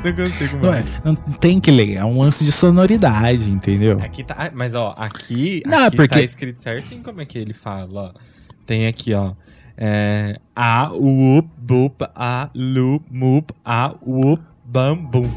Não 0.05 0.13
consigo 0.15 0.59
Não, 0.59 0.73
é, 0.73 0.83
mais. 0.83 1.03
não 1.05 1.15
tem 1.15 1.59
que 1.61 1.71
ler, 1.73 1.97
é 1.97 2.05
um 2.05 2.21
lance 2.21 2.45
de 2.45 2.53
sonoridade, 2.53 3.51
entendeu? 3.51 4.01
Aqui 4.01 4.23
tá. 4.23 4.35
ah, 4.39 4.51
Mas 4.55 4.73
ó, 4.75 4.95
aqui, 4.97 5.61
Não, 5.67 5.87
aqui 5.87 5.97
porque- 5.97 6.15
tá 6.15 6.21
escrito 6.23 6.63
certinho 6.63 7.03
como 7.03 7.21
é 7.21 7.27
que 7.27 7.37
ele 7.37 7.53
fala, 7.53 8.13
ó. 8.15 8.19
Tem 8.65 8.87
aqui, 8.87 9.13
ó. 9.13 9.33
É. 9.77 10.37
A, 10.55 10.93
up, 10.93 11.49
bup, 11.59 12.03
a, 12.15 12.49
lu, 12.55 13.03
mup, 13.11 13.51
a, 13.65 13.93
up, 14.07 14.41
bam, 14.65 14.97
bum. 14.97 15.29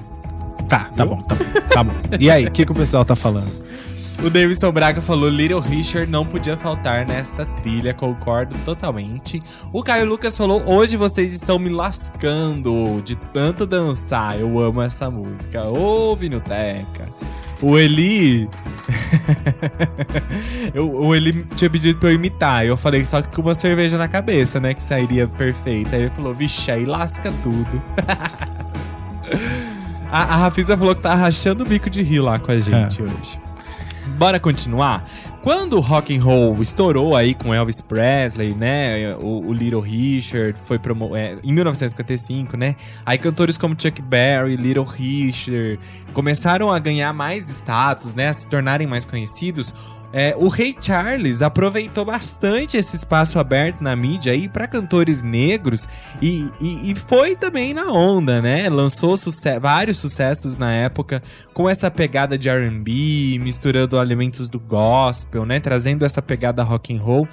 Tá, 0.69 0.85
tá 0.95 1.05
bom, 1.05 1.21
tá 1.23 1.35
bom, 1.35 1.43
tá 1.73 1.83
bom. 1.83 1.93
E 2.19 2.29
aí, 2.29 2.45
o 2.45 2.51
que, 2.51 2.63
que 2.65 2.71
o 2.71 2.75
pessoal 2.75 3.03
tá 3.03 3.15
falando? 3.15 3.51
O 4.23 4.29
Davidson 4.29 4.71
Braga 4.71 5.01
falou: 5.01 5.27
Little 5.29 5.59
Richard 5.59 6.09
não 6.09 6.23
podia 6.23 6.55
faltar 6.55 7.07
nesta 7.07 7.43
trilha, 7.43 7.91
concordo 7.91 8.55
totalmente. 8.63 9.41
O 9.73 9.81
Caio 9.81 10.05
Lucas 10.05 10.37
falou: 10.37 10.61
Hoje 10.67 10.95
vocês 10.95 11.33
estão 11.33 11.57
me 11.57 11.69
lascando 11.69 13.01
de 13.03 13.15
tanto 13.15 13.65
dançar. 13.65 14.39
Eu 14.39 14.59
amo 14.59 14.79
essa 14.79 15.09
música. 15.09 15.63
Ô, 15.63 16.15
Vinoteca. 16.15 17.09
O 17.59 17.79
Eli. 17.79 18.47
eu, 20.71 20.91
o 20.91 21.15
Eli 21.15 21.43
tinha 21.55 21.69
pedido 21.69 21.97
pra 21.99 22.09
eu 22.09 22.13
imitar. 22.13 22.63
Eu 22.63 22.77
falei 22.77 23.03
só 23.03 23.23
que 23.23 23.35
com 23.35 23.41
uma 23.41 23.55
cerveja 23.55 23.97
na 23.97 24.07
cabeça, 24.07 24.59
né? 24.59 24.75
Que 24.75 24.83
sairia 24.83 25.27
perfeita. 25.27 25.95
Aí 25.95 26.03
ele 26.03 26.11
falou: 26.11 26.31
Vixe, 26.31 26.69
aí 26.69 26.85
lasca 26.85 27.33
tudo. 27.41 27.81
a, 30.11 30.21
a 30.21 30.37
Rafisa 30.37 30.77
falou 30.77 30.93
que 30.93 31.01
tá 31.01 31.15
rachando 31.15 31.63
o 31.63 31.67
bico 31.67 31.89
de 31.89 32.03
rir 32.03 32.19
lá 32.19 32.37
com 32.37 32.51
a 32.51 32.59
gente 32.59 33.01
hoje. 33.01 33.50
Bora 34.17 34.39
continuar? 34.39 35.03
Quando 35.41 35.77
o 35.77 35.79
rock 35.79 36.15
and 36.15 36.21
roll 36.21 36.61
estourou 36.61 37.15
aí 37.15 37.33
com 37.33 37.53
Elvis 37.53 37.81
Presley, 37.81 38.53
né? 38.53 39.15
O, 39.15 39.47
o 39.47 39.53
Little 39.53 39.79
Richard 39.79 40.57
foi 40.65 40.77
promo 40.77 41.15
é, 41.15 41.37
em 41.43 41.51
1955, 41.51 42.55
né? 42.55 42.75
Aí 43.05 43.17
cantores 43.17 43.57
como 43.57 43.75
Chuck 43.77 44.01
Berry, 44.01 44.55
Little 44.55 44.83
Richard 44.83 45.79
começaram 46.13 46.71
a 46.71 46.77
ganhar 46.77 47.11
mais 47.13 47.49
status, 47.49 48.13
né? 48.13 48.27
A 48.27 48.33
se 48.33 48.47
tornarem 48.47 48.85
mais 48.85 49.05
conhecidos. 49.05 49.73
É, 50.13 50.35
o 50.37 50.47
Ray 50.47 50.75
Charles 50.79 51.41
aproveitou 51.41 52.03
bastante 52.03 52.75
esse 52.77 52.95
espaço 52.95 53.39
aberto 53.39 53.81
na 53.81 53.95
mídia 53.95 54.33
aí 54.33 54.47
para 54.49 54.67
cantores 54.67 55.21
negros 55.21 55.87
e, 56.21 56.47
e, 56.59 56.91
e 56.91 56.95
foi 56.95 57.35
também 57.35 57.73
na 57.73 57.91
onda, 57.91 58.41
né? 58.41 58.69
Lançou 58.69 59.15
suce 59.15 59.59
vários 59.59 59.97
sucessos 59.99 60.55
na 60.57 60.71
época 60.73 61.21
com 61.53 61.69
essa 61.69 61.89
pegada 61.89 62.37
de 62.37 62.49
R&B, 62.49 63.39
misturando 63.39 63.99
elementos 63.99 64.49
do 64.49 64.59
gospel, 64.59 65.45
né? 65.45 65.59
Trazendo 65.59 66.05
essa 66.05 66.21
pegada 66.21 66.63
rock 66.63 66.93
and 66.93 67.01
roll. 67.01 67.27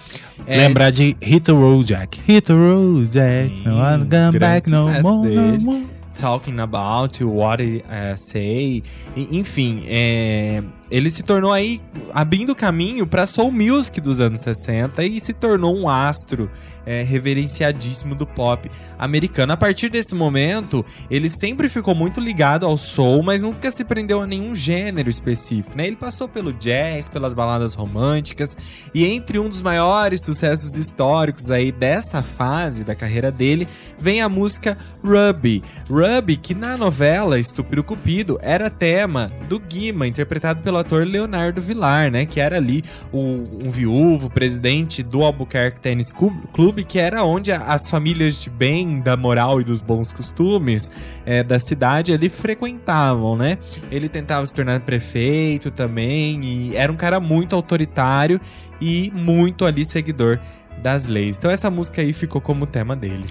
É, 0.47 0.59
Lembrar 0.59 0.91
de 0.91 1.17
Hit 1.21 1.41
the 1.41 1.53
Road 1.53 1.85
Jack. 1.85 2.21
Hit 2.27 2.47
the 2.47 2.53
Road 2.53 3.09
Jack. 3.09 3.49
Sim, 3.49 3.63
no 3.65 3.77
one 3.77 4.07
come 4.09 4.39
back 4.39 4.71
no 4.71 4.85
more, 4.89 5.03
no 5.03 5.23
dele. 5.23 5.59
more. 5.59 5.87
Talking 6.19 6.59
About 6.59 7.23
What 7.25 7.63
I 7.63 7.85
eh, 7.89 8.17
Say. 8.17 8.83
E- 9.17 9.29
Enfim, 9.39 9.85
é, 9.87 10.63
ele 10.91 11.11
se 11.11 11.23
tornou 11.23 11.53
aí 11.53 11.81
abrindo 12.13 12.55
caminho 12.55 13.07
para 13.07 13.27
soul 13.27 13.51
music 13.53 14.01
dos 14.01 14.21
anos 14.21 14.41
60 14.41 15.05
e 15.05 15.21
se 15.21 15.33
tornou 15.33 15.77
um 15.77 15.89
astro 15.89 16.51
é, 16.87 17.03
reverenciadíssimo 17.03 18.15
do 18.15 18.27
pop 18.27 18.71
americano. 18.99 19.53
A 19.53 19.57
partir 19.57 19.91
desse 19.91 20.15
momento, 20.15 20.85
ele 21.11 21.29
sempre 21.29 21.69
ficou 21.69 21.95
muito 21.95 22.21
ligado 22.21 22.65
ao 22.65 22.77
soul, 22.77 23.23
mas 23.23 23.43
nunca 23.43 23.71
se 23.71 23.85
prendeu 23.85 24.21
a 24.21 24.27
nenhum 24.27 24.55
gênero 24.55 25.11
específico. 25.11 25.77
Né? 25.77 25.87
Ele 25.87 25.97
passou 25.97 26.29
pelo 26.29 26.53
jazz, 26.53 27.09
pelas 27.09 27.35
baladas 27.35 27.75
românticas 27.75 28.57
e 28.95 29.05
entre 29.05 29.39
um 29.39 29.49
dos 29.49 29.61
maiores 29.61 30.25
sucessos 30.25 30.77
históricos 30.77 31.51
aí 31.51 31.71
dessa 31.71 32.23
fase 32.23 32.85
da 32.85 32.95
carreira 32.95 33.31
dele 33.31 33.67
vem 33.99 34.23
a 34.23 34.29
música 34.29 34.79
Ruby. 35.05 35.63
Ruby, 35.91 36.37
que 36.37 36.55
na 36.55 36.77
novela 36.77 37.39
Estúpido 37.39 37.85
Cupido 37.85 38.39
era 38.41 38.71
tema 38.71 39.31
do 39.49 39.59
Guima, 39.59 40.07
interpretado 40.07 40.63
pelo 40.79 40.81
ator 40.81 41.07
Leonardo 41.07 41.61
Villar, 41.61 42.11
né? 42.11 42.27
Que 42.27 42.41
era 42.41 42.57
ali 42.57 42.85
o, 43.13 43.19
um 43.19 43.71
viúvo, 43.71 44.31
presidente 44.31 45.03
do 45.03 45.23
Albuquerque 45.23 45.81
Tennis 45.81 46.13
Clube, 46.13 46.85
que 46.85 46.99
era 46.99 47.25
onde 47.25 47.51
as 47.53 47.91
famílias 47.91 48.43
de 48.43 48.51
bem, 48.51 49.01
da 49.01 49.17
moral 49.17 49.61
e 49.61 49.65
dos 49.65 49.83
bons 49.83 50.13
costumes 50.13 50.91
eh, 51.27 51.43
da 51.43 51.59
cidade 51.59 52.13
ali 52.13 52.29
frequentavam, 52.29 53.37
né? 53.37 53.59
Ele 53.91 54.09
tentava 54.09 54.45
se 54.47 54.55
tornar 54.55 54.81
prefeito 54.81 55.71
também 55.71 56.41
e 56.45 56.77
era 56.77 56.93
um 56.93 56.97
cara 56.97 57.21
muito 57.21 57.55
autoritário 57.57 58.41
e 58.81 59.13
muito 59.15 59.65
ali 59.65 59.85
seguidor 59.85 60.39
das 60.79 61.07
leis. 61.07 61.37
Então 61.37 61.51
essa 61.51 61.71
música 61.71 62.01
aí 62.01 62.13
ficou 62.13 62.41
como 62.41 62.67
tema 62.67 62.97
dele. 62.97 63.25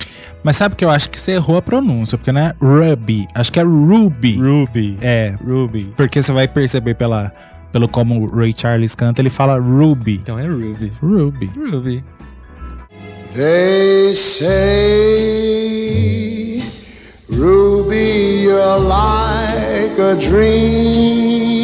Mas 0.44 0.58
sabe 0.58 0.76
que 0.76 0.86
eu 0.86 0.90
acho 0.90 1.10
que 1.10 1.20
você 1.20 1.32
errou 1.34 1.58
a 1.58 1.62
pronúncia, 1.62 2.18
porque 2.18 2.32
não 2.32 2.42
é 2.42 2.54
Ruby, 2.62 3.28
acho 3.34 3.52
que 3.52 3.60
é 3.60 3.64
Ruby. 3.64 4.38
Ruby. 4.38 4.98
É, 5.02 5.36
Ruby. 5.46 5.94
porque 5.98 6.22
você 6.22 6.32
vai 6.32 6.48
perceber 6.48 6.94
pela, 6.96 7.32
pelo 7.72 7.88
como 7.88 8.22
o 8.22 8.28
Ray 8.36 8.54
Charles 8.56 8.94
canta, 8.96 9.22
ele 9.22 9.30
fala 9.30 9.58
Ruby. 9.60 10.16
Então 10.22 10.38
é 10.38 10.46
Ruby. 10.46 10.92
Ruby. 11.02 11.52
Ruby. 11.56 12.04
They 13.34 14.16
say, 14.16 14.54
Ruby, 17.30 18.42
you're 18.44 18.80
like 18.80 20.00
a 20.00 20.16
dream, 20.20 21.60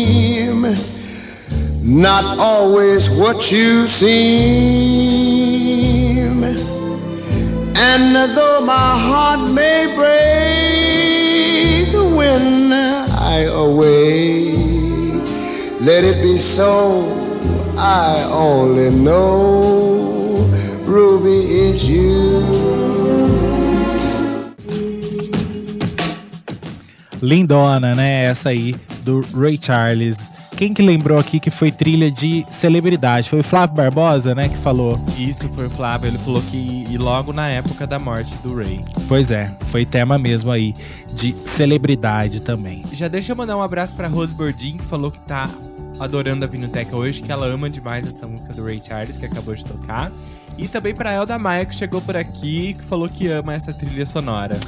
not 1.81 2.37
always 2.37 3.09
what 3.09 3.51
you 3.51 3.87
seem. 3.87 5.72
And 7.85 8.15
though 8.37 8.61
my 8.61 8.97
heart 9.07 9.51
may 9.51 9.87
break 9.93 10.13
when 12.15 12.71
I 12.71 13.43
away, 13.51 14.55
let 15.81 16.05
it 16.05 16.21
be 16.23 16.37
so. 16.37 17.03
I 17.77 18.23
only 18.31 18.89
know 18.89 20.49
Ruby 20.85 21.39
is 21.67 21.85
you. 21.85 22.41
Lindona, 27.21 27.93
né? 27.95 28.25
Essa 28.25 28.49
aí 28.51 28.75
do 29.03 29.19
Ray 29.35 29.57
Charles. 29.57 30.42
Quem 30.55 30.73
que 30.73 30.81
lembrou 30.81 31.17
aqui 31.17 31.39
que 31.39 31.49
foi 31.49 31.71
trilha 31.71 32.11
de 32.11 32.45
celebridade? 32.47 33.29
Foi 33.29 33.39
o 33.39 33.43
Flávio 33.43 33.75
Barbosa, 33.75 34.35
né, 34.35 34.47
que 34.47 34.57
falou. 34.57 35.03
Isso 35.17 35.49
foi 35.49 35.65
o 35.65 35.69
Flávio, 35.69 36.07
ele 36.07 36.17
falou 36.17 36.41
que 36.43 36.85
e 36.89 36.97
logo 36.97 37.33
na 37.33 37.49
época 37.49 37.87
da 37.87 37.97
morte 37.97 38.35
do 38.37 38.55
Ray. 38.55 38.79
Pois 39.07 39.31
é, 39.31 39.55
foi 39.71 39.85
tema 39.85 40.17
mesmo 40.17 40.51
aí 40.51 40.75
de 41.13 41.35
celebridade 41.45 42.41
também. 42.41 42.83
Já 42.91 43.07
deixa 43.07 43.31
eu 43.31 43.35
mandar 43.35 43.57
um 43.57 43.61
abraço 43.61 43.95
pra 43.95 44.07
Rose 44.07 44.33
Bordin, 44.33 44.77
que 44.77 44.85
falou 44.85 45.09
que 45.09 45.19
tá 45.21 45.49
adorando 45.99 46.45
a 46.45 46.47
Vinilteca 46.47 46.95
hoje, 46.95 47.21
que 47.21 47.31
ela 47.31 47.47
ama 47.47 47.69
demais 47.69 48.07
essa 48.07 48.27
música 48.27 48.53
do 48.53 48.63
Ray 48.63 48.81
Charles, 48.83 49.17
que 49.17 49.25
acabou 49.25 49.55
de 49.55 49.65
tocar. 49.65 50.11
E 50.57 50.67
também 50.67 50.93
pra 50.93 51.13
Elda 51.13 51.37
Maia, 51.39 51.65
que 51.65 51.73
chegou 51.73 51.99
por 51.99 52.15
aqui, 52.15 52.75
que 52.75 52.83
falou 52.83 53.09
que 53.09 53.27
ama 53.27 53.53
essa 53.53 53.73
trilha 53.73 54.05
sonora. 54.05 54.59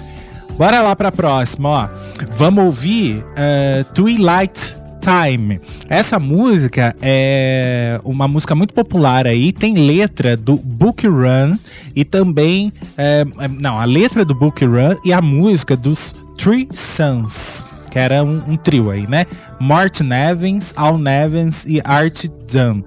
Bora 0.57 0.81
lá 0.81 0.95
pra 0.95 1.11
próxima, 1.11 1.69
ó. 1.69 1.89
Vamos 2.29 2.63
ouvir 2.63 3.23
eh, 3.35 3.83
Twilight 3.93 4.75
Time. 5.05 5.61
Essa 5.87 6.17
música 6.17 6.95
é 6.99 8.01
uma 8.03 8.27
música 8.27 8.55
muito 8.55 8.73
popular 8.73 9.27
aí, 9.27 9.51
tem 9.51 9.75
letra 9.75 10.35
do 10.35 10.55
Book 10.55 11.07
Run 11.07 11.55
e 11.95 12.03
também. 12.03 12.73
eh, 12.97 13.23
eh, 13.39 13.47
não, 13.59 13.79
a 13.79 13.85
letra 13.85 14.25
do 14.25 14.33
Book 14.33 14.65
Run 14.65 14.95
e 15.05 15.13
a 15.13 15.21
música 15.21 15.77
dos 15.77 16.15
Three 16.35 16.67
Sons. 16.73 17.63
Que 17.91 17.99
era 17.99 18.23
um, 18.23 18.41
um 18.47 18.57
trio 18.57 18.89
aí, 18.89 19.07
né? 19.07 19.25
Martin 19.59 20.09
Evans, 20.11 20.73
Al 20.75 20.97
Nevins 20.97 21.65
e 21.65 21.79
Art 21.85 22.25
Dunn. 22.51 22.81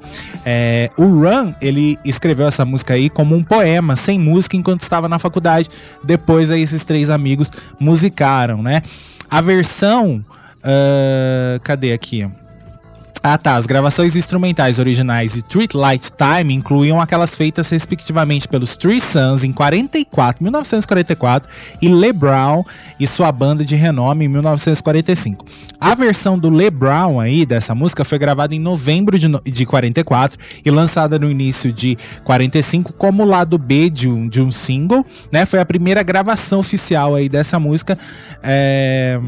É, 0.45 0.91
o 0.99 1.05
Run, 1.05 1.55
ele 1.63 1.97
escreveu 2.05 2.49
essa 2.49 2.65
música 2.65 2.95
aí 2.95 3.09
como 3.09 3.37
um 3.37 3.45
poema, 3.45 3.95
sem 3.95 4.19
música, 4.19 4.57
enquanto 4.57 4.83
estava 4.83 5.09
na 5.09 5.21
faculdade. 5.21 5.69
Depois 6.03 6.51
aí 6.51 6.63
esses 6.63 6.85
três 6.85 7.09
amigos 7.11 7.51
musicaram, 7.79 8.61
né? 8.61 8.83
A 9.31 9.41
versão. 9.41 10.25
Ah, 10.63 11.59
cadê 11.63 11.93
aqui? 11.93 12.27
Ah 13.21 13.37
tá, 13.37 13.57
as 13.57 13.67
gravações 13.67 14.15
instrumentais 14.15 14.79
originais 14.79 15.35
de 15.35 15.43
Treat 15.43 15.77
Light 15.77 16.09
Time 16.13 16.55
incluíam 16.55 17.01
aquelas 17.01 17.35
feitas 17.35 17.69
respectivamente 17.69 18.47
pelos 18.47 18.77
Three 18.77 19.01
Sons 19.01 19.43
em 19.43 19.53
44, 19.53 20.43
1944 20.43 21.51
e 21.83 21.89
Le 21.89 22.13
Brown 22.13 22.63
e 22.99 23.09
sua 23.09 23.33
banda 23.33 23.65
de 23.65 23.75
renome 23.75 24.27
em 24.27 24.29
1945. 24.29 25.45
A 25.81 25.97
versão 25.97 26.39
do 26.39 26.49
Le 26.49 26.71
Brown 26.71 27.19
aí 27.19 27.45
dessa 27.45 27.75
música 27.75 28.05
foi 28.05 28.19
gravada 28.19 28.55
em 28.55 28.61
novembro 28.61 29.19
de, 29.19 29.29
de 29.45 29.67
44 29.67 30.39
e 30.65 30.71
lançada 30.71 31.19
no 31.19 31.29
início 31.29 31.73
de 31.73 31.99
45 32.23 32.93
como 32.93 33.25
lado 33.25 33.59
B 33.59 33.91
de 33.91 34.09
um, 34.09 34.29
de 34.29 34.41
um 34.41 34.53
single, 34.53 35.05
né? 35.33 35.45
Foi 35.45 35.59
a 35.59 35.67
primeira 35.67 36.05
gravação 36.05 36.61
oficial 36.61 37.17
aí 37.17 37.29
dessa 37.29 37.59
música. 37.59 37.99
É... 38.45 39.19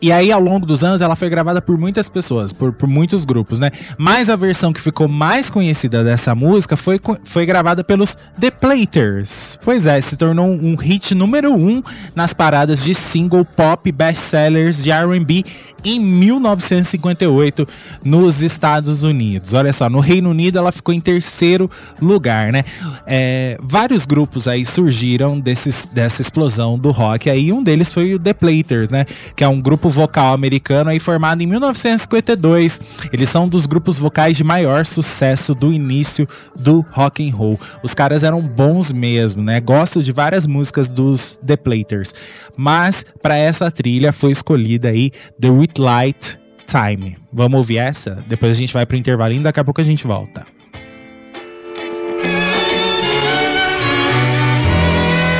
E 0.00 0.12
aí, 0.12 0.30
ao 0.30 0.40
longo 0.40 0.66
dos 0.66 0.84
anos, 0.84 1.00
ela 1.00 1.16
foi 1.16 1.30
gravada 1.30 1.62
por 1.62 1.78
muitas 1.78 2.10
pessoas, 2.10 2.52
por, 2.52 2.72
por 2.72 2.88
muitos 2.88 3.24
grupos, 3.24 3.58
né? 3.58 3.70
Mas 3.96 4.28
a 4.28 4.36
versão 4.36 4.72
que 4.72 4.80
ficou 4.80 5.08
mais 5.08 5.48
conhecida 5.48 6.04
dessa 6.04 6.34
música 6.34 6.76
foi, 6.76 7.00
foi 7.24 7.46
gravada 7.46 7.82
pelos 7.82 8.16
The 8.38 8.50
Platers. 8.50 9.58
Pois 9.62 9.86
é, 9.86 10.00
se 10.00 10.16
tornou 10.16 10.46
um, 10.46 10.72
um 10.72 10.76
hit 10.76 11.14
número 11.14 11.54
um 11.54 11.82
nas 12.14 12.34
paradas 12.34 12.84
de 12.84 12.94
single 12.94 13.44
pop 13.44 13.90
best-sellers 13.90 14.82
de 14.82 14.90
R&B 14.90 15.44
em 15.84 16.00
1958 16.00 17.66
nos 18.04 18.42
Estados 18.42 19.04
Unidos. 19.04 19.54
Olha 19.54 19.72
só, 19.72 19.88
no 19.88 20.00
Reino 20.00 20.30
Unido 20.30 20.58
ela 20.58 20.72
ficou 20.72 20.94
em 20.94 21.00
terceiro 21.00 21.70
lugar, 22.00 22.52
né? 22.52 22.64
É, 23.06 23.56
vários 23.62 24.06
grupos 24.06 24.48
aí 24.48 24.64
surgiram 24.64 25.38
desses, 25.38 25.88
dessa 25.92 26.22
explosão 26.22 26.78
do 26.78 26.90
rock 26.90 27.28
aí, 27.28 27.52
um 27.52 27.62
deles 27.62 27.92
foi 27.92 28.14
o 28.14 28.18
The 28.18 28.32
Platers, 28.32 28.90
né? 28.90 29.04
Que 29.36 29.44
é 29.44 29.48
um 29.48 29.60
grupo 29.60 29.73
vocal 29.76 30.34
americano 30.34 30.90
aí 30.90 30.98
formado 30.98 31.42
em 31.42 31.46
1952. 31.46 32.80
Eles 33.12 33.28
são 33.28 33.44
um 33.44 33.48
dos 33.48 33.66
grupos 33.66 33.98
vocais 33.98 34.36
de 34.36 34.44
maior 34.44 34.84
sucesso 34.86 35.54
do 35.54 35.72
início 35.72 36.28
do 36.58 36.84
rock 36.92 37.28
and 37.28 37.34
roll. 37.34 37.60
Os 37.82 37.94
caras 37.94 38.22
eram 38.22 38.40
bons 38.42 38.92
mesmo, 38.92 39.42
né? 39.42 39.60
Gosto 39.60 40.02
de 40.02 40.12
várias 40.12 40.46
músicas 40.46 40.90
dos 40.90 41.38
The 41.46 41.56
Platers, 41.56 42.14
mas 42.56 43.04
para 43.22 43.36
essa 43.36 43.70
trilha 43.70 44.12
foi 44.12 44.32
escolhida 44.32 44.88
aí 44.88 45.10
The 45.40 45.50
With 45.50 45.74
Light 45.78 46.38
Time. 46.66 47.16
Vamos 47.32 47.58
ouvir 47.58 47.78
essa? 47.78 48.24
Depois 48.26 48.52
a 48.52 48.54
gente 48.54 48.72
vai 48.72 48.86
pro 48.86 48.96
intervalinho, 48.96 49.42
daqui 49.42 49.60
a 49.60 49.64
pouco 49.64 49.80
a 49.80 49.84
gente 49.84 50.06
volta. 50.06 50.46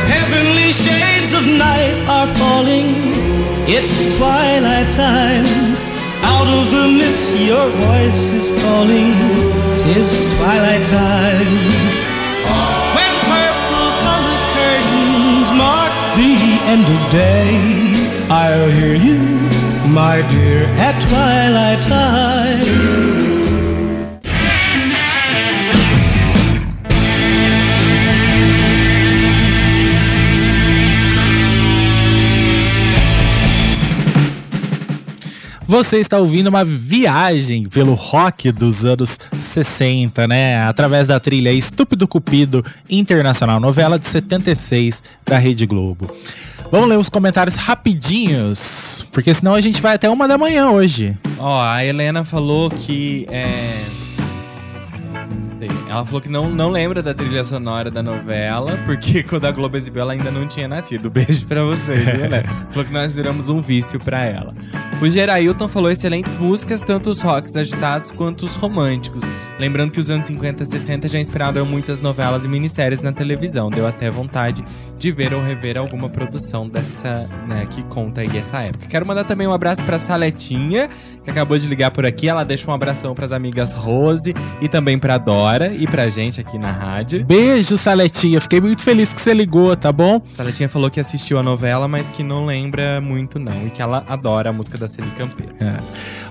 Heavenly 0.06 0.72
shades 0.72 1.32
of 1.34 1.46
night 1.46 1.94
are 2.08 2.30
falling. 2.36 3.13
It's 3.66 4.14
twilight 4.16 4.92
time. 4.92 5.46
Out 6.22 6.46
of 6.46 6.70
the 6.70 6.86
mist, 6.86 7.32
your 7.40 7.70
voice 7.70 8.28
is 8.30 8.50
calling. 8.60 9.12
Tis 9.80 10.20
twilight 10.36 10.84
time. 10.84 11.54
When 12.92 13.12
purple 13.24 13.88
colored 14.04 14.44
curtains 14.52 15.48
mark 15.56 15.92
the 16.20 16.36
end 16.68 16.84
of 16.84 17.10
day, 17.10 17.56
I'll 18.28 18.68
hear 18.68 18.94
you, 18.94 19.18
my 19.88 20.20
dear, 20.28 20.64
at 20.76 21.00
twilight 21.08 21.82
time. 21.84 23.23
Você 35.74 35.98
está 35.98 36.18
ouvindo 36.18 36.46
uma 36.46 36.64
viagem 36.64 37.64
pelo 37.64 37.94
rock 37.94 38.52
dos 38.52 38.86
anos 38.86 39.18
60, 39.40 40.28
né? 40.28 40.62
Através 40.62 41.08
da 41.08 41.18
trilha 41.18 41.52
Estúpido 41.52 42.06
Cupido 42.06 42.64
Internacional, 42.88 43.58
novela 43.58 43.98
de 43.98 44.06
76 44.06 45.02
da 45.26 45.36
Rede 45.36 45.66
Globo. 45.66 46.08
Vamos 46.70 46.88
ler 46.88 46.96
os 46.96 47.08
comentários 47.08 47.56
rapidinhos, 47.56 49.04
porque 49.10 49.34
senão 49.34 49.52
a 49.52 49.60
gente 49.60 49.82
vai 49.82 49.96
até 49.96 50.08
uma 50.08 50.28
da 50.28 50.38
manhã 50.38 50.70
hoje. 50.70 51.18
Ó, 51.40 51.60
a 51.60 51.84
Helena 51.84 52.22
falou 52.22 52.70
que 52.70 53.26
é. 53.28 53.80
Ela 55.88 56.04
falou 56.04 56.20
que 56.20 56.28
não, 56.28 56.50
não 56.50 56.70
lembra 56.70 57.02
da 57.02 57.14
trilha 57.14 57.44
sonora 57.44 57.90
da 57.90 58.02
novela, 58.02 58.78
porque 58.84 59.22
quando 59.24 59.46
a 59.46 59.52
Globo 59.52 59.76
exibiu 59.76 60.02
ela 60.02 60.12
ainda 60.12 60.30
não 60.30 60.46
tinha 60.46 60.68
nascido. 60.68 61.10
Beijo 61.10 61.46
pra 61.46 61.64
você, 61.64 61.96
viu, 61.96 62.14
Helena? 62.14 62.42
falou 62.70 62.84
que 62.84 62.92
nós 62.92 63.14
viramos 63.14 63.48
um 63.48 63.60
vício 63.60 63.98
pra 63.98 64.24
ela. 64.24 64.54
O 65.00 65.08
Gerailton 65.08 65.68
falou 65.68 65.90
excelentes 65.90 66.34
músicas, 66.34 66.82
tanto 66.82 67.10
os 67.10 67.20
rocks 67.20 67.56
agitados 67.56 68.10
quanto 68.10 68.44
os 68.44 68.56
românticos. 68.56 69.24
Lembrando 69.58 69.92
que 69.92 70.00
os 70.00 70.10
anos 70.10 70.26
50 70.26 70.62
e 70.62 70.66
60 70.66 71.08
já 71.08 71.18
inspiraram 71.18 71.64
muitas 71.64 72.00
novelas 72.00 72.44
e 72.44 72.48
minisséries 72.48 73.02
na 73.02 73.12
televisão. 73.12 73.70
Deu 73.70 73.86
até 73.86 74.10
vontade 74.10 74.64
de 74.98 75.10
ver 75.10 75.34
ou 75.34 75.42
rever 75.42 75.78
alguma 75.78 76.08
produção 76.08 76.68
dessa, 76.68 77.28
né, 77.46 77.66
que 77.68 77.82
conta 77.84 78.20
aí 78.20 78.36
essa 78.36 78.60
época. 78.60 78.86
Quero 78.86 79.06
mandar 79.06 79.24
também 79.24 79.46
um 79.46 79.52
abraço 79.52 79.84
pra 79.84 79.98
Saletinha, 79.98 80.88
que 81.22 81.30
acabou 81.30 81.56
de 81.56 81.66
ligar 81.66 81.90
por 81.90 82.06
aqui. 82.06 82.28
Ela 82.28 82.44
deixa 82.44 82.70
um 82.70 82.74
abração 82.74 83.14
pras 83.14 83.32
amigas 83.32 83.72
Rose 83.72 84.34
e 84.60 84.68
também 84.68 84.98
pra 84.98 85.18
Dora. 85.18 85.53
E 85.62 85.86
pra 85.86 86.08
gente 86.08 86.40
aqui 86.40 86.58
na 86.58 86.70
rádio. 86.70 87.24
Beijo, 87.24 87.76
Saletinha. 87.76 88.40
Fiquei 88.40 88.60
muito 88.60 88.82
feliz 88.82 89.12
que 89.12 89.20
você 89.20 89.32
ligou, 89.32 89.76
tá 89.76 89.92
bom? 89.92 90.20
Saletinha 90.30 90.68
falou 90.68 90.90
que 90.90 90.98
assistiu 90.98 91.38
a 91.38 91.42
novela, 91.42 91.86
mas 91.86 92.10
que 92.10 92.22
não 92.22 92.46
lembra 92.46 93.00
muito 93.00 93.38
não. 93.38 93.66
E 93.66 93.70
que 93.70 93.80
ela 93.80 94.04
adora 94.08 94.50
a 94.50 94.52
música 94.52 94.76
da 94.78 94.88
Celi 94.88 95.10
Campeiro. 95.10 95.54
É. 95.60 95.78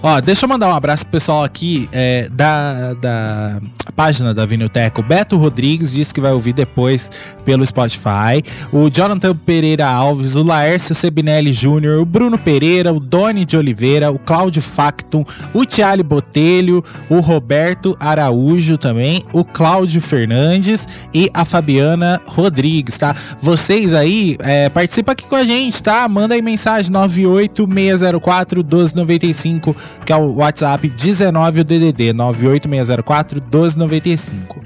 Ó, 0.02 0.20
deixa 0.20 0.46
eu 0.46 0.50
mandar 0.50 0.68
um 0.68 0.76
abraço 0.76 1.04
pro 1.04 1.12
pessoal 1.12 1.44
aqui 1.44 1.88
é, 1.92 2.28
da, 2.30 2.94
da 2.94 3.62
página 3.96 4.34
da 4.34 4.46
Vinilteca. 4.46 5.00
O 5.00 5.04
Beto 5.04 5.38
Rodrigues 5.38 5.92
disse 5.92 6.14
que 6.14 6.20
vai 6.20 6.32
ouvir 6.32 6.54
depois 6.54 7.10
pelo 7.46 7.66
Spotify. 7.66 8.44
O 8.72 8.90
Jonathan 8.90 9.36
Pereira 9.36 9.88
Alves, 9.88 10.36
o 10.36 10.44
Laércio 10.44 10.96
Sebinelli 10.96 11.54
Júnior, 11.54 12.00
o 12.00 12.06
Bruno 12.06 12.38
Pereira, 12.38 12.92
o 12.92 13.00
Doni 13.00 13.46
de 13.46 13.56
Oliveira, 13.56 14.12
o 14.12 14.20
Cláudio 14.20 14.62
Factum, 14.62 15.24
o 15.54 15.66
Tiali 15.66 16.04
Botelho, 16.04 16.84
o 17.10 17.20
Roberto 17.20 17.96
Araújo 18.00 18.78
também, 18.78 19.13
o 19.34 19.44
Cláudio 19.44 20.02
Fernandes 20.02 20.88
e 21.14 21.30
a 21.34 21.44
Fabiana 21.44 22.22
Rodrigues, 22.26 22.98
tá? 22.98 23.14
Vocês 23.40 23.94
aí, 23.94 24.38
é, 24.40 24.70
participa 24.70 25.12
aqui 25.12 25.26
com 25.26 25.36
a 25.36 25.44
gente, 25.44 25.84
tá? 25.84 26.08
Manda 26.08 26.36
aí 26.36 26.42
mensagem 26.42 26.90
98604-1295, 26.94 29.76
que 30.06 30.14
é 30.14 30.16
o 30.16 30.36
WhatsApp 30.36 30.88
19 30.88 31.60
o 31.62 31.64
DDD 31.64 32.14
98604-1295. 32.14 34.64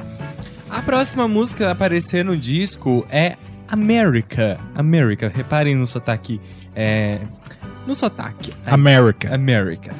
A 0.69 0.81
próxima 0.81 1.25
música 1.27 1.69
a 1.69 1.71
aparecer 1.71 2.23
no 2.23 2.37
disco 2.37 3.05
é 3.09 3.35
America. 3.67 4.59
America, 4.75 5.31
reparem 5.33 5.75
no 5.75 5.85
sotaque. 5.85 6.39
É, 6.75 7.19
no 7.85 7.95
sotaque. 7.95 8.53
America. 8.65 9.33
America. 9.33 9.93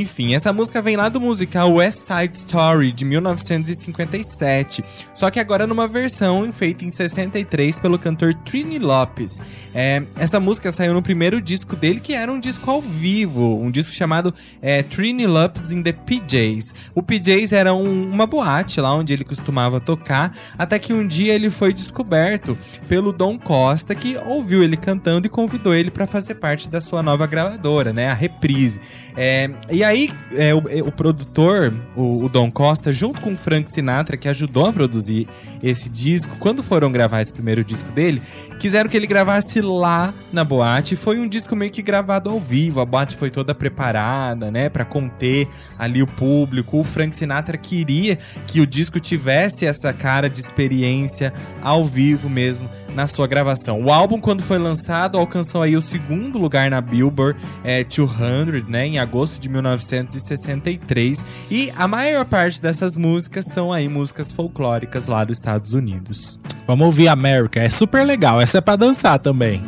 Enfim, 0.00 0.34
essa 0.34 0.52
música 0.52 0.82
vem 0.82 0.96
lá 0.96 1.08
do 1.08 1.20
musical 1.20 1.72
West 1.74 2.00
Side 2.00 2.36
Story 2.36 2.90
de 2.90 3.04
1957, 3.04 4.84
só 5.14 5.30
que 5.30 5.38
agora 5.38 5.68
numa 5.68 5.86
versão 5.86 6.52
feita 6.52 6.84
em 6.84 6.90
63 6.90 7.78
pelo 7.78 7.96
cantor 7.96 8.34
Trini 8.34 8.80
Lopes. 8.80 9.40
É, 9.72 10.02
essa 10.16 10.40
música 10.40 10.72
saiu 10.72 10.94
no 10.94 11.00
primeiro 11.02 11.40
disco 11.40 11.76
dele, 11.76 12.00
que 12.00 12.12
era 12.12 12.32
um 12.32 12.40
disco 12.40 12.68
ao 12.68 12.82
vivo, 12.82 13.60
um 13.60 13.70
disco 13.70 13.94
chamado 13.94 14.34
é, 14.60 14.82
Trini 14.82 15.26
Lopes 15.28 15.70
in 15.70 15.80
the 15.80 15.92
PJs. 15.92 16.74
O 16.92 17.00
PJs 17.00 17.52
era 17.52 17.72
um- 17.72 18.10
uma 18.10 18.26
boate 18.26 18.80
lá 18.80 18.92
onde 18.92 19.12
ele 19.12 19.22
costumava 19.22 19.78
tocar, 19.78 20.36
até 20.58 20.76
que 20.76 20.92
um 20.92 21.06
dia 21.06 21.34
ele 21.34 21.50
foi 21.50 21.72
descoberto 21.72 22.58
pelo 22.88 23.12
Dom 23.12 23.38
Costa, 23.38 23.94
que 23.94 24.16
ouviu 24.26 24.60
ele 24.64 24.76
cantando 24.76 25.28
e 25.28 25.30
convidou 25.30 25.72
ele 25.72 25.90
para 25.92 26.04
fazer 26.06 26.34
parte 26.34 26.68
da 26.68 26.80
sua 26.80 27.00
nova 27.00 27.28
gravadora, 27.28 27.92
né, 27.92 28.10
a 28.10 28.14
Reprise. 28.14 28.80
É, 29.16 29.48
e 29.70 29.83
aí, 29.84 30.10
é, 30.32 30.54
o, 30.54 30.62
é, 30.68 30.82
o 30.82 30.90
produtor, 30.90 31.72
o, 31.94 32.24
o 32.24 32.28
Dom 32.28 32.50
Costa, 32.50 32.92
junto 32.92 33.20
com 33.20 33.34
o 33.34 33.36
Frank 33.36 33.70
Sinatra, 33.70 34.16
que 34.16 34.28
ajudou 34.28 34.66
a 34.66 34.72
produzir 34.72 35.28
esse 35.62 35.88
disco, 35.88 36.36
quando 36.38 36.62
foram 36.62 36.90
gravar 36.90 37.20
esse 37.20 37.32
primeiro 37.32 37.64
disco 37.64 37.90
dele, 37.92 38.20
quiseram 38.58 38.88
que 38.88 38.96
ele 38.96 39.06
gravasse 39.06 39.60
lá 39.60 40.12
na 40.32 40.44
boate. 40.44 40.96
Foi 40.96 41.18
um 41.18 41.28
disco 41.28 41.54
meio 41.54 41.70
que 41.70 41.82
gravado 41.82 42.30
ao 42.30 42.40
vivo, 42.40 42.80
a 42.80 42.84
boate 42.84 43.16
foi 43.16 43.30
toda 43.30 43.54
preparada, 43.54 44.50
né, 44.50 44.68
para 44.68 44.84
conter 44.84 45.48
ali 45.78 46.02
o 46.02 46.06
público. 46.06 46.78
O 46.78 46.84
Frank 46.84 47.14
Sinatra 47.14 47.56
queria 47.56 48.18
que 48.46 48.60
o 48.60 48.66
disco 48.66 48.98
tivesse 48.98 49.66
essa 49.66 49.92
cara 49.92 50.28
de 50.28 50.40
experiência 50.40 51.32
ao 51.62 51.84
vivo 51.84 52.28
mesmo 52.28 52.68
na 52.94 53.06
sua 53.06 53.26
gravação. 53.26 53.82
O 53.82 53.92
álbum, 53.92 54.20
quando 54.20 54.42
foi 54.42 54.58
lançado, 54.58 55.18
alcançou 55.18 55.62
aí 55.62 55.76
o 55.76 55.82
segundo 55.82 56.38
lugar 56.38 56.70
na 56.70 56.80
Billboard 56.80 57.38
é, 57.62 57.84
200, 57.84 58.68
né, 58.68 58.86
em 58.86 58.98
agosto 58.98 59.40
de 59.40 59.48
1963. 59.64 61.24
E 61.50 61.72
a 61.76 61.88
maior 61.88 62.24
parte 62.24 62.60
dessas 62.60 62.96
músicas 62.96 63.46
são 63.46 63.72
aí 63.72 63.88
músicas 63.88 64.30
folclóricas 64.30 65.08
lá 65.08 65.24
dos 65.24 65.38
Estados 65.38 65.74
Unidos. 65.74 66.38
Vamos 66.66 66.86
ouvir 66.86 67.08
America, 67.08 67.60
é 67.60 67.70
super 67.70 68.04
legal. 68.04 68.40
Essa 68.40 68.58
é 68.58 68.60
pra 68.60 68.76
dançar 68.76 69.18
também. 69.18 69.62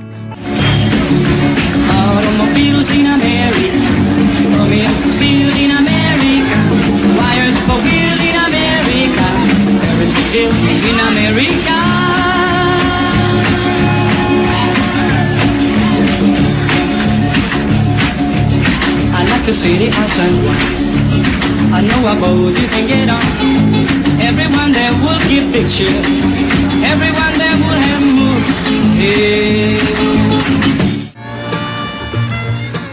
Automobiles 2.17 2.91
in 2.91 3.07
America, 3.07 3.87
Romeo 4.59 5.11
steel 5.11 5.51
in 5.57 5.71
America, 5.71 6.57
wires 7.17 7.59
for 7.67 7.81
wheel 7.83 8.21
in 8.21 8.37
America, 8.37 9.27
everything 9.93 10.33
built 10.33 10.55
in 10.85 11.01
America. 11.09 11.76
I 19.47 19.49
like 19.49 19.55
the 19.55 20.27
Juan. 20.43 20.59
I 21.73 21.81
know 21.87 22.03
a 22.11 22.15
boat 22.19 22.59
you 22.59 22.67
can 22.67 22.89
get 22.89 23.09
on. 23.09 23.23
Everyone 24.21 24.73
there 24.73 24.93
will 24.93 25.21
picture. 25.53 25.87
Everyone 26.83 27.39
there 27.39 27.55
will 27.55 27.81
have. 27.87 28.07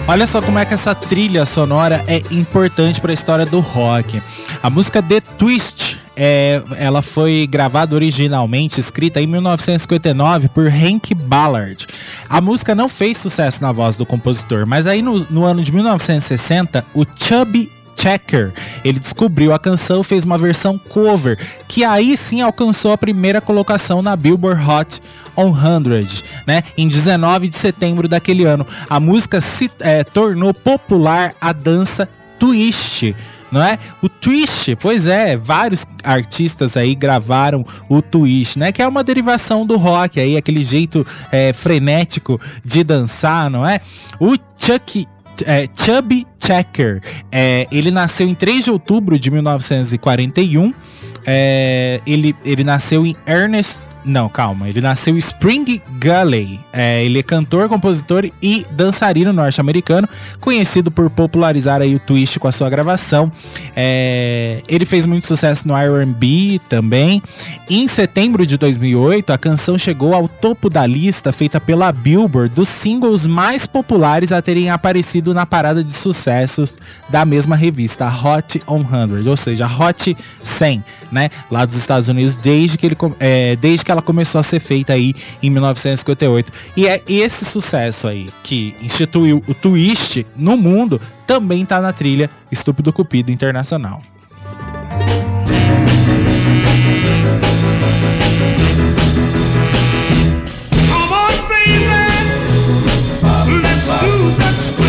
Olha 0.05 0.27
só 0.27 0.41
como 0.41 0.59
é 0.59 0.65
que 0.65 0.73
essa 0.75 0.93
trilha 0.93 1.43
sonora 1.45 2.03
é 2.07 2.21
importante 2.29 3.01
para 3.01 3.11
a 3.11 3.13
história 3.13 3.45
do 3.45 3.59
rock. 3.59 4.21
A 4.61 4.69
música 4.69 5.01
The 5.01 5.21
Twist, 5.21 5.92
é, 6.15 6.61
ela 6.77 7.01
foi 7.01 7.47
gravada 7.49 7.95
originalmente, 7.95 8.79
escrita 8.79 9.21
em 9.21 9.27
1959 9.27 10.49
por 10.49 10.67
Hank 10.67 11.13
Ballard. 11.15 11.87
A 12.29 12.39
música 12.41 12.75
não 12.75 12.87
fez 12.87 13.17
sucesso 13.17 13.61
na 13.61 13.71
voz 13.71 13.97
do 13.97 14.05
compositor, 14.05 14.65
mas 14.67 14.87
aí 14.87 15.01
no, 15.01 15.19
no 15.29 15.43
ano 15.43 15.63
de 15.63 15.71
1960, 15.71 16.85
o 16.93 17.03
Chubby 17.15 17.71
Checker. 17.95 18.51
Ele 18.83 18.99
descobriu 18.99 19.53
a 19.53 19.59
canção, 19.59 20.03
fez 20.03 20.25
uma 20.25 20.37
versão 20.37 20.77
cover, 20.77 21.37
que 21.67 21.83
aí 21.83 22.17
sim 22.17 22.41
alcançou 22.41 22.91
a 22.91 22.97
primeira 22.97 23.39
colocação 23.39 24.01
na 24.01 24.15
Billboard 24.15 24.61
Hot 24.69 25.01
100, 25.35 26.23
né? 26.45 26.63
Em 26.77 26.87
19 26.87 27.47
de 27.47 27.55
setembro 27.55 28.07
daquele 28.07 28.43
ano. 28.43 28.65
A 28.89 28.99
música 28.99 29.39
se 29.39 29.71
eh, 29.79 30.03
tornou 30.03 30.53
popular 30.53 31.35
a 31.39 31.53
dança 31.53 32.09
twist. 32.37 33.15
Não 33.53 33.61
é? 33.61 33.77
O 34.01 34.09
twist, 34.09 34.75
pois 34.77 35.05
é, 35.05 35.37
vários 35.37 35.85
artistas 36.03 36.75
aí 36.75 36.95
gravaram 36.95 37.63
o 37.87 38.01
twist, 38.01 38.57
né? 38.57 38.71
Que 38.71 38.81
é 38.81 38.87
uma 38.87 39.03
derivação 39.03 39.63
do 39.63 39.77
rock 39.77 40.19
aí, 40.19 40.35
aquele 40.35 40.63
jeito 40.63 41.05
eh, 41.31 41.53
frenético 41.53 42.41
de 42.65 42.83
dançar, 42.83 43.51
não 43.51 43.63
é? 43.63 43.79
O 44.19 44.35
Chuck 44.57 45.07
é, 45.45 45.67
Chubby 45.75 46.25
Checker. 46.45 47.01
É, 47.31 47.67
ele 47.71 47.91
nasceu 47.91 48.27
em 48.27 48.35
3 48.35 48.65
de 48.65 48.71
outubro 48.71 49.17
de 49.17 49.31
1941. 49.31 50.73
É, 51.25 52.01
ele, 52.05 52.35
ele 52.45 52.63
nasceu 52.63 53.05
em 53.05 53.15
Ernest. 53.25 53.93
Não, 54.05 54.27
calma. 54.27 54.67
Ele 54.67 54.81
nasceu 54.81 55.15
em 55.15 55.17
Spring 55.17 55.81
Gully. 56.01 56.59
É, 56.73 57.05
ele 57.05 57.19
é 57.19 57.23
cantor, 57.23 57.69
compositor 57.69 58.29
e 58.41 58.65
dançarino 58.71 59.31
norte-americano, 59.31 60.07
conhecido 60.41 60.91
por 60.91 61.09
popularizar 61.09 61.81
aí 61.81 61.95
o 61.95 61.99
twist 61.99 62.37
com 62.37 62.47
a 62.47 62.51
sua 62.51 62.69
gravação. 62.69 63.31
É, 63.75 64.61
ele 64.67 64.85
fez 64.85 65.05
muito 65.05 65.25
sucesso 65.25 65.67
no 65.67 65.75
R&B 65.75 66.59
também. 66.67 67.23
Em 67.69 67.87
setembro 67.87 68.45
de 68.45 68.57
2008, 68.57 69.31
a 69.31 69.37
canção 69.37 69.77
chegou 69.77 70.13
ao 70.13 70.27
topo 70.27 70.69
da 70.69 70.85
lista 70.85 71.31
feita 71.31 71.61
pela 71.61 71.91
Billboard 71.91 72.53
dos 72.53 72.67
singles 72.67 73.25
mais 73.25 73.65
populares 73.65 74.33
a 74.33 74.41
terem 74.41 74.69
aparecido 74.69 75.33
na 75.33 75.45
parada 75.45 75.81
de 75.81 75.93
sucessos 76.33 76.77
da 77.09 77.25
mesma 77.25 77.55
revista, 77.55 78.05
a 78.05 78.09
Hot 78.09 78.61
100, 78.65 79.27
ou 79.27 79.37
seja, 79.37 79.65
a 79.65 79.67
Hot 79.67 80.15
100, 80.41 80.83
né, 81.11 81.29
lá 81.49 81.65
dos 81.65 81.75
Estados 81.75 82.09
Unidos, 82.09 82.37
desde 82.37 82.77
que, 82.77 82.85
ele, 82.85 82.97
é, 83.19 83.55
desde 83.55 83.85
que 83.85 83.91
ela 83.91 84.01
começou 84.01 84.39
a 84.39 84.43
ser 84.43 84.59
feita 84.59 84.93
aí 84.93 85.13
em 85.41 85.49
1958. 85.49 86.51
E 86.75 86.87
é 86.87 87.01
esse 87.07 87.45
sucesso 87.45 88.07
aí 88.07 88.29
que 88.41 88.75
instituiu 88.81 89.43
o 89.47 89.53
twist 89.53 90.25
no 90.35 90.57
mundo 90.57 90.99
também 91.27 91.65
tá 91.65 91.79
na 91.79 91.93
trilha 91.93 92.29
Estúpido 92.51 92.91
Cupido 92.91 93.31
Internacional. 93.31 94.01
Let's 103.85 103.87
do 104.01 104.29
the 104.37 104.82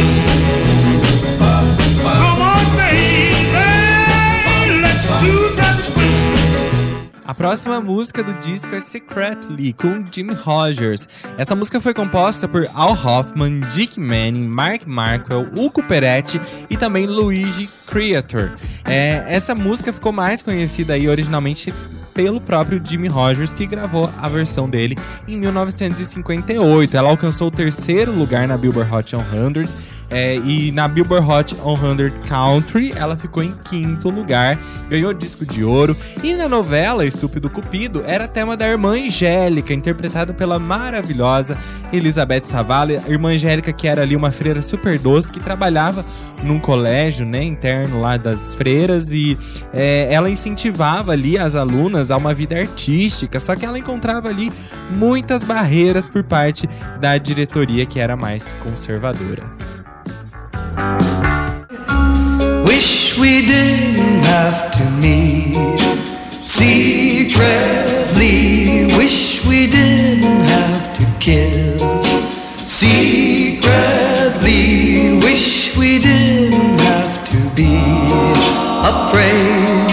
A 7.35 7.37
próxima 7.37 7.80
música 7.80 8.22
do 8.22 8.32
disco 8.35 8.72
é 8.76 8.78
Secretly, 8.78 9.72
com 9.72 10.05
Jim 10.09 10.30
Rogers. 10.30 11.09
Essa 11.37 11.57
música 11.57 11.80
foi 11.80 11.93
composta 11.93 12.47
por 12.47 12.64
Al 12.72 12.93
Hoffman, 12.93 13.59
Dick 13.72 13.99
Manning, 13.99 14.47
Mark 14.47 14.87
Markwell, 14.87 15.51
Uco 15.59 15.82
Peretti 15.82 16.41
e 16.70 16.76
também 16.76 17.07
Luigi 17.07 17.68
Creator. 17.89 18.53
É, 18.85 19.24
essa 19.26 19.53
música 19.53 19.93
ficou 19.93 20.12
mais 20.12 20.43
conhecida 20.43 20.93
aí 20.93 21.09
originalmente 21.09 21.74
pelo 22.14 22.41
próprio 22.41 22.80
Jimmy 22.82 23.09
Rogers, 23.09 23.53
que 23.53 23.66
gravou 23.66 24.09
a 24.16 24.28
versão 24.28 24.70
dele 24.70 24.97
em 25.26 25.37
1958. 25.37 26.97
Ela 26.97 27.11
alcançou 27.11 27.49
o 27.49 27.51
terceiro 27.51 28.12
lugar 28.12 28.47
na 28.47 28.57
Billboard 28.57 28.95
Hot 28.95 29.11
100. 29.11 29.68
É, 30.14 30.36
e 30.36 30.70
na 30.70 30.86
Billboard 30.86 31.28
Hot 31.28 31.56
100 31.56 32.24
Country, 32.28 32.92
ela 32.94 33.16
ficou 33.16 33.42
em 33.42 33.52
quinto 33.64 34.10
lugar, 34.10 34.56
ganhou 34.88 35.12
disco 35.12 35.44
de 35.44 35.64
ouro. 35.64 35.96
E 36.22 36.32
na 36.34 36.48
novela 36.48 37.04
Estúpido 37.04 37.50
Cupido, 37.50 38.04
era 38.06 38.28
tema 38.28 38.56
da 38.56 38.64
irmã 38.64 38.92
Angélica, 38.92 39.74
interpretada 39.74 40.32
pela 40.32 40.56
maravilhosa 40.56 41.58
Elizabeth 41.92 42.42
Savala. 42.44 42.92
Irmã 43.08 43.30
Angélica, 43.30 43.72
que 43.72 43.88
era 43.88 44.02
ali 44.02 44.14
uma 44.14 44.30
freira 44.30 44.62
super 44.62 45.00
doce, 45.00 45.32
que 45.32 45.40
trabalhava 45.40 46.04
num 46.44 46.60
colégio, 46.60 47.26
né, 47.26 47.42
interno 47.42 48.00
lá 48.00 48.16
das 48.16 48.54
freiras. 48.54 49.10
E 49.10 49.36
é, 49.72 50.06
ela 50.08 50.30
incentivava 50.30 51.10
ali 51.10 51.36
as 51.36 51.56
alunas 51.56 52.12
a 52.12 52.16
uma 52.16 52.32
vida 52.32 52.56
artística, 52.56 53.40
só 53.40 53.56
que 53.56 53.66
ela 53.66 53.80
encontrava 53.80 54.28
ali 54.28 54.52
muitas 54.92 55.42
barreiras 55.42 56.08
por 56.08 56.22
parte 56.22 56.68
da 57.00 57.18
diretoria, 57.18 57.84
que 57.84 57.98
era 57.98 58.14
mais 58.14 58.54
conservadora. 58.62 59.42
Wish 62.64 63.16
we 63.18 63.47
didn't 63.47 64.22
have 64.22 64.72
to 64.72 64.91
meet 64.91 65.55
secretly. 66.43 68.27
Wish 68.97 69.45
we 69.47 69.68
didn't 69.68 70.25
have 70.25 70.93
to 70.95 71.05
kiss 71.20 72.05
secretly. 72.66 73.61
Wish 75.20 75.77
we 75.77 75.99
didn't 76.01 76.79
have 76.81 77.22
to 77.25 77.39
be 77.55 77.77
afraid 78.83 79.89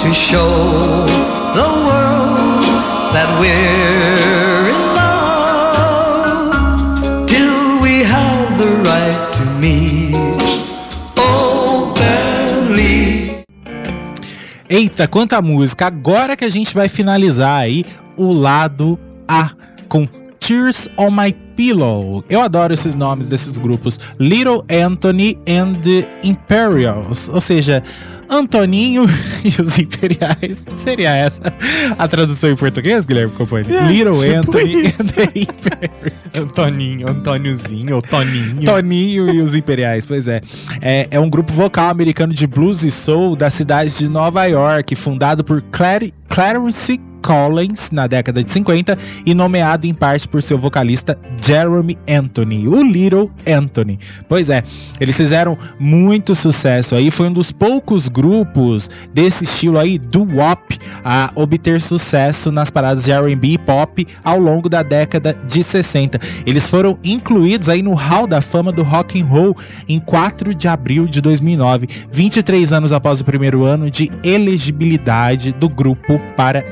to 0.00 0.14
show 0.14 1.06
the 1.54 1.68
world 1.86 2.64
that 3.12 3.28
we're 3.38 3.91
Eita, 14.72 15.06
quanta 15.06 15.42
música! 15.42 15.84
Agora 15.84 16.34
que 16.34 16.46
a 16.46 16.48
gente 16.48 16.74
vai 16.74 16.88
finalizar 16.88 17.60
aí 17.60 17.84
o 18.16 18.32
lado 18.32 18.98
A 19.28 19.50
com 19.86 20.08
Tears 20.42 20.88
on 20.96 21.12
My 21.12 21.32
Pillow. 21.54 22.24
Eu 22.28 22.40
adoro 22.40 22.74
esses 22.74 22.96
nomes 22.96 23.28
desses 23.28 23.58
grupos. 23.58 24.00
Little 24.18 24.64
Anthony 24.68 25.38
and 25.48 25.74
the 25.74 26.08
Imperials. 26.24 27.28
Ou 27.28 27.40
seja, 27.40 27.80
Antoninho 28.28 29.04
e 29.44 29.62
os 29.62 29.78
Imperiais. 29.78 30.64
Seria 30.74 31.14
essa 31.14 31.40
a 31.96 32.08
tradução 32.08 32.50
em 32.50 32.56
português, 32.56 33.06
Guilherme 33.06 33.32
Companhia? 33.34 33.82
Little 33.82 34.14
tipo 34.14 34.34
Anthony 34.34 34.86
isso. 34.86 35.02
and 35.02 35.06
the 35.06 35.22
Imperials. 35.22 36.34
Antoninho, 36.34 37.08
Antôniozinho, 37.08 37.94
ou 37.94 38.02
Toninho. 38.02 38.64
Toninho 38.64 39.30
e 39.32 39.40
os 39.40 39.54
Imperiais, 39.54 40.04
pois 40.04 40.26
é. 40.26 40.40
é. 40.80 41.06
É 41.08 41.20
um 41.20 41.30
grupo 41.30 41.52
vocal 41.52 41.88
americano 41.88 42.34
de 42.34 42.48
blues 42.48 42.82
e 42.82 42.90
soul 42.90 43.36
da 43.36 43.48
cidade 43.48 43.96
de 43.96 44.08
Nova 44.08 44.44
York, 44.46 44.96
fundado 44.96 45.44
por 45.44 45.62
Clary, 45.70 46.12
Clarence 46.28 46.98
Collins 47.22 47.90
na 47.92 48.06
década 48.06 48.42
de 48.42 48.50
50 48.50 48.98
e 49.24 49.34
nomeado 49.34 49.86
em 49.86 49.94
parte 49.94 50.26
por 50.26 50.42
seu 50.42 50.58
vocalista 50.58 51.18
Jeremy 51.40 51.96
Anthony, 52.08 52.68
o 52.68 52.82
Little 52.82 53.30
Anthony. 53.46 53.98
Pois 54.28 54.50
é, 54.50 54.62
eles 55.00 55.16
fizeram 55.16 55.56
muito 55.78 56.34
sucesso 56.34 56.94
aí, 56.94 57.10
foi 57.10 57.28
um 57.28 57.32
dos 57.32 57.52
poucos 57.52 58.08
grupos 58.08 58.90
desse 59.12 59.44
estilo 59.44 59.78
aí, 59.78 59.98
do 59.98 60.24
wop, 60.24 60.78
a 61.04 61.30
obter 61.34 61.80
sucesso 61.80 62.50
nas 62.50 62.70
paradas 62.70 63.04
de 63.04 63.12
R&B 63.12 63.48
e 63.48 63.58
pop 63.58 64.06
ao 64.24 64.38
longo 64.38 64.68
da 64.68 64.82
década 64.82 65.36
de 65.46 65.62
60. 65.62 66.18
Eles 66.46 66.68
foram 66.68 66.98
incluídos 67.04 67.68
aí 67.68 67.82
no 67.82 67.94
Hall 67.94 68.26
da 68.26 68.40
Fama 68.40 68.72
do 68.72 68.82
Rock 68.82 69.20
and 69.20 69.26
Roll 69.26 69.56
em 69.88 70.00
4 70.00 70.54
de 70.54 70.68
abril 70.68 71.06
de 71.06 71.20
2009, 71.20 71.88
23 72.10 72.72
anos 72.72 72.92
após 72.92 73.20
o 73.20 73.24
primeiro 73.24 73.64
ano 73.64 73.90
de 73.90 74.10
elegibilidade 74.24 75.52
do 75.52 75.68
grupo 75.68 76.20
para 76.36 76.64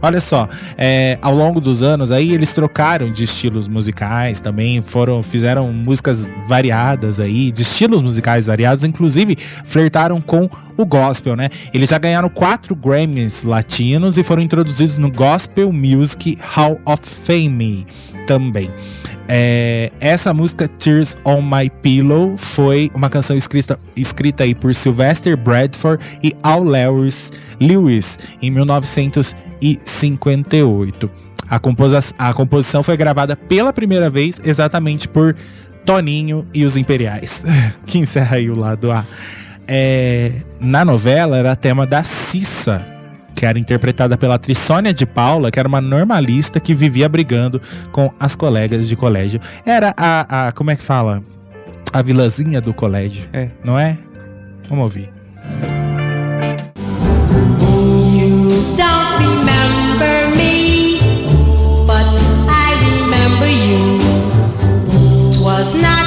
Olha 0.00 0.20
só, 0.20 0.48
é, 0.76 1.18
ao 1.22 1.34
longo 1.34 1.60
dos 1.60 1.82
anos 1.82 2.10
aí 2.10 2.32
eles 2.32 2.54
trocaram 2.54 3.12
de 3.12 3.24
estilos 3.24 3.68
musicais 3.68 4.40
também, 4.40 4.82
foram 4.82 5.22
fizeram 5.22 5.72
músicas 5.72 6.30
variadas 6.48 7.20
aí, 7.20 7.50
de 7.50 7.62
estilos 7.62 8.02
musicais 8.02 8.46
variados, 8.46 8.84
inclusive 8.84 9.36
flertaram 9.64 10.20
com 10.20 10.48
o 10.76 10.84
gospel, 10.84 11.36
né? 11.36 11.48
Eles 11.72 11.90
já 11.90 11.98
ganharam 11.98 12.28
quatro 12.28 12.74
Grammys 12.74 13.44
latinos 13.44 14.18
e 14.18 14.24
foram 14.24 14.42
introduzidos 14.42 14.98
no 14.98 15.10
Gospel 15.10 15.72
Music 15.72 16.38
Hall 16.40 16.80
of 16.84 17.02
Fame 17.04 17.86
também. 18.26 18.70
É, 19.28 19.90
essa 20.00 20.32
música 20.32 20.68
Tears 20.68 21.16
on 21.24 21.42
My 21.42 21.68
Pillow 21.82 22.36
foi 22.36 22.88
uma 22.94 23.10
canção 23.10 23.36
escrita, 23.36 23.76
escrita 23.96 24.44
aí 24.44 24.54
por 24.54 24.72
Sylvester 24.74 25.36
Bradford 25.36 26.00
e 26.22 26.32
Al 26.42 26.62
Lewis, 26.62 27.32
Lewis 27.60 28.18
em 28.40 28.50
1958. 28.50 31.10
A, 31.48 31.58
composa 31.58 32.00
a 32.18 32.34
composição 32.34 32.82
foi 32.82 32.96
gravada 32.96 33.36
pela 33.36 33.72
primeira 33.72 34.10
vez 34.10 34.40
exatamente 34.44 35.08
por 35.08 35.36
Toninho 35.84 36.44
e 36.52 36.64
os 36.64 36.76
Imperiais, 36.76 37.44
que 37.86 37.98
encerra 37.98 38.36
aí 38.36 38.50
o 38.50 38.58
lado 38.58 38.90
A. 38.90 39.06
É, 39.68 40.32
na 40.60 40.84
novela 40.84 41.36
era 41.36 41.56
tema 41.56 41.86
da 41.86 42.02
Cissa, 42.04 42.84
que 43.34 43.44
era 43.44 43.58
interpretada 43.58 44.16
pela 44.16 44.36
atriz 44.36 44.58
Sônia 44.58 44.94
de 44.94 45.04
Paula, 45.04 45.50
que 45.50 45.58
era 45.58 45.68
uma 45.68 45.80
normalista 45.80 46.60
que 46.60 46.74
vivia 46.74 47.08
brigando 47.08 47.60
com 47.92 48.10
as 48.18 48.36
colegas 48.36 48.88
de 48.88 48.96
colégio. 48.96 49.40
Era 49.64 49.92
a, 49.96 50.48
a 50.48 50.52
como 50.52 50.70
é 50.70 50.76
que 50.76 50.82
fala? 50.82 51.22
A 51.92 52.02
vilãzinha 52.02 52.60
do 52.60 52.72
colégio, 52.74 53.28
É. 53.32 53.48
não 53.64 53.78
é? 53.78 53.96
Vamos 54.68 54.84
ouvir. 54.84 55.08
don't 58.76 59.18
remember 59.18 60.30
me, 60.36 60.98
but 61.86 62.06
I 62.48 62.68
remember 62.88 63.46
you. 63.46 63.98
'Twas 65.32 65.72
not 65.80 66.05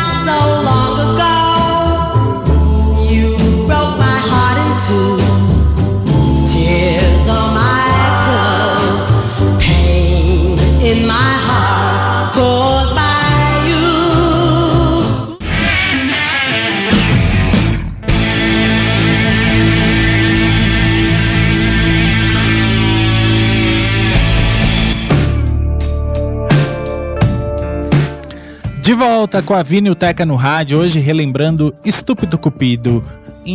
De 28.99 29.05
volta 29.05 29.41
com 29.41 29.53
a 29.53 29.63
Vinilteca 29.63 30.25
no 30.25 30.35
rádio, 30.35 30.77
hoje 30.77 30.99
relembrando 30.99 31.73
Estúpido 31.85 32.37
Cupido 32.37 33.01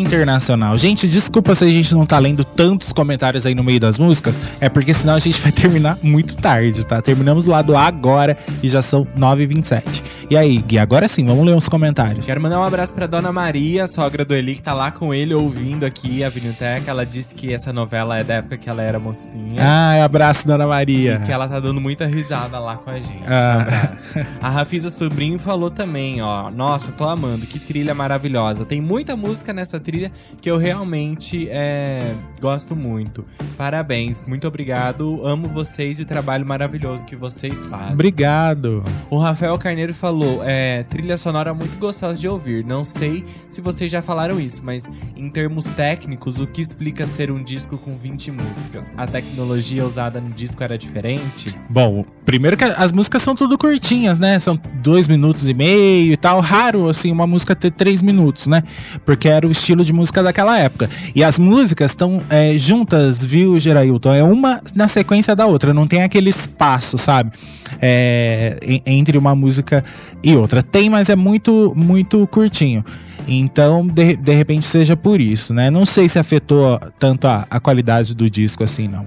Internacional. 0.01 0.77
Gente, 0.77 1.09
desculpa 1.09 1.55
se 1.55 1.65
a 1.65 1.69
gente 1.69 1.95
não 1.95 2.05
tá 2.07 2.19
lendo 2.19 2.45
tantos 2.45 2.93
comentários 2.93 3.47
aí 3.47 3.55
no 3.55 3.63
meio 3.63 3.81
das 3.81 3.99
músicas, 3.99 4.39
é 4.61 4.69
porque 4.69 4.93
senão 4.93 5.15
a 5.15 5.19
gente 5.19 5.41
vai 5.41 5.51
terminar 5.53 5.99
muito 6.03 6.37
tarde, 6.37 6.85
tá? 6.85 7.01
Terminamos 7.01 7.47
lá 7.47 7.63
do 7.63 7.77
A 7.77 7.87
agora 7.87 8.37
e 8.63 8.69
já 8.69 8.83
são 8.83 9.07
9h27. 9.17 10.03
E 10.31 10.37
aí, 10.37 10.59
Gui, 10.59 10.79
agora 10.79 11.07
sim, 11.07 11.25
vamos 11.25 11.45
ler 11.45 11.55
uns 11.55 11.69
comentários. 11.69 12.27
Quero 12.27 12.41
mandar 12.41 12.59
um 12.59 12.65
abraço 12.65 12.95
pra 12.95 13.07
Dona 13.07 13.33
Maria, 13.33 13.87
sogra 13.87 14.25
do 14.25 14.35
Eli, 14.35 14.57
que 14.57 14.63
tá 14.63 14.73
lá 14.73 14.91
com 14.91 15.13
ele 15.13 15.35
ouvindo 15.35 15.85
aqui 15.85 16.25
a 16.25 16.29
Vinilteca. 16.29 16.91
Ela 16.91 17.05
disse 17.05 17.35
que 17.35 17.53
essa 17.53 17.73
novela 17.73 18.19
é 18.19 18.25
da 18.25 18.35
época 18.35 18.57
que 18.57 18.69
ela 18.69 18.83
era 18.83 18.99
mocinha. 18.99 19.63
Ai, 19.63 20.01
abraço, 20.01 20.47
Dona 20.47 20.67
Maria. 20.67 21.21
E 21.23 21.27
que 21.27 21.33
ela 21.33 21.47
tá 21.47 21.61
dando 21.61 21.81
muita 21.81 22.07
risada 22.07 22.59
lá 22.59 22.77
com 22.77 22.91
a 22.91 23.01
gente. 23.01 23.25
Ah. 23.27 23.57
Um 23.57 23.61
abraço. 23.61 24.03
A 24.41 24.49
Rafisa 24.49 24.91
Sobrinho 24.91 25.39
falou 25.39 25.71
também, 25.71 26.23
ó. 26.23 26.51
Nossa, 26.51 26.91
tô 26.93 27.05
amando, 27.05 27.47
que 27.47 27.59
trilha 27.59 27.95
maravilhosa. 27.95 28.65
Tem 28.65 28.81
muita 28.81 29.17
música 29.17 29.53
nessa 29.53 29.79
trilha 29.85 30.11
que 30.41 30.51
eu 30.51 30.57
realmente 30.57 31.49
é, 31.51 32.15
gosto 32.41 32.75
muito. 32.75 33.25
Parabéns, 33.57 34.25
muito 34.27 34.49
obrigado. 34.49 35.25
Amo 35.25 35.49
vocês 35.49 35.99
e 35.99 36.03
o 36.03 36.07
trabalho 36.07 36.45
maravilhoso 36.45 37.05
que 37.07 37.15
vocês 37.15 37.67
fazem. 37.67 37.93
Obrigado. 37.93 38.83
O 39.11 39.19
Rafael 39.19 39.57
Carneiro 39.59 39.95
falou: 39.95 40.43
é, 40.43 40.83
trilha 40.85 41.19
sonora 41.19 41.53
muito 41.53 41.79
gostosa 41.79 42.17
de 42.17 42.27
ouvir. 42.27 42.65
Não 42.65 42.85
sei 42.85 43.25
se 43.49 43.61
vocês 43.61 43.91
já 43.91 44.01
falaram 44.01 44.41
isso, 44.41 44.63
mas 44.65 44.91
em 45.15 45.29
termos 45.29 45.67
técnicos, 45.67 46.41
o 46.41 46.47
que 46.47 46.63
explica 46.63 47.07
ser 47.07 47.31
um 47.31 47.43
disco 47.43 47.77
com 47.77 47.97
20 47.97 48.31
músicas? 48.31 48.91
A 48.97 49.07
tecnologia 49.07 49.85
usada 49.85 50.21
no 50.21 50.31
disco 50.31 50.63
era 50.63 50.79
diferente? 50.79 51.55
Bom, 51.69 52.05
primeiro 52.25 52.57
que 52.57 52.65
as 52.65 52.93
músicas 52.93 53.23
são 53.23 53.35
tudo 53.35 53.59
curtinhas, 53.59 54.19
né? 54.19 54.39
São 54.39 54.59
dois 54.83 55.07
minutos 55.07 55.49
e 55.49 55.55
meio 55.55 56.13
e 56.13 56.17
tal. 56.17 56.41
Raro, 56.41 56.89
assim, 56.89 57.13
uma 57.13 57.27
música 57.27 57.55
ter 57.55 57.71
três 57.71 58.03
minutos, 58.03 58.47
né? 58.47 58.63
Porque 59.05 59.29
era 59.29 59.47
o 59.47 59.51
estilo 59.51 59.74
de 59.83 59.95
música 59.95 60.23
daquela 60.23 60.59
época. 60.59 60.91
E 61.15 61.25
as 61.25 61.39
músicas 61.39 61.93
estão 61.93 62.23
é, 62.29 62.59
juntas, 62.59 63.25
viu, 63.25 63.59
Gerailton? 63.59 64.13
É 64.13 64.23
uma 64.23 64.61
na 64.75 64.87
sequência 64.89 65.35
da 65.35 65.47
outra, 65.47 65.73
não 65.73 65.87
tem 65.87 66.03
aquele 66.03 66.29
espaço, 66.29 66.99
sabe? 66.99 67.33
É, 67.81 68.59
en- 68.63 68.83
entre 68.85 69.17
uma 69.17 69.35
música 69.35 69.83
E 70.23 70.37
outra, 70.37 70.63
tem, 70.63 70.91
mas 70.91 71.09
é 71.09 71.17
muito, 71.17 71.73
muito 71.75 72.27
curtinho. 72.27 72.85
Então, 73.27 73.87
de, 73.87 74.17
de 74.17 74.33
repente, 74.35 74.67
seja 74.67 74.95
por 74.97 75.19
isso, 75.21 75.55
né? 75.55 75.71
Não 75.71 75.87
sei 75.87 76.09
se 76.09 76.19
afetou 76.19 76.79
tanto 76.99 77.27
a, 77.27 77.47
a 77.49 77.59
qualidade 77.59 78.15
do 78.15 78.29
disco 78.29 78.63
assim, 78.63 78.87
não. 78.87 79.07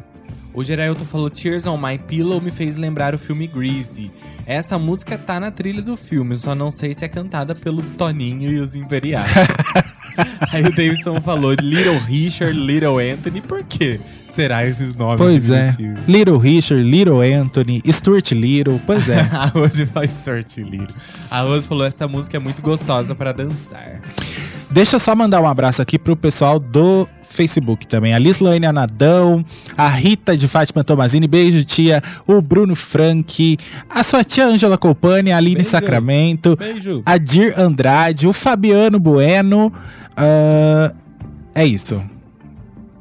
O 0.58 0.64
Gerailton 0.64 1.06
falou 1.06 1.30
Tears 1.30 1.68
on 1.68 1.78
My 1.78 2.00
Pillow 2.00 2.42
me 2.42 2.50
fez 2.50 2.78
lembrar 2.78 3.14
o 3.14 3.20
filme 3.20 3.46
Greasy. 3.46 4.10
Essa 4.44 4.76
música 4.80 5.16
tá 5.16 5.40
na 5.40 5.52
trilha 5.52 5.84
do 5.84 5.96
filme, 5.96 6.36
só 6.36 6.56
não 6.56 6.72
sei 6.72 6.96
se 6.96 7.06
é 7.06 7.08
cantada 7.08 7.54
pelo 7.54 7.84
Toninho 7.84 8.52
e 8.52 8.58
os 8.58 8.76
Imperiais. 8.76 9.30
Aí 10.52 10.64
o 10.64 10.76
Davidson 10.76 11.22
falou 11.22 11.54
Little 11.62 12.00
Richard, 12.00 12.54
Little 12.58 12.98
Anthony, 12.98 13.40
por 13.40 13.64
quê? 13.66 14.00
Será 14.26 14.66
esses 14.66 14.96
nomes 14.96 15.18
Pois 15.18 15.48
é. 15.48 15.68
Little 16.08 16.40
Richard, 16.40 16.82
Little 16.82 17.22
Anthony, 17.22 17.84
Stuart 17.92 18.32
Little, 18.32 18.82
pois 18.84 19.08
é. 19.10 19.20
A 19.32 19.46
Rose 19.46 19.86
falou 19.86 20.10
Stuart 20.10 20.58
Little. 20.58 20.96
A 21.30 21.42
Rose 21.42 21.68
falou 21.68 21.86
essa 21.86 22.08
música 22.08 22.36
é 22.36 22.40
muito 22.40 22.64
gostosa 22.64 23.14
pra 23.14 23.32
dançar. 23.32 24.02
Deixa 24.70 24.98
eu 24.98 25.00
só 25.00 25.16
mandar 25.16 25.42
um 25.42 25.48
abraço 25.48 25.82
aqui 25.82 25.98
pro 25.98 26.16
pessoal 26.16 26.60
do 26.60 27.08
Facebook 27.24 27.88
também. 27.88 28.14
A 28.14 28.20
Lislaine 28.20 28.66
Anadão, 28.66 29.44
a 29.78 29.88
Rita 29.88 30.36
de 30.36 30.48
Fátima 30.48 30.84
Tomazini, 30.84 31.26
beijo 31.28 31.64
tia, 31.64 32.02
o 32.28 32.42
Bruno 32.42 32.76
Frank, 32.76 33.58
a 33.90 34.04
sua 34.04 34.24
tia 34.24 34.46
Ângela 34.46 34.78
Colpani, 34.78 35.32
a 35.32 35.38
Aline 35.38 35.56
Beijo. 35.56 35.70
Sacramento, 35.70 36.56
Beijo. 36.58 37.02
a 37.06 37.18
Dir 37.18 37.58
Andrade, 37.58 38.28
o 38.28 38.34
Fabiano 38.34 39.00
Bueno. 39.00 39.72
ah, 40.16 40.94
é 41.56 41.66
isso. 41.66 42.02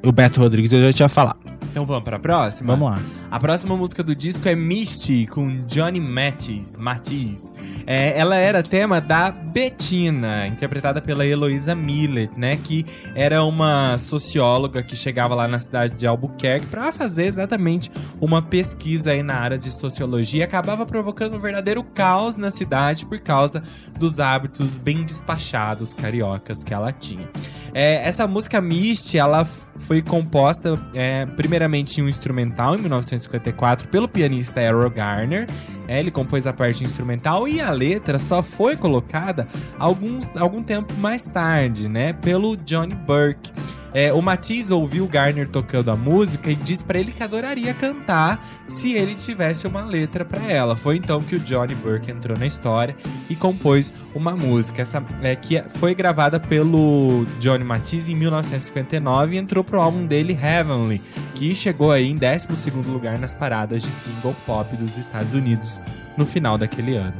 O 0.04 0.12
Beto 0.12 0.40
Rodrigues 0.40 0.72
eu 0.72 0.80
já 0.82 0.92
tinha 0.92 1.08
falado. 1.08 1.45
Então 1.62 1.84
vamos 1.84 2.04
pra 2.04 2.18
próxima? 2.18 2.74
Vamos 2.74 2.90
lá. 2.90 3.02
A 3.30 3.38
próxima 3.38 3.76
música 3.76 4.02
do 4.02 4.14
disco 4.14 4.48
é 4.48 4.54
Misty, 4.54 5.26
com 5.26 5.64
Johnny 5.66 6.00
Mattis. 6.00 6.76
Mattis. 6.76 7.54
É, 7.86 8.18
ela 8.18 8.36
era 8.36 8.62
tema 8.62 9.00
da 9.00 9.30
Bettina, 9.30 10.46
interpretada 10.46 11.00
pela 11.00 11.26
Heloísa 11.26 11.74
Millet, 11.74 12.38
né? 12.38 12.56
Que 12.56 12.84
era 13.14 13.44
uma 13.44 13.98
socióloga 13.98 14.82
que 14.82 14.96
chegava 14.96 15.34
lá 15.34 15.46
na 15.46 15.58
cidade 15.58 15.94
de 15.94 16.06
Albuquerque 16.06 16.66
para 16.66 16.92
fazer 16.92 17.26
exatamente 17.26 17.90
uma 18.20 18.40
pesquisa 18.40 19.10
aí 19.10 19.22
na 19.22 19.34
área 19.34 19.58
de 19.58 19.70
sociologia 19.70 20.40
e 20.40 20.42
acabava 20.42 20.86
provocando 20.86 21.36
um 21.36 21.38
verdadeiro 21.38 21.84
caos 21.84 22.36
na 22.36 22.50
cidade 22.50 23.04
por 23.06 23.18
causa 23.20 23.62
dos 23.98 24.18
hábitos 24.18 24.78
bem 24.78 25.04
despachados 25.04 25.92
cariocas 25.92 26.64
que 26.64 26.72
ela 26.72 26.92
tinha. 26.92 27.28
É, 27.74 28.08
essa 28.08 28.26
música 28.26 28.60
Misty, 28.60 29.18
ela 29.18 29.44
foi 29.80 30.00
composta 30.00 30.80
é, 30.94 31.26
primeiramente 31.46 32.00
em 32.00 32.04
um 32.04 32.08
instrumental 32.08 32.74
em 32.74 32.78
1954 32.78 33.88
pelo 33.88 34.08
pianista 34.08 34.60
Errol 34.60 34.90
Garner. 34.90 35.46
É, 35.86 36.00
ele 36.00 36.10
compôs 36.10 36.44
a 36.44 36.52
parte 36.52 36.84
instrumental 36.84 37.46
e 37.46 37.60
a 37.60 37.70
letra 37.70 38.18
só 38.18 38.42
foi 38.42 38.76
colocada 38.76 39.46
algum, 39.78 40.18
algum 40.36 40.60
tempo 40.60 40.92
mais 40.94 41.26
tarde, 41.26 41.88
né, 41.88 42.12
pelo 42.12 42.56
Johnny 42.56 42.96
Burke. 42.96 43.52
É, 43.96 44.12
o 44.12 44.20
Matisse 44.20 44.74
ouviu 44.74 45.06
Garner 45.06 45.48
tocando 45.48 45.90
a 45.90 45.96
música 45.96 46.50
e 46.50 46.54
disse 46.54 46.84
pra 46.84 46.98
ele 46.98 47.12
que 47.12 47.22
adoraria 47.22 47.72
cantar 47.72 48.44
se 48.66 48.92
ele 48.92 49.14
tivesse 49.14 49.66
uma 49.66 49.86
letra 49.86 50.22
pra 50.22 50.52
ela. 50.52 50.76
Foi 50.76 50.96
então 50.96 51.22
que 51.22 51.36
o 51.36 51.40
Johnny 51.40 51.74
Burke 51.74 52.10
entrou 52.10 52.36
na 52.38 52.44
história 52.44 52.94
e 53.30 53.34
compôs 53.34 53.94
uma 54.14 54.36
música 54.36 54.82
essa, 54.82 55.02
é, 55.22 55.34
que 55.34 55.62
foi 55.78 55.94
gravada 55.94 56.38
pelo 56.38 57.24
Johnny 57.40 57.64
Matisse 57.64 58.12
em 58.12 58.16
1959 58.16 59.34
e 59.34 59.38
entrou 59.38 59.64
pro 59.64 59.80
álbum 59.80 60.04
dele 60.04 60.38
Heavenly, 60.38 61.00
que 61.36 61.54
chegou 61.54 61.92
aí 61.92 62.10
em 62.10 62.16
12º 62.16 62.86
lugar 62.86 63.18
nas 63.18 63.34
paradas 63.34 63.82
de 63.82 63.92
single 63.92 64.34
pop 64.46 64.74
dos 64.74 64.96
Estados 64.96 65.34
Unidos 65.34 65.82
no 66.16 66.24
final 66.24 66.56
daquele 66.56 66.96
ano. 66.96 67.12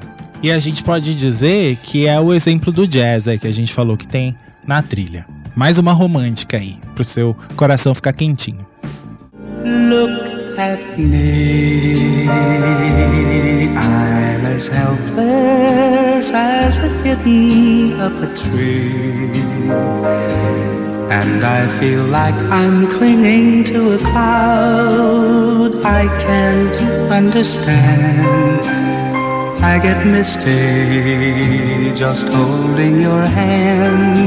E 0.43 0.51
a 0.51 0.59
gente 0.59 0.83
pode 0.83 1.15
dizer 1.15 1.77
que 1.83 2.07
é 2.07 2.19
o 2.19 2.33
exemplo 2.33 2.73
do 2.73 2.89
jazz 2.89 3.29
aí 3.29 3.39
que 3.39 3.47
a 3.47 3.53
gente 3.53 3.75
falou 3.75 3.95
que 3.97 4.09
tem 4.09 4.35
na 4.67 4.83
trilha. 4.83 5.27
Mais 5.55 5.79
uma 5.79 5.93
romântica 5.93 6.57
aí, 6.57 6.79
pro 6.95 7.05
seu 7.05 7.37
coração 7.57 7.95
ficar 7.95 8.15
quentinho. 8.15 8.67
Look 9.65 10.59
at 10.59 10.99
me. 10.99 12.25
I'm 13.77 14.47
as 14.47 14.69
helpless 14.69 16.33
as 16.33 16.79
a 16.79 16.89
kitten 17.03 18.01
up 18.01 18.15
a 18.23 18.27
tree. 18.29 20.26
And 21.19 21.43
I 21.43 21.67
feel 21.79 22.05
like 22.05 22.35
I'm 22.61 22.87
clinging 22.89 23.65
to 23.71 23.95
a 23.95 23.99
cloud 23.99 25.71
I 25.83 26.05
can't 26.27 26.77
understand. 27.11 28.61
I 29.65 29.79
get 29.79 30.05
misty 30.07 31.95
just 31.95 32.29
holding 32.29 33.01
your 33.01 33.23
hand. 33.23 34.27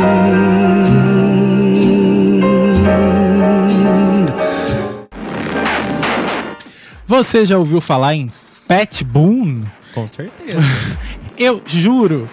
Você 7.06 7.46
já 7.46 7.58
ouviu 7.60 7.82
falar 7.82 8.16
em 8.16 8.32
Pat 8.68 9.04
Boone? 9.04 9.68
Com 9.94 10.08
certeza. 10.08 10.58
Eu 11.38 11.62
juro, 11.66 12.28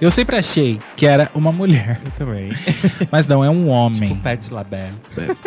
eu 0.00 0.10
sempre 0.10 0.36
achei 0.36 0.80
que 0.96 1.06
era 1.06 1.30
uma 1.34 1.52
mulher, 1.52 2.00
Eu 2.04 2.10
também. 2.12 2.50
mas 3.10 3.26
não, 3.26 3.44
é 3.44 3.50
um 3.50 3.68
homem. 3.68 4.00
tipo 4.00 4.16
Pat 4.16 4.50
LaBelle. 4.50 4.94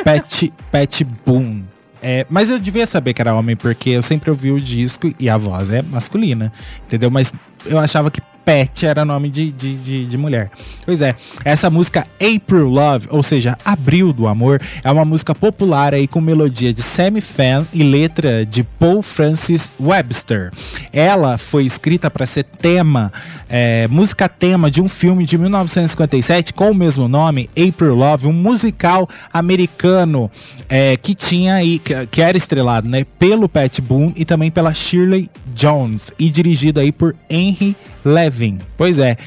Pat, 0.03 0.43
Pat 0.71 1.01
Boone. 1.25 1.65
É, 2.01 2.25
mas 2.29 2.49
eu 2.49 2.59
devia 2.59 2.85
saber 2.85 3.13
que 3.13 3.21
era 3.21 3.33
homem, 3.33 3.55
porque 3.55 3.89
eu 3.89 4.01
sempre 4.01 4.29
ouvi 4.29 4.51
o 4.51 4.61
disco 4.61 5.11
e 5.19 5.29
a 5.29 5.37
voz 5.37 5.71
é 5.71 5.81
masculina, 5.81 6.53
entendeu? 6.85 7.09
Mas 7.09 7.33
eu 7.65 7.79
achava 7.79 8.11
que 8.11 8.21
Pat 8.47 8.83
era 8.83 9.03
nome 9.03 9.29
de, 9.29 9.51
de, 9.51 9.75
de, 9.75 10.05
de 10.05 10.17
mulher. 10.17 10.49
Pois 10.85 11.01
é, 11.01 11.13
essa 11.43 11.69
música 11.69 12.07
April 12.15 12.69
Love, 12.69 13.09
ou 13.11 13.21
seja, 13.21 13.57
Abril 13.65 14.13
do 14.13 14.25
Amor, 14.25 14.61
é 14.81 14.89
uma 14.89 15.03
música 15.03 15.35
popular 15.35 15.93
aí 15.93 16.07
com 16.07 16.21
melodia 16.21 16.73
de 16.73 16.81
Sammy 16.81 17.19
Fan 17.19 17.67
e 17.73 17.83
letra 17.83 18.45
de 18.45 18.63
Paul 18.63 19.01
Francis 19.01 19.69
Webster. 19.77 20.53
Ela 20.93 21.37
foi 21.37 21.65
escrita 21.65 22.09
para 22.09 22.25
ser 22.25 22.45
tema, 22.45 23.11
é, 23.49 23.85
música 23.89 24.29
tema 24.29 24.71
de 24.71 24.79
um 24.79 24.87
filme 24.87 25.25
de 25.25 25.37
1957 25.37 26.53
com 26.53 26.71
o 26.71 26.73
mesmo 26.73 27.09
nome, 27.09 27.49
April 27.51 27.95
Love, 27.95 28.27
um 28.27 28.33
musical 28.33 29.09
americano 29.33 30.31
é, 30.69 30.95
que 30.95 31.13
tinha 31.13 31.55
aí, 31.55 31.79
que, 31.79 32.07
que 32.07 32.21
era 32.21 32.37
estrelado, 32.37 32.87
né, 32.87 33.05
pelo 33.19 33.49
Pat 33.49 33.81
Boone 33.81 34.13
e 34.15 34.23
também 34.23 34.49
pela 34.49 34.73
Shirley 34.73 35.29
Jones 35.57 36.11
e 36.19 36.29
dirigido 36.29 36.79
aí 36.79 36.91
por 36.91 37.15
Henry 37.29 37.75
Levin. 38.05 38.59
Pois 38.77 38.99
é, 38.99 39.17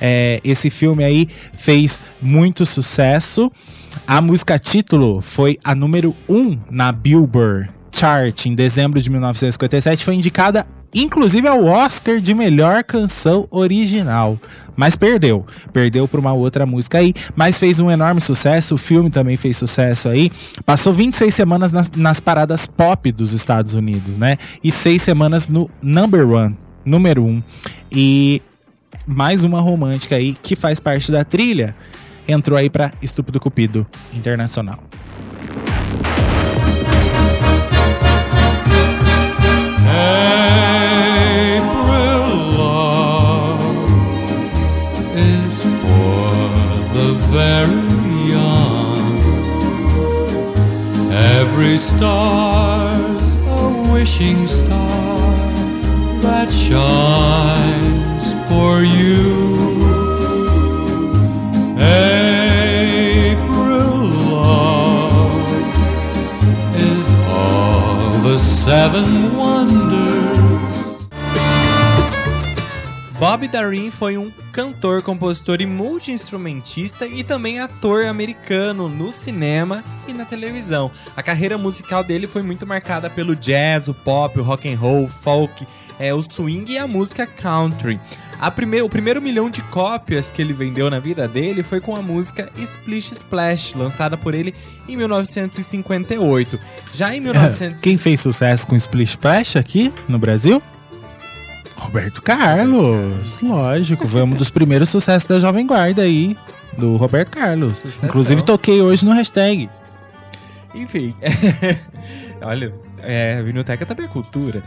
é, 0.00 0.40
esse 0.44 0.70
filme 0.70 1.04
aí 1.04 1.28
fez 1.52 2.00
muito 2.22 2.64
sucesso. 2.64 3.50
A 4.06 4.20
música 4.20 4.58
título 4.58 5.20
foi 5.20 5.58
a 5.64 5.74
número 5.74 6.14
1 6.28 6.36
um 6.36 6.58
na 6.70 6.92
Billboard 6.92 7.68
Chart 7.92 8.46
em 8.46 8.54
dezembro 8.54 9.02
de 9.02 9.10
1957. 9.10 10.04
Foi 10.04 10.14
indicada, 10.14 10.64
inclusive, 10.94 11.48
ao 11.48 11.64
Oscar 11.64 12.20
de 12.20 12.32
melhor 12.32 12.84
canção 12.84 13.48
original. 13.50 14.38
Mas 14.80 14.96
perdeu. 14.96 15.44
Perdeu 15.74 16.08
para 16.08 16.18
uma 16.18 16.32
outra 16.32 16.64
música 16.64 16.96
aí. 16.96 17.12
Mas 17.36 17.58
fez 17.58 17.80
um 17.80 17.90
enorme 17.90 18.18
sucesso. 18.18 18.76
O 18.76 18.78
filme 18.78 19.10
também 19.10 19.36
fez 19.36 19.58
sucesso 19.58 20.08
aí. 20.08 20.32
Passou 20.64 20.90
26 20.90 21.34
semanas 21.34 21.70
nas, 21.70 21.90
nas 21.90 22.18
paradas 22.18 22.66
pop 22.66 23.12
dos 23.12 23.32
Estados 23.34 23.74
Unidos, 23.74 24.16
né? 24.16 24.38
E 24.64 24.70
seis 24.70 25.02
semanas 25.02 25.50
no 25.50 25.70
number 25.82 26.26
one, 26.26 26.56
número 26.82 27.22
um. 27.22 27.42
E 27.92 28.40
mais 29.06 29.44
uma 29.44 29.60
romântica 29.60 30.16
aí 30.16 30.34
que 30.42 30.56
faz 30.56 30.80
parte 30.80 31.12
da 31.12 31.24
trilha. 31.24 31.76
Entrou 32.26 32.58
aí 32.58 32.70
pra 32.70 32.90
Estúpido 33.02 33.38
Cupido 33.38 33.86
Internacional. 34.14 34.82
April 39.92 40.39
very 47.40 48.32
young. 48.36 49.08
Every 51.38 51.78
star's 51.78 53.28
a 53.60 53.66
wishing 53.92 54.46
star 54.46 55.18
that 56.24 56.48
shines 56.66 58.26
for 58.48 58.72
you. 58.98 59.24
April 63.16 63.96
love 64.36 65.50
is 66.92 67.06
all 67.38 68.10
the 68.28 68.38
seven 68.38 69.36
wonders. 69.36 70.19
Bob 73.20 73.46
Darin 73.48 73.90
foi 73.90 74.16
um 74.16 74.32
cantor, 74.50 75.02
compositor 75.02 75.60
e 75.60 75.66
multi-instrumentista 75.66 77.06
e 77.06 77.22
também 77.22 77.60
ator 77.60 78.06
americano 78.06 78.88
no 78.88 79.12
cinema 79.12 79.84
e 80.08 80.14
na 80.14 80.24
televisão. 80.24 80.90
A 81.14 81.22
carreira 81.22 81.58
musical 81.58 82.02
dele 82.02 82.26
foi 82.26 82.42
muito 82.42 82.66
marcada 82.66 83.10
pelo 83.10 83.36
jazz, 83.36 83.88
o 83.88 83.94
pop, 83.94 84.40
o 84.40 84.42
rock 84.42 84.72
and 84.72 84.78
roll, 84.78 85.04
o 85.04 85.06
folk, 85.06 85.66
é, 85.98 86.14
o 86.14 86.22
swing 86.22 86.72
e 86.72 86.78
a 86.78 86.86
música 86.86 87.26
country. 87.26 88.00
A 88.40 88.48
o 88.48 88.88
primeiro 88.88 89.20
milhão 89.20 89.50
de 89.50 89.60
cópias 89.64 90.32
que 90.32 90.40
ele 90.40 90.54
vendeu 90.54 90.88
na 90.88 90.98
vida 90.98 91.28
dele 91.28 91.62
foi 91.62 91.78
com 91.78 91.94
a 91.94 92.00
música 92.00 92.50
Splish 92.56 93.12
Splash, 93.12 93.74
lançada 93.74 94.16
por 94.16 94.32
ele 94.32 94.54
em 94.88 94.96
1958. 94.96 96.58
Já 96.90 97.14
em 97.14 97.20
1900... 97.20 97.82
Quem 97.82 97.98
fez 97.98 98.18
sucesso 98.18 98.66
com 98.66 98.74
Splish 98.74 99.10
Splash 99.10 99.56
aqui 99.56 99.92
no 100.08 100.18
Brasil? 100.18 100.62
Roberto 101.80 102.20
Carlos, 102.20 103.40
lógico, 103.40 104.06
foi 104.06 104.22
um 104.22 104.30
dos 104.30 104.50
primeiros 104.50 104.90
sucessos 104.90 105.26
da 105.26 105.40
Jovem 105.40 105.66
Guarda 105.66 106.02
aí, 106.02 106.36
do 106.76 106.96
Roberto 106.96 107.30
Carlos. 107.30 107.78
Sucessão. 107.78 108.08
Inclusive 108.08 108.44
toquei 108.44 108.82
hoje 108.82 109.04
no 109.04 109.12
hashtag. 109.12 109.68
Enfim, 110.74 111.14
olha, 112.42 112.74
é, 113.02 113.38
a 113.40 113.42
biblioteca 113.42 113.86
também 113.86 114.04
é 114.04 114.08
cultura. 114.08 114.62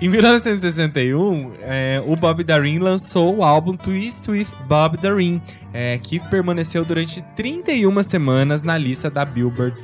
Em 0.00 0.10
1961, 0.10 1.52
é, 1.62 2.02
o 2.06 2.14
Bob 2.14 2.44
Darin 2.44 2.78
lançou 2.78 3.38
o 3.38 3.42
álbum 3.42 3.72
Twist 3.72 4.30
with 4.30 4.48
Bob 4.68 4.98
Darin, 4.98 5.40
é, 5.72 5.96
que 5.96 6.20
permaneceu 6.20 6.84
durante 6.84 7.22
31 7.34 8.02
semanas 8.02 8.60
na 8.60 8.76
lista 8.76 9.08
da 9.08 9.24
Billboard 9.24 9.74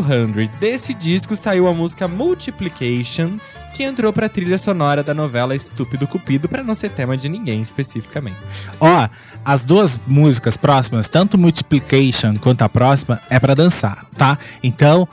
200. 0.00 0.48
Desse 0.58 0.94
disco 0.94 1.36
saiu 1.36 1.66
a 1.66 1.74
música 1.74 2.08
Multiplication, 2.08 3.38
que 3.74 3.82
entrou 3.82 4.12
pra 4.12 4.28
trilha 4.28 4.56
sonora 4.56 5.02
da 5.02 5.12
novela 5.12 5.54
Estúpido 5.54 6.06
Cupido, 6.06 6.48
pra 6.48 6.62
não 6.62 6.74
ser 6.74 6.90
tema 6.90 7.16
de 7.16 7.28
ninguém 7.28 7.60
especificamente. 7.60 8.36
Ó, 8.80 9.08
as 9.44 9.64
duas 9.64 10.00
músicas 10.06 10.56
próximas, 10.56 11.08
tanto 11.08 11.36
Multiplication 11.36 12.36
quanto 12.36 12.62
a 12.62 12.68
próxima, 12.68 13.20
é 13.28 13.38
pra 13.38 13.54
dançar, 13.54 14.06
tá? 14.16 14.38
Então, 14.62 15.06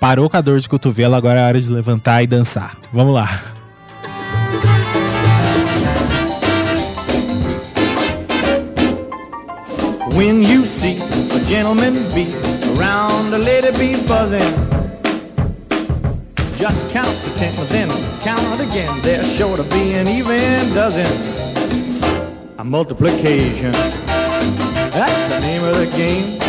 parou 0.00 0.28
com 0.28 0.36
a 0.36 0.40
dor 0.40 0.58
de 0.58 0.68
cotovelo, 0.68 1.14
agora 1.14 1.40
é 1.40 1.46
hora 1.46 1.60
de 1.60 1.70
levantar 1.70 2.22
e 2.22 2.26
dançar. 2.26 2.76
Vamos 2.92 3.14
lá. 3.14 3.42
When 10.14 10.44
you 10.44 10.64
see 10.64 11.00
a 11.32 11.44
gentleman 11.44 12.08
bee 12.14 12.53
around 12.76 13.32
a 13.34 13.38
lady 13.38 13.70
bee 13.78 14.06
buzzing, 14.06 14.54
just 16.56 16.90
count 16.90 17.16
to 17.24 17.30
ten, 17.36 17.54
then 17.68 17.90
count 18.22 18.60
again. 18.60 19.00
There's 19.02 19.34
sure 19.36 19.56
to 19.56 19.62
be 19.64 19.94
an 19.94 20.08
even 20.08 20.74
dozen. 20.74 21.06
A 22.58 22.64
multiplication, 22.64 23.72
that's 24.92 25.22
the 25.28 25.40
name 25.40 25.64
of 25.64 25.76
the 25.76 25.86
game. 25.96 26.40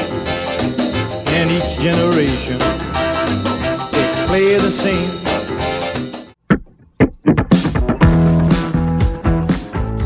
And 1.28 1.52
each 1.52 1.80
generation, 1.80 2.58
they 3.92 4.26
play 4.28 4.58
the 4.58 4.72
same. 4.72 5.12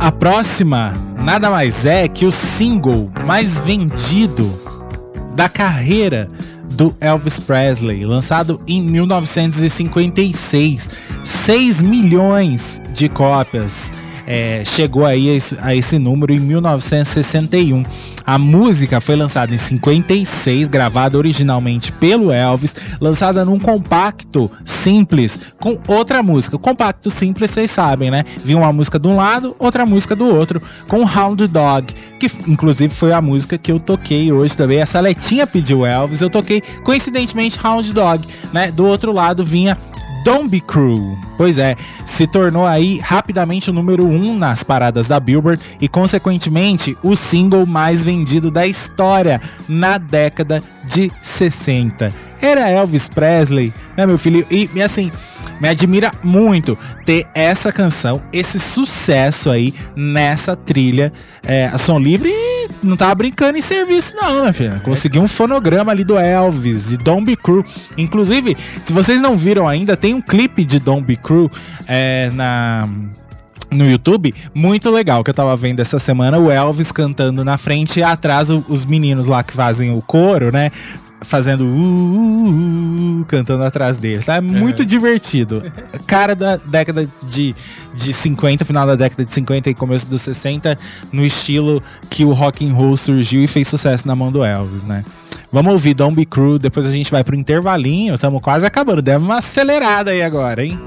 A 0.01 0.11
próxima 0.11 0.93
nada 1.22 1.49
mais 1.49 1.86
é 1.86 2.07
que 2.07 2.26
o 2.26 2.32
single 2.32 3.11
mais 3.26 3.59
vendido 3.59 4.68
da 5.40 5.48
carreira 5.48 6.30
do 6.70 6.94
Elvis 7.00 7.40
Presley, 7.40 8.06
lançado 8.06 8.60
em 8.68 8.82
1956. 8.82 10.90
6 11.24 11.82
milhões 11.82 12.82
de 12.94 13.08
cópias. 13.08 13.90
É, 14.32 14.63
chegou 14.63 15.07
aí 15.07 15.27
a 15.27 15.34
esse, 15.34 15.57
a 15.59 15.75
esse 15.75 15.97
número 15.97 16.32
em 16.32 16.39
1961. 16.39 17.84
A 18.23 18.38
música 18.38 19.01
foi 19.01 19.15
lançada 19.15 19.55
em 19.55 19.57
56, 19.57 20.67
gravada 20.67 21.17
originalmente 21.17 21.91
pelo 21.91 22.32
Elvis, 22.32 22.75
lançada 23.01 23.43
num 23.43 23.57
compacto 23.57 24.51
simples 24.63 25.39
com 25.59 25.80
outra 25.88 26.21
música. 26.21 26.57
O 26.57 26.59
compacto 26.59 27.09
simples, 27.09 27.49
vocês 27.49 27.71
sabem, 27.71 28.11
né? 28.11 28.23
Vinha 28.45 28.59
uma 28.59 28.71
música 28.71 28.99
de 28.99 29.07
um 29.07 29.15
lado, 29.15 29.55
outra 29.57 29.84
música 29.84 30.15
do 30.15 30.25
outro, 30.27 30.61
com 30.88 31.01
Hound 31.01 31.47
Dog, 31.47 31.91
que 32.19 32.30
inclusive 32.47 32.93
foi 32.93 33.11
a 33.11 33.19
música 33.19 33.57
que 33.57 33.71
eu 33.71 33.80
toquei 33.80 34.32
hoje 34.32 34.55
também. 34.55 34.80
A 34.80 34.86
Saletinha 34.86 35.47
pediu 35.47 35.84
Elvis, 35.84 36.21
eu 36.21 36.30
toquei 36.30 36.61
coincidentemente 36.84 37.59
Hound 37.65 37.91
Dog, 37.91 38.27
né? 38.53 38.69
Do 38.69 38.86
outro 38.86 39.11
lado 39.11 39.43
vinha 39.43 39.75
Zombie 40.26 40.61
Crew. 40.61 41.17
Pois 41.38 41.57
é, 41.57 41.76
se 42.05 42.28
tornou 42.28 42.65
aí 42.65 42.99
rapidamente 42.99 43.70
o 43.70 43.74
número 43.74 44.05
1 44.05 44.30
um 44.30 44.38
nas 44.38 44.63
paradas 44.63 45.07
da 45.07 45.20
Billboard 45.20 45.63
e, 45.80 45.88
consequentemente, 45.88 46.97
o 47.03 47.15
single 47.15 47.65
mais 47.65 48.03
vendido 48.03 48.51
da 48.51 48.67
história 48.67 49.41
na 49.67 49.97
década 49.97 50.63
de 50.86 51.11
60. 51.22 52.13
Era 52.41 52.70
Elvis 52.70 53.09
Presley, 53.09 53.74
né, 53.97 54.05
meu 54.05 54.17
filho? 54.17 54.45
E, 54.49 54.70
e 54.74 54.82
assim, 54.82 55.11
me 55.60 55.68
admira 55.68 56.12
muito 56.24 56.78
ter 57.05 57.28
essa 57.34 57.72
canção, 57.72 58.22
esse 58.32 58.60
sucesso 58.60 59.49
aí 59.49 59.74
nessa 59.95 60.55
trilha. 60.55 61.12
É, 61.43 61.68
a 61.68 61.78
Som 61.78 61.99
Livre 61.99 62.34
não 62.82 62.95
tava 62.95 63.16
brincando 63.16 63.57
em 63.57 63.62
serviço, 63.62 64.16
não, 64.16 64.41
minha 64.41 64.53
filha. 64.53 64.80
Consegui 64.84 65.20
um 65.20 65.28
fonograma 65.28 65.91
ali 65.91 66.03
do 66.03 66.18
Elvis 66.18 66.91
e 66.91 66.97
Don't 66.97 67.26
Be 67.26 67.36
Crew. 67.36 67.64
Inclusive, 67.97 68.55
se 68.82 68.93
vocês 68.93 69.22
não 69.22 69.38
viram 69.38 69.68
ainda, 69.68 69.97
tem 69.97 70.14
um 70.14 70.22
clipe 70.22 70.64
de 70.64 70.80
Don't 70.80 71.05
Be 71.05 71.18
Crew 71.18 71.49
é, 71.88 72.30
na 72.34 72.88
no 73.72 73.88
YouTube, 73.88 74.34
muito 74.51 74.89
legal 74.89 75.24
que 75.24 75.30
eu 75.30 75.34
tava 75.34 75.55
vendo 75.55 75.80
essa 75.80 75.99
semana 75.99 76.39
o 76.39 76.49
Elvis 76.49 76.91
cantando 76.91 77.45
na 77.45 77.55
frente 77.55 77.99
e 77.99 78.03
atrás 78.03 78.49
os 78.49 78.84
meninos 78.86 79.28
lá 79.28 79.43
que 79.43 79.53
fazem 79.53 79.91
o 79.91 80.01
coro, 80.01 80.51
né? 80.51 80.72
Fazendo 81.22 81.65
uh, 81.65 81.67
uh, 81.67 83.22
uh, 83.22 83.26
cantando 83.26 83.63
atrás 83.63 83.97
dele. 83.97 84.24
Tá 84.24 84.41
muito 84.41 84.86
divertido. 84.86 85.63
Cara 86.07 86.36
da 86.36 86.55
década 86.57 87.07
de, 87.28 87.53
de 87.93 88.13
50, 88.13 88.63
final 88.63 88.88
da 88.88 88.95
década 88.95 89.26
de 89.26 89.34
50 89.34 89.70
e 89.70 89.74
começo 89.74 90.07
dos 90.07 90.22
60, 90.22 90.78
no 91.11 91.26
estilo 91.26 91.84
que 92.09 92.24
o 92.24 92.32
rock 92.32 92.65
and 92.65 92.74
roll 92.74 92.95
surgiu 92.95 93.43
e 93.43 93.47
fez 93.47 93.67
sucesso 93.67 94.07
na 94.07 94.15
mão 94.15 94.32
do 94.32 94.43
Elvis, 94.43 94.84
né? 94.84 95.03
Vamos 95.51 95.74
ouvir 95.74 95.95
Don't 95.95 96.15
Be 96.15 96.26
Cruel, 96.26 96.59
depois 96.59 96.86
a 96.86 96.91
gente 96.91 97.09
vai 97.09 97.24
pro 97.24 97.36
intervalinho, 97.36 98.15
estamos 98.15 98.41
quase 98.41 98.65
acabando. 98.65 99.01
Deve 99.01 99.24
uma 99.24 99.39
acelerada 99.39 100.11
aí 100.11 100.22
agora, 100.22 100.63
hein? 100.63 100.80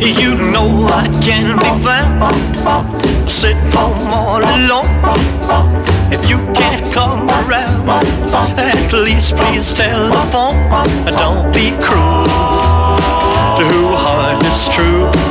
You 0.00 0.34
know 0.52 0.88
I 0.88 1.08
can 1.22 1.56
be 1.58 1.70
found 1.84 3.07
sitting 3.28 3.70
home 3.72 4.06
all 4.08 4.42
alone. 4.42 4.88
If 6.10 6.28
you 6.28 6.38
can't 6.54 6.92
come 6.92 7.28
around, 7.28 7.88
at 7.88 8.92
least 8.92 9.36
please 9.36 9.72
tell 9.72 10.10
the 10.10 10.22
phone. 10.32 10.68
Don't 11.06 11.52
be 11.52 11.70
cruel 11.82 12.24
to 13.58 13.64
who 13.64 13.92
heart 13.92 14.42
is 14.44 14.68
true. 14.68 15.27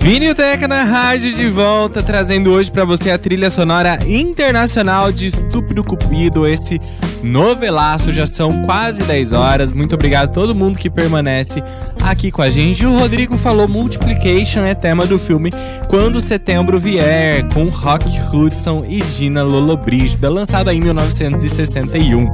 Vinilteca 0.00 0.66
na 0.66 0.84
rádio 0.84 1.32
de 1.34 1.48
volta, 1.48 2.02
trazendo 2.02 2.50
hoje 2.50 2.70
pra 2.70 2.84
você 2.84 3.10
a 3.10 3.18
trilha 3.18 3.50
sonora 3.50 3.98
internacional 4.06 5.12
de 5.12 5.26
Estúpido 5.26 5.84
Cupido, 5.84 6.46
esse 6.46 6.80
novelaço. 7.22 8.12
Já 8.12 8.26
são 8.26 8.62
quase 8.64 9.02
10 9.02 9.32
horas. 9.32 9.72
Muito 9.72 9.94
obrigado 9.94 10.30
a 10.30 10.32
todo 10.32 10.54
mundo 10.54 10.78
que 10.78 10.88
permanece 10.88 11.62
aqui 12.00 12.30
com 12.30 12.40
a 12.40 12.48
gente. 12.48 12.86
O 12.86 12.98
Rodrigo 12.98 13.36
falou 13.36 13.68
Multiplication 13.68 14.60
é 14.60 14.74
tema 14.74 15.04
do 15.04 15.18
filme 15.18 15.52
Quando 15.88 16.20
Setembro 16.20 16.78
Vier, 16.78 17.44
com 17.52 17.68
Rock 17.68 18.08
Hudson 18.32 18.84
e 18.88 19.02
Gina 19.04 19.42
Lollobrigida, 19.42 20.30
lançado 20.30 20.70
em 20.70 20.80
1961. 20.80 22.28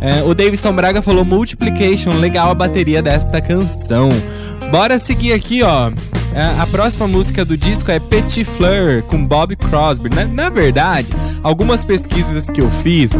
É, 0.00 0.22
o 0.22 0.32
Davidson 0.32 0.72
Braga 0.72 1.02
falou 1.02 1.24
Multiplication, 1.24 2.12
legal 2.20 2.50
a 2.50 2.54
bateria 2.54 3.02
desta 3.02 3.40
canção. 3.40 4.10
Bora 4.70 4.98
seguir 4.98 5.32
aqui, 5.32 5.62
ó. 5.62 5.90
É, 6.34 6.60
A 6.60 6.66
próxima 6.66 7.06
música 7.06 7.44
do 7.44 7.56
disco 7.56 7.90
é 7.90 7.98
Petit 7.98 8.44
Fleur, 8.44 9.02
com 9.02 9.24
Bob 9.24 9.56
Crosby. 9.56 10.10
Na, 10.10 10.24
na 10.24 10.50
verdade, 10.50 11.12
algumas 11.42 11.84
pesquisas 11.84 12.48
que 12.50 12.60
eu 12.60 12.70
fiz 12.70 13.10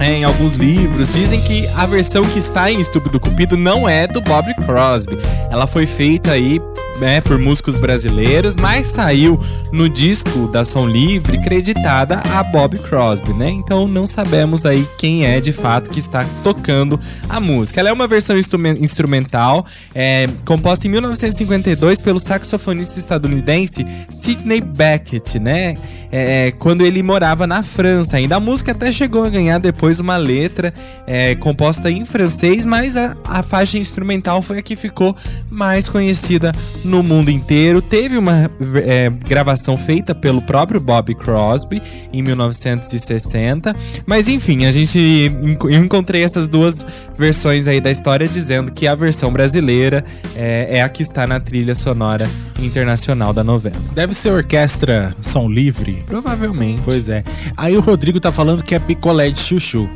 é, 0.00 0.16
em 0.16 0.24
alguns 0.24 0.56
livros 0.56 1.12
dizem 1.12 1.40
que 1.40 1.68
a 1.68 1.86
versão 1.86 2.24
que 2.24 2.38
está 2.38 2.70
em 2.70 2.80
Estúpido 2.80 3.20
Cupido 3.20 3.56
não 3.56 3.88
é 3.88 4.08
do 4.08 4.20
Bob 4.20 4.52
Crosby. 4.54 5.16
Ela 5.48 5.66
foi 5.66 5.86
feita 5.86 6.32
aí 6.32 6.60
né, 7.02 7.20
por 7.20 7.36
músicos 7.36 7.78
brasileiros, 7.78 8.54
mas 8.54 8.86
saiu 8.86 9.36
no 9.72 9.88
disco 9.88 10.46
da 10.46 10.64
Som 10.64 10.86
Livre 10.86 11.36
creditada 11.40 12.20
a 12.32 12.44
Bob 12.44 12.78
Crosby, 12.78 13.32
né? 13.32 13.50
Então 13.50 13.88
não 13.88 14.06
sabemos 14.06 14.64
aí 14.64 14.86
quem 14.96 15.26
é 15.26 15.40
de 15.40 15.50
fato 15.50 15.90
que 15.90 15.98
está 15.98 16.24
tocando 16.44 17.00
a 17.28 17.40
música. 17.40 17.80
Ela 17.80 17.88
é 17.88 17.92
uma 17.92 18.06
versão 18.06 18.38
instrumen- 18.38 18.78
instrumental, 18.80 19.66
é, 19.92 20.28
composta 20.44 20.86
em 20.86 20.90
1952 20.90 22.00
pelo 22.00 22.20
saxofonista 22.20 23.00
estadunidense 23.00 23.84
Sidney 24.08 24.60
Beckett, 24.60 25.40
né? 25.40 25.76
É, 26.12 26.52
quando 26.52 26.86
ele 26.86 27.02
morava 27.02 27.46
na 27.46 27.64
França 27.64 28.18
ainda. 28.18 28.36
A 28.36 28.40
música 28.40 28.70
até 28.70 28.92
chegou 28.92 29.24
a 29.24 29.30
ganhar 29.30 29.58
depois 29.58 29.98
uma 29.98 30.16
letra 30.18 30.72
é, 31.04 31.34
composta 31.34 31.90
em 31.90 32.04
francês, 32.04 32.64
mas 32.64 32.96
a, 32.96 33.16
a 33.24 33.42
faixa 33.42 33.76
instrumental 33.76 34.40
foi 34.40 34.58
a 34.58 34.62
que 34.62 34.76
ficou 34.76 35.16
mais 35.50 35.88
conhecida 35.88 36.52
no 36.84 36.91
mundo 37.00 37.30
inteiro. 37.30 37.80
Teve 37.80 38.18
uma 38.18 38.50
é, 38.84 39.08
gravação 39.08 39.76
feita 39.76 40.16
pelo 40.16 40.42
próprio 40.42 40.80
Bob 40.80 41.14
Crosby 41.14 41.80
em 42.12 42.20
1960, 42.22 43.72
mas 44.04 44.28
enfim, 44.28 44.66
a 44.66 44.72
gente 44.72 45.30
encontrei 45.70 46.24
essas 46.24 46.48
duas 46.48 46.84
versões 47.16 47.68
aí 47.68 47.80
da 47.80 47.90
história 47.90 48.26
dizendo 48.26 48.72
que 48.72 48.88
a 48.88 48.96
versão 48.96 49.32
brasileira 49.32 50.04
é, 50.34 50.78
é 50.78 50.82
a 50.82 50.88
que 50.88 51.04
está 51.04 51.24
na 51.24 51.38
trilha 51.38 51.76
sonora 51.76 52.28
internacional 52.58 53.32
da 53.32 53.44
novela. 53.44 53.76
Deve 53.94 54.12
ser 54.14 54.30
orquestra 54.30 55.14
som 55.20 55.48
livre. 55.48 56.02
Provavelmente. 56.06 56.82
Pois 56.84 57.08
é. 57.08 57.22
Aí 57.56 57.76
o 57.76 57.80
Rodrigo 57.80 58.18
tá 58.18 58.32
falando 58.32 58.62
que 58.62 58.74
é 58.74 58.78
picolé 58.78 59.30
de 59.30 59.38
chuchu. 59.38 59.88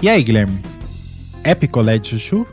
E 0.00 0.08
aí, 0.08 0.22
Guilherme? 0.22 0.58
É 1.44 1.54
picolé 1.54 1.98
de 1.98 2.18
chuchu? 2.18 2.46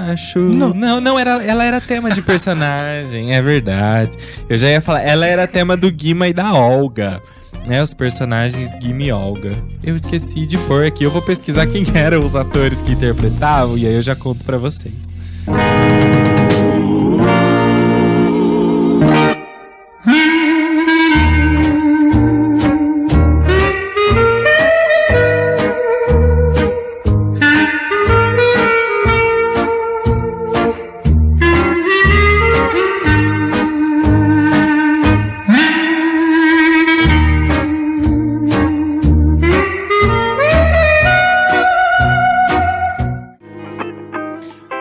Eu 0.00 0.12
acho. 0.12 0.38
Não, 0.38 0.70
não, 0.70 1.00
não, 1.00 1.18
era, 1.18 1.42
ela 1.44 1.64
era 1.64 1.80
tema 1.80 2.10
de 2.10 2.22
personagem, 2.22 3.34
é 3.34 3.42
verdade. 3.42 4.16
Eu 4.48 4.56
já 4.56 4.68
ia 4.68 4.80
falar, 4.80 5.02
ela 5.02 5.26
era 5.26 5.46
tema 5.46 5.76
do 5.76 5.90
Guima 5.90 6.28
e 6.28 6.32
da 6.32 6.54
Olga. 6.54 7.22
Né, 7.66 7.82
os 7.82 7.92
personagens 7.92 8.74
Guima 8.76 9.02
e 9.02 9.12
Olga. 9.12 9.52
Eu 9.84 9.94
esqueci 9.94 10.46
de 10.46 10.56
pôr 10.58 10.86
aqui. 10.86 11.04
Eu 11.04 11.10
vou 11.10 11.20
pesquisar 11.20 11.66
quem 11.66 11.84
eram 11.94 12.24
os 12.24 12.34
atores 12.34 12.80
que 12.80 12.92
interpretavam 12.92 13.76
e 13.76 13.86
aí 13.86 13.94
eu 13.94 14.02
já 14.02 14.16
conto 14.16 14.44
pra 14.44 14.56
vocês. 14.56 15.12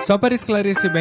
Só 0.10 0.18
para 0.18 0.34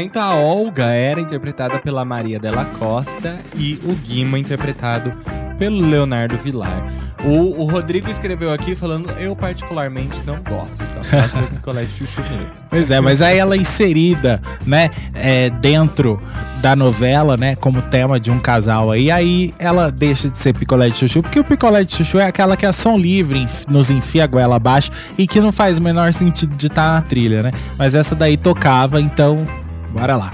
então 0.02 0.20
a 0.20 0.36
Olga 0.36 0.84
era 0.84 1.18
interpretada 1.18 1.78
pela 1.78 2.04
Maria 2.04 2.38
Della 2.38 2.66
Costa 2.66 3.38
e 3.56 3.80
o 3.82 3.94
Guima 3.94 4.38
interpretado 4.38 5.14
pelo 5.59 5.80
Leonardo 5.86 6.36
Vilar. 6.38 6.86
O, 7.24 7.62
o 7.62 7.68
Rodrigo 7.68 8.09
escreveu 8.09 8.52
aqui 8.52 8.76
falando, 8.76 9.11
eu 9.18 9.34
particularmente 9.34 10.22
não 10.24 10.40
gosto. 10.42 11.00
Próxima 11.11 11.42
é 11.42 11.46
picolé 11.56 11.84
de 11.84 11.92
chuchu 11.92 12.22
mesmo. 12.22 12.64
Pois 12.70 12.90
é, 12.90 13.00
mas 13.00 13.20
aí 13.20 13.38
ela 13.38 13.54
é 13.54 13.59
inserida, 13.59 14.40
né, 14.64 14.90
é, 15.14 15.50
dentro 15.50 16.22
da 16.62 16.76
novela, 16.76 17.36
né, 17.36 17.56
como 17.56 17.82
tema 17.82 18.18
de 18.18 18.30
um 18.30 18.38
casal 18.38 18.90
aí, 18.90 19.11
aí 19.11 19.52
ela 19.59 19.90
deixa 19.90 20.28
de 20.28 20.38
ser 20.38 20.54
picolé 20.54 20.90
de 20.90 20.96
chuchu, 20.96 21.22
porque 21.22 21.40
o 21.40 21.44
picolé 21.44 21.84
de 21.84 21.94
chuchu 21.94 22.18
é 22.18 22.26
aquela 22.26 22.56
que 22.56 22.64
é 22.64 22.72
som 22.72 22.96
livre, 22.96 23.46
nos 23.68 23.90
enfia 23.90 24.24
a 24.24 24.26
goela 24.26 24.56
abaixo 24.56 24.90
e 25.16 25.26
que 25.26 25.40
não 25.40 25.52
faz 25.52 25.78
o 25.78 25.82
menor 25.82 26.12
sentido 26.12 26.54
de 26.56 26.68
estar 26.68 26.94
na 26.94 27.02
trilha, 27.02 27.42
né? 27.42 27.52
Mas 27.76 27.94
essa 27.94 28.14
daí 28.14 28.36
tocava, 28.36 29.00
então, 29.00 29.46
bora 29.92 30.16
lá. 30.16 30.32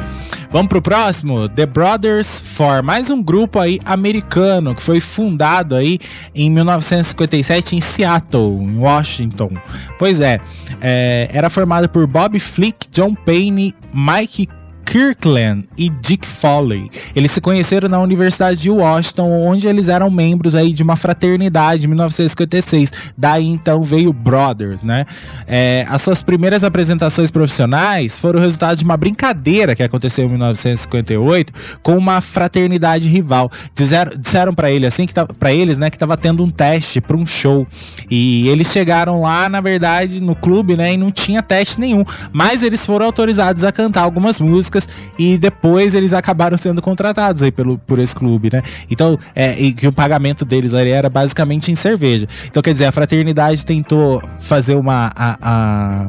Vamos 0.55 0.69
pro 0.69 0.81
próximo? 0.81 1.49
The 1.49 1.67
Brothers 1.67 2.41
Four, 2.41 2.81
mais 2.85 3.11
um 3.11 3.21
grupo 3.21 3.59
aí 3.59 3.81
americano 3.85 4.73
que 4.73 4.81
foi 4.81 5.01
fundado 5.01 5.75
aí 5.75 5.99
em 6.33 6.49
1957 6.49 7.75
em 7.75 7.81
Seattle, 7.81 8.63
em 8.63 8.79
Washington. 8.79 9.51
Pois 9.99 10.21
é, 10.21 10.41
é, 10.81 11.29
era 11.33 11.51
formado 11.51 11.89
por 11.89 12.07
Bob 12.07 12.39
Flick, 12.39 12.87
John 12.93 13.17
Payne, 13.17 13.75
Mike 13.93 14.49
Kirkland 14.95 15.65
e 15.77 15.91
Dick 15.91 16.25
Foley. 16.25 16.89
Eles 17.17 17.33
se 17.33 17.41
conheceram 17.41 17.89
na 17.89 17.99
Universidade 17.99 18.61
de 18.61 18.71
Washington, 18.71 19.29
onde 19.45 19.67
eles 19.67 19.89
eram 19.89 20.09
membros 20.09 20.55
aí 20.55 20.73
de 20.73 20.85
uma 20.85 20.95
fraternidade 20.95 21.87
em 21.87 21.89
1956. 21.89 22.93
Daí 23.19 23.45
então 23.45 23.83
veio 23.83 24.13
Brothers, 24.13 24.85
né? 24.85 25.05
É, 25.49 25.85
as 25.89 26.01
suas 26.01 26.23
primeiras 26.23 26.63
apresentações 26.63 27.29
profissionais 27.29 28.21
foram 28.21 28.39
o 28.39 28.43
resultado 28.43 28.79
de 28.79 28.85
uma 28.85 28.97
brincadeira 28.97 29.75
que 29.75 29.83
aconteceu 29.83 30.27
em 30.27 30.29
1958 30.29 31.53
com 31.83 31.99
uma 31.99 32.21
fraternidade 32.21 33.09
rival. 33.09 33.51
Disseram, 33.75 34.13
disseram 34.17 34.55
para 34.55 34.71
ele 34.71 34.87
assim 34.87 35.07
que 35.07 35.15
para 35.41 35.53
eles, 35.53 35.77
né, 35.77 35.91
que 35.91 35.99
tava 35.99 36.17
tendo 36.17 36.45
um 36.45 36.51
teste 36.51 37.01
para 37.01 37.17
um 37.17 37.27
show. 37.27 37.67
E 38.09 38.47
eles 38.47 38.71
chegaram 38.71 39.23
lá, 39.23 39.49
na 39.49 39.61
verdade, 39.61 40.23
no 40.23 40.37
clube, 40.37 40.77
né, 40.77 40.95
e 40.95 40.97
não 40.97 41.11
tinha 41.11 41.43
teste 41.43 41.81
nenhum, 41.81 42.05
mas 42.33 42.63
eles 42.63 42.87
foram 42.87 43.07
autorizados 43.07 43.65
a 43.65 43.73
cantar 43.73 44.03
algumas 44.03 44.39
músicas 44.39 44.84
e 45.19 45.37
depois 45.39 45.95
eles 45.95 46.13
acabaram 46.13 46.57
sendo 46.57 46.81
contratados 46.83 47.43
aí 47.43 47.51
pelo, 47.53 47.79
por 47.79 47.99
esse 47.99 48.15
clube, 48.15 48.51
né? 48.53 48.63
Então, 48.91 49.19
é, 49.35 49.59
e 49.61 49.73
que 49.73 49.87
o 49.87 49.93
pagamento 49.93 50.45
deles 50.45 50.75
ali 50.75 50.91
era 50.91 51.09
basicamente 51.09 51.71
em 51.71 51.75
cerveja. 51.75 52.27
Então, 52.47 52.63
quer 52.63 52.73
dizer, 52.73 52.87
a 52.87 52.93
fraternidade 52.93 53.65
tentou 53.65 54.23
fazer 54.41 54.75
uma. 54.75 55.11
a- 55.15 55.39
a- 55.41 56.07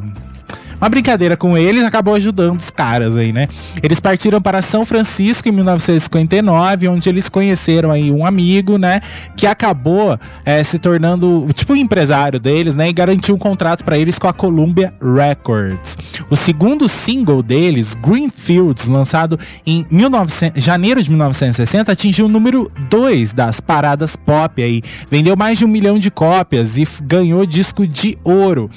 uma 0.80 0.90
brincadeira 0.90 1.38
com 1.38 1.58
eles, 1.58 1.84
acabou 1.84 2.16
ajudando 2.16 2.60
os 2.60 2.70
caras 2.70 3.18
aí, 3.18 3.32
né? 3.32 3.48
Eles 3.82 4.00
partiram 4.00 4.42
para 4.42 4.62
São 4.62 4.86
Francisco 4.86 5.48
em 5.48 5.52
1959, 5.52 6.88
onde 6.88 7.10
eles 7.10 7.30
conheceram 7.30 7.92
aí 7.92 8.12
um 8.12 8.26
amigo, 8.26 8.78
né? 8.78 9.02
Que 9.36 9.48
acabou 9.48 10.20
é, 10.44 10.64
se 10.64 10.80
tornando 10.80 11.48
tipo 11.54 11.74
o 11.74 11.76
empresário 11.76 12.40
deles, 12.40 12.76
né? 12.76 12.90
E 12.90 12.94
garantiu 12.94 13.36
um 13.36 13.38
contrato 13.38 13.84
para 13.84 13.98
eles 13.98 14.20
com 14.20 14.28
a 14.28 14.34
Columbia 14.34 14.94
Records. 15.02 15.98
O 16.30 16.36
segundo 16.36 16.88
single 16.88 17.42
deles, 17.42 17.96
Greenfields, 17.96 18.88
lançado 18.88 19.40
em 19.66 19.86
1900, 19.90 20.64
janeiro 20.64 21.02
de 21.02 21.10
1960, 21.10 21.92
atingiu 21.92 22.26
o 22.26 22.30
número 22.30 22.72
2 22.90 23.34
das 23.34 23.60
paradas 23.60 24.16
pop 24.16 24.62
aí. 24.62 24.82
Vendeu 25.10 25.36
mais 25.36 25.58
de 25.58 25.66
um 25.66 25.68
milhão 25.68 26.00
de 26.00 26.10
cópias 26.12 26.78
e 26.78 26.88
ganhou 27.04 27.46
disco 27.46 27.88
de 27.88 28.18
ouro. 28.24 28.70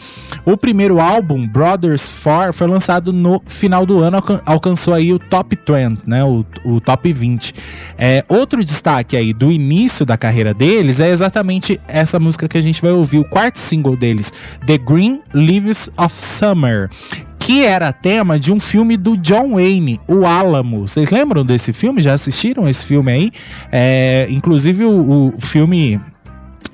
O 0.44 0.56
primeiro 0.56 1.00
álbum, 1.00 1.46
Brothers 1.88 2.08
4, 2.22 2.52
foi 2.52 2.66
lançado 2.66 3.12
no 3.12 3.42
final 3.46 3.86
do 3.86 3.98
ano, 4.02 4.16
alcan- 4.16 4.40
alcançou 4.44 4.94
aí 4.94 5.12
o 5.12 5.18
top 5.18 5.56
20, 5.66 6.00
né? 6.06 6.22
O, 6.24 6.44
o 6.64 6.80
top 6.80 7.12
20. 7.12 7.54
É, 7.96 8.22
outro 8.28 8.62
destaque 8.64 9.16
aí 9.16 9.32
do 9.32 9.50
início 9.50 10.04
da 10.04 10.16
carreira 10.16 10.52
deles 10.52 11.00
é 11.00 11.08
exatamente 11.10 11.80
essa 11.88 12.18
música 12.18 12.46
que 12.48 12.58
a 12.58 12.60
gente 12.62 12.82
vai 12.82 12.92
ouvir, 12.92 13.18
o 13.18 13.24
quarto 13.24 13.58
single 13.58 13.96
deles, 13.96 14.32
The 14.66 14.78
Green 14.78 15.20
Leaves 15.32 15.90
of 15.96 16.14
Summer. 16.14 16.90
Que 17.38 17.64
era 17.64 17.92
tema 17.94 18.38
de 18.38 18.52
um 18.52 18.60
filme 18.60 18.94
do 18.96 19.16
John 19.16 19.54
Wayne, 19.54 19.98
O 20.06 20.26
Álamo. 20.26 20.86
Vocês 20.86 21.08
lembram 21.08 21.46
desse 21.46 21.72
filme? 21.72 22.02
Já 22.02 22.12
assistiram 22.12 22.68
esse 22.68 22.84
filme 22.84 23.10
aí? 23.10 23.30
É, 23.72 24.26
inclusive, 24.28 24.84
o, 24.84 25.32
o 25.34 25.40
filme 25.40 25.98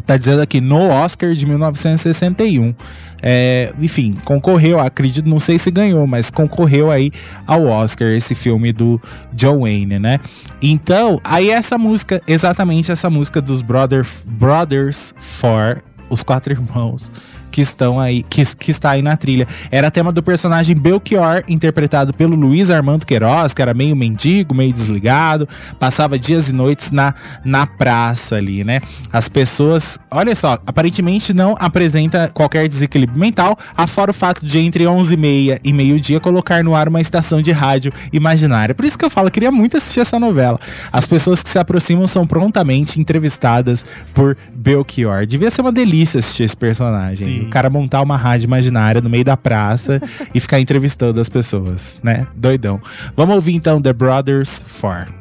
tá 0.06 0.16
dizendo 0.16 0.42
aqui 0.42 0.60
no 0.60 0.88
Oscar 0.90 1.34
de 1.34 1.46
1961. 1.46 2.74
É, 3.22 3.72
enfim, 3.80 4.16
concorreu, 4.24 4.78
acredito, 4.78 5.26
não 5.26 5.38
sei 5.38 5.58
se 5.58 5.70
ganhou, 5.70 6.06
mas 6.06 6.30
concorreu 6.30 6.90
aí 6.90 7.10
ao 7.46 7.64
Oscar 7.66 8.08
esse 8.08 8.34
filme 8.34 8.72
do 8.72 9.00
John 9.32 9.60
Wayne, 9.60 9.98
né? 9.98 10.18
Então, 10.60 11.18
aí 11.24 11.48
essa 11.48 11.78
música, 11.78 12.20
exatamente 12.28 12.92
essa 12.92 13.08
música 13.08 13.40
dos 13.40 13.62
Brother, 13.62 14.06
Brothers 14.26 15.14
Four, 15.18 15.82
os 16.10 16.22
quatro 16.22 16.52
irmãos 16.52 17.10
que 17.54 17.60
estão 17.60 18.00
aí, 18.00 18.20
que, 18.24 18.42
que 18.56 18.72
está 18.72 18.90
aí 18.90 19.02
na 19.02 19.16
trilha. 19.16 19.46
Era 19.70 19.88
tema 19.88 20.10
do 20.10 20.20
personagem 20.24 20.74
Belchior, 20.74 21.44
interpretado 21.46 22.12
pelo 22.12 22.34
Luiz 22.34 22.68
Armando 22.68 23.06
Queiroz, 23.06 23.54
que 23.54 23.62
era 23.62 23.72
meio 23.72 23.94
mendigo, 23.94 24.52
meio 24.52 24.72
desligado, 24.72 25.48
passava 25.78 26.18
dias 26.18 26.48
e 26.48 26.52
noites 26.52 26.90
na, 26.90 27.14
na 27.44 27.64
praça 27.64 28.34
ali, 28.34 28.64
né? 28.64 28.80
As 29.12 29.28
pessoas, 29.28 30.00
olha 30.10 30.34
só, 30.34 30.58
aparentemente 30.66 31.32
não 31.32 31.54
apresenta 31.60 32.28
qualquer 32.28 32.66
desequilíbrio 32.66 33.20
mental, 33.20 33.56
afora 33.76 34.10
o 34.10 34.14
fato 34.14 34.44
de 34.44 34.58
entre 34.58 34.82
11h30 34.82 35.60
e 35.62 35.72
meio-dia 35.72 36.18
colocar 36.18 36.64
no 36.64 36.74
ar 36.74 36.88
uma 36.88 37.00
estação 37.00 37.40
de 37.40 37.52
rádio 37.52 37.92
imaginária. 38.12 38.74
Por 38.74 38.84
isso 38.84 38.98
que 38.98 39.04
eu 39.04 39.10
falo, 39.10 39.28
eu 39.28 39.32
queria 39.32 39.52
muito 39.52 39.76
assistir 39.76 40.00
essa 40.00 40.18
novela. 40.18 40.58
As 40.92 41.06
pessoas 41.06 41.40
que 41.40 41.48
se 41.48 41.58
aproximam 41.58 42.08
são 42.08 42.26
prontamente 42.26 43.00
entrevistadas 43.00 43.84
por 44.12 44.36
Belchior. 44.52 45.24
Devia 45.24 45.52
ser 45.52 45.60
uma 45.60 45.70
delícia 45.70 46.18
assistir 46.18 46.42
esse 46.42 46.56
personagem. 46.56 47.26
Sim. 47.28 47.43
O 47.44 47.50
cara 47.50 47.70
montar 47.70 48.02
uma 48.02 48.16
rádio 48.16 48.46
imaginária 48.46 49.00
no 49.00 49.08
meio 49.08 49.24
da 49.24 49.36
praça 49.36 50.00
e 50.34 50.40
ficar 50.40 50.60
entrevistando 50.60 51.20
as 51.20 51.28
pessoas, 51.28 52.00
né? 52.02 52.26
Doidão. 52.34 52.80
Vamos 53.16 53.34
ouvir 53.36 53.54
então 53.54 53.80
The 53.80 53.92
Brothers 53.92 54.64
4. 54.80 55.14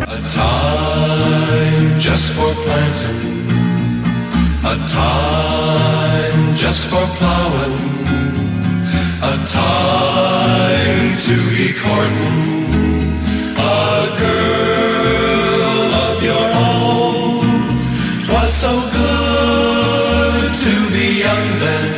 A 0.00 0.06
time 0.28 2.00
just 2.00 2.32
for 2.32 2.54
planting, 2.54 3.46
a 4.64 4.76
time 4.86 6.56
just 6.56 6.86
for 6.88 7.06
plowing, 7.16 7.78
a 9.22 9.36
time 9.46 11.14
to 11.14 11.34
be 11.56 11.72
courting 11.72 12.63
to 20.64 20.76
be 20.90 21.20
young 21.20 21.46
then, 21.60 21.92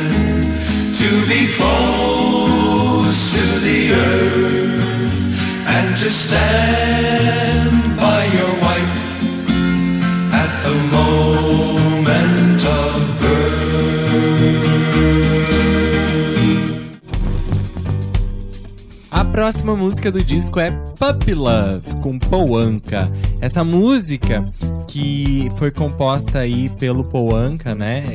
to 0.93 1.09
be 1.29 1.47
close 1.55 3.31
to 3.31 3.45
the 3.61 3.93
earth, 3.93 5.19
and 5.65 5.95
to 5.95 6.09
stand 6.09 7.95
by 7.95 8.25
your 8.37 8.53
wife 8.59 8.99
at 10.33 10.51
the 10.63 10.75
moment 10.91 12.61
of 12.65 12.97
birth. 13.21 13.47
A 19.09 19.23
próxima 19.23 19.77
música 19.77 20.11
do 20.11 20.21
disco 20.21 20.59
é 20.59 20.71
Puppy 20.99 21.33
Love, 21.33 22.01
com 22.01 22.19
Paul. 22.19 22.81
Essa 23.39 23.63
música 23.63 24.45
que 24.87 25.49
foi 25.55 25.71
composta 25.71 26.39
aí 26.39 26.67
pelo 26.69 27.03
Paul 27.05 27.33
Anka, 27.35 27.73
né? 27.73 28.05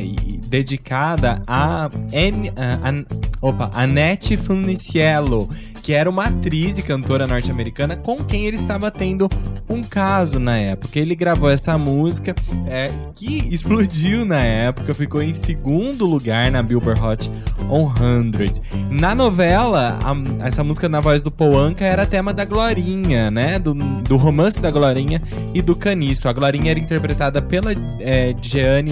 Dedicada 0.53 1.43
a, 1.47 1.91
N, 2.13 2.53
a, 2.55 2.91
a 2.91 3.05
opa, 3.41 3.71
Annette 3.73 4.37
Funicello, 4.37 5.49
que 5.83 5.93
era 5.93 6.09
uma 6.09 6.27
atriz 6.27 6.79
e 6.79 6.83
cantora 6.83 7.27
norte-americana 7.27 7.97
com 7.97 8.23
quem 8.23 8.47
ele 8.47 8.57
estava 8.57 8.91
tendo 8.91 9.29
um 9.69 9.83
caso 9.83 10.39
na 10.39 10.57
época. 10.57 10.99
Ele 10.99 11.15
gravou 11.15 11.51
essa 11.51 11.77
música 11.77 12.35
é, 12.67 12.91
que 13.15 13.49
explodiu 13.53 14.25
na 14.25 14.41
época, 14.41 14.95
ficou 14.95 15.23
em 15.23 15.35
segundo 15.35 16.07
lugar 16.07 16.51
na 16.51 16.63
Billboard 16.63 17.01
Hot 17.01 17.31
100. 17.69 18.91
Na 18.91 19.15
novela, 19.15 19.99
a- 20.03 20.47
essa 20.47 20.63
música 20.63 20.89
na 20.89 21.01
voz 21.01 21.23
do 21.23 21.31
Paul 21.31 21.59
Anka 21.59 21.85
era 21.85 22.07
tema 22.07 22.33
da 22.33 22.45
Glorinha, 22.45 23.31
né? 23.31 23.59
Do, 23.59 23.75
do 23.75 24.17
romance 24.17 24.61
da 24.61 24.71
Glorinha 24.71 25.21
e 25.55 25.61
do 25.63 25.75
Caniço. 25.75 26.29
A 26.29 26.33
Glorinha 26.33 26.71
era 26.71 26.79
interpretada 26.81 27.41
pela 27.43 27.73
é, 28.01 28.35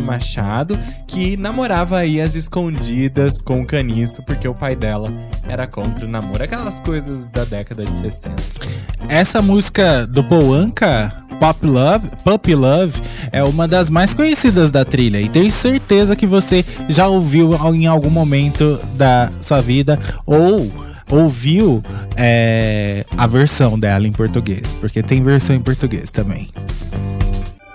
Machado, 0.02 0.78
que 1.06 1.36
namorava 1.36 1.98
aí 1.98 2.20
as 2.20 2.34
escondidas 2.34 3.40
com 3.40 3.60
o 3.62 3.66
Caniço, 3.66 4.22
porque 4.24 4.48
o 4.48 4.54
pai 4.54 4.74
dela 4.74 5.12
era 5.46 5.66
contra 5.66 6.04
o 6.06 6.08
namoro. 6.08 6.42
Aquelas 6.42 6.79
coisas 6.80 7.24
da 7.26 7.44
década 7.44 7.84
de 7.84 7.92
60. 7.92 8.36
Essa 9.08 9.40
música 9.40 10.06
do 10.06 10.22
Anka, 10.52 11.12
Pop 11.40 11.64
Love, 11.64 12.10
Puppy 12.22 12.54
Love, 12.54 13.00
é 13.32 13.42
uma 13.42 13.66
das 13.66 13.88
mais 13.88 14.12
conhecidas 14.12 14.70
da 14.70 14.84
trilha. 14.84 15.20
E 15.20 15.28
tenho 15.28 15.50
certeza 15.50 16.14
que 16.14 16.26
você 16.26 16.64
já 16.88 17.08
ouviu 17.08 17.54
em 17.74 17.86
algum 17.86 18.10
momento 18.10 18.78
da 18.94 19.30
sua 19.40 19.60
vida 19.62 19.98
ou 20.26 20.70
ouviu 21.10 21.82
é, 22.14 23.04
a 23.16 23.26
versão 23.26 23.78
dela 23.78 24.06
em 24.06 24.12
português. 24.12 24.74
Porque 24.74 25.02
tem 25.02 25.22
versão 25.22 25.56
em 25.56 25.60
português 25.60 26.10
também. 26.10 26.48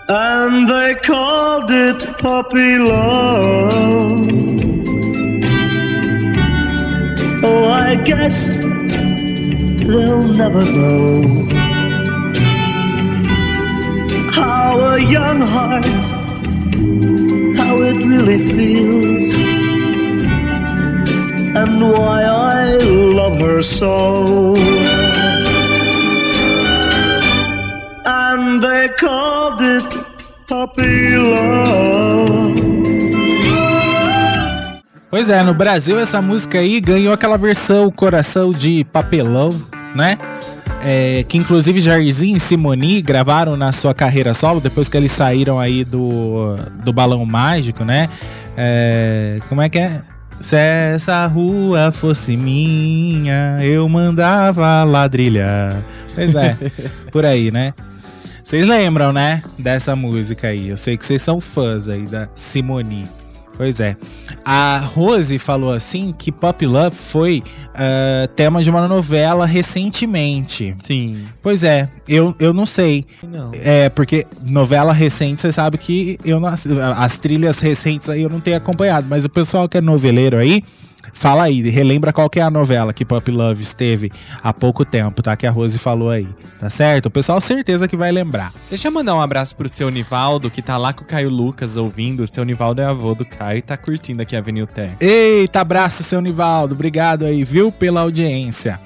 And 0.08 0.68
they 0.68 0.96
called 0.96 1.72
it 1.72 2.06
puppy 2.20 2.78
love. 2.78 4.36
Oh, 7.44 7.70
I 7.70 7.96
guess 7.96 8.58
they'll 9.88 10.28
never 10.28 10.64
know 10.66 11.48
how 14.32 14.80
a 14.80 15.02
young 15.02 15.42
heart, 15.42 15.86
how 17.60 17.82
it 17.82 17.98
really 18.06 18.46
feels, 18.46 19.34
and 21.56 21.82
why 21.82 22.24
I 22.24 22.78
love 22.78 23.38
her 23.40 23.62
so. 23.62 24.56
And 28.06 28.62
they 28.62 28.90
called 29.00 29.62
it 29.62 29.86
puppy 30.48 31.18
love. 31.18 32.56
Pois 35.10 35.30
é, 35.30 35.42
no 35.44 35.54
Brasil 35.54 35.98
essa 35.98 36.22
música 36.22 36.60
aí 36.60 36.82
ganhou 36.82 37.14
aquela 37.14 37.38
versão 37.38 37.90
Coração 37.90 38.52
de 38.52 38.84
Papelão, 38.84 39.48
né? 39.96 40.18
É, 40.84 41.24
que 41.28 41.38
inclusive 41.38 41.80
Jairzinho 41.80 42.38
e 42.38 42.40
Simoni 42.40 43.02
gravaram 43.02 43.58
na 43.58 43.72
sua 43.72 43.94
carreira 43.94 44.34
solo, 44.34 44.62
depois 44.62 44.88
que 44.88 44.96
eles 44.96 45.12
saíram 45.12 45.60
aí 45.60 45.84
do, 45.84 46.58
do 46.84 46.94
Balão 46.94 47.26
Mágico, 47.26 47.84
né? 47.84 48.10
É, 48.56 49.40
como 49.50 49.62
é 49.62 49.70
que 49.70 49.80
é? 49.80 50.02
Se 50.40 50.56
essa 50.58 51.26
rua 51.26 51.92
fosse 51.92 52.36
minha, 52.38 53.60
eu 53.64 53.88
mandava 53.90 54.84
ladrilhar. 54.84 55.78
Pois 56.14 56.36
é, 56.36 56.58
por 57.12 57.26
aí, 57.26 57.50
né? 57.50 57.74
Vocês 58.44 58.68
lembram, 58.68 59.12
né? 59.12 59.42
Dessa 59.58 59.96
música 59.96 60.50
aí. 60.50 60.70
Eu 60.70 60.78
sei 60.78 60.98
que 60.98 61.04
vocês 61.04 61.22
são 61.22 61.42
fãs 61.42 61.90
aí 61.90 62.04
da 62.04 62.30
Simoni. 62.36 63.08
Pois 63.58 63.80
é. 63.80 63.96
A 64.44 64.78
Rose 64.80 65.38
falou 65.40 65.72
assim 65.72 66.14
que 66.18 66.32
Pop 66.32 66.66
Love 66.66 66.96
foi 66.96 67.42
ah, 67.78 68.30
tema 68.36 68.64
de 68.64 68.70
uma 68.70 68.88
novela 68.88 69.46
recentemente. 69.46 70.74
Sim. 70.78 71.26
Pois 71.42 71.64
é, 71.64 71.90
eu, 72.08 72.34
eu 72.40 72.54
não 72.54 72.66
sei. 72.66 73.06
Não. 73.22 73.52
É, 73.54 73.90
porque 73.90 74.26
novela 74.42 74.94
recente, 74.94 75.42
você 75.42 75.52
sabe 75.52 75.78
que 75.78 76.18
eu 76.24 76.40
não, 76.40 76.50
as 76.50 77.20
trilhas 77.20 77.60
recentes 77.60 78.10
aí 78.10 78.22
eu 78.22 78.30
não 78.30 78.40
tenho 78.40 78.58
acompanhado, 78.58 79.08
mas 79.10 79.26
o 79.26 79.30
pessoal 79.30 79.68
que 79.68 79.78
é 79.78 79.82
noveleiro 79.82 80.38
aí, 80.38 80.64
fala 81.14 81.44
aí, 81.44 81.62
relembra 81.70 82.14
qual 82.14 82.30
que 82.30 82.40
é 82.40 82.44
a 82.44 82.50
novela 82.50 82.94
que 82.94 83.06
Pop 83.06 83.30
Love 83.30 83.62
esteve 83.62 84.12
há 84.42 84.54
pouco 84.54 84.86
tempo, 84.86 85.22
tá? 85.22 85.36
Que 85.36 85.48
a 85.48 85.52
Rose 85.52 85.78
falou 85.78 86.10
aí, 86.10 86.28
tá 86.60 86.70
certo? 86.70 87.08
O 87.08 87.12
pessoal 87.12 87.40
certeza 87.42 87.88
que 87.88 87.98
vai 87.98 88.12
lembrar. 88.12 88.54
Deixa 88.70 88.88
eu 88.88 88.92
mandar 88.92 89.16
um 89.16 89.22
abraço 89.22 89.56
pro 89.56 89.70
seu 89.70 89.90
Nivaldo, 89.90 90.50
que 90.50 90.62
tá 90.62 90.78
lá 90.78 90.94
com 90.94 91.04
o 91.04 91.08
Caio 91.08 91.30
Lucas 91.30 91.78
ouvindo. 91.78 92.24
O 92.24 92.28
seu 92.28 92.44
Nivaldo 92.44 92.82
é 92.82 92.86
avô 92.86 93.14
do 93.14 93.26
Caio 93.26 93.60
e 93.60 93.62
tá 93.62 93.78
curtindo 93.78 94.22
aqui 94.22 94.36
a 94.36 94.40
Avenida 94.40 94.68
Tech. 94.68 94.96
Eita, 95.00 95.62
abraço, 95.62 96.04
seu 96.04 96.22
Nivaldo. 96.22 96.74
Obrigado 96.74 97.26
aí, 97.26 97.44
viu, 97.44 97.72
pela 97.72 98.02
audiência. 98.02 98.80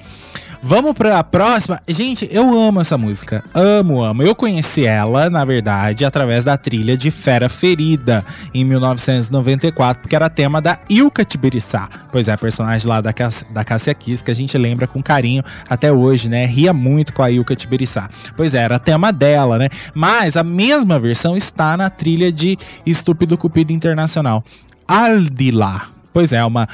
Vamos 0.62 0.92
pra 0.92 1.24
próxima. 1.24 1.80
Gente, 1.88 2.28
eu 2.30 2.44
amo 2.54 2.82
essa 2.82 2.98
música. 2.98 3.42
Amo, 3.54 4.02
amo. 4.04 4.22
Eu 4.22 4.34
conheci 4.34 4.84
ela, 4.84 5.30
na 5.30 5.42
verdade, 5.42 6.04
através 6.04 6.44
da 6.44 6.54
trilha 6.58 6.98
de 6.98 7.10
Fera 7.10 7.48
Ferida, 7.48 8.22
em 8.52 8.62
1994, 8.64 10.02
porque 10.02 10.14
era 10.14 10.28
tema 10.28 10.60
da 10.60 10.78
Ilka 10.90 11.24
Tibiriçá. 11.24 11.88
Pois 12.12 12.28
é, 12.28 12.36
personagem 12.36 12.86
lá 12.86 13.00
da, 13.00 13.10
Cass- 13.10 13.46
da 13.50 13.64
Cássia 13.64 13.94
Kiss, 13.94 14.22
que 14.22 14.30
a 14.30 14.34
gente 14.34 14.56
lembra 14.58 14.86
com 14.86 15.02
carinho 15.02 15.42
até 15.66 15.90
hoje, 15.90 16.28
né? 16.28 16.44
Ria 16.44 16.74
muito 16.74 17.14
com 17.14 17.22
a 17.22 17.30
Ilka 17.30 17.56
Tibiriçá. 17.56 18.10
Pois 18.36 18.52
é, 18.54 18.58
era 18.58 18.78
tema 18.78 19.10
dela, 19.12 19.56
né? 19.56 19.68
Mas 19.94 20.36
a 20.36 20.44
mesma 20.44 20.98
versão 20.98 21.38
está 21.38 21.74
na 21.74 21.88
trilha 21.88 22.30
de 22.30 22.58
Estúpido 22.84 23.38
Cupido 23.38 23.72
Internacional. 23.72 24.44
Aldila. 24.86 25.82
Pois 26.12 26.32
é, 26.34 26.44
uma 26.44 26.68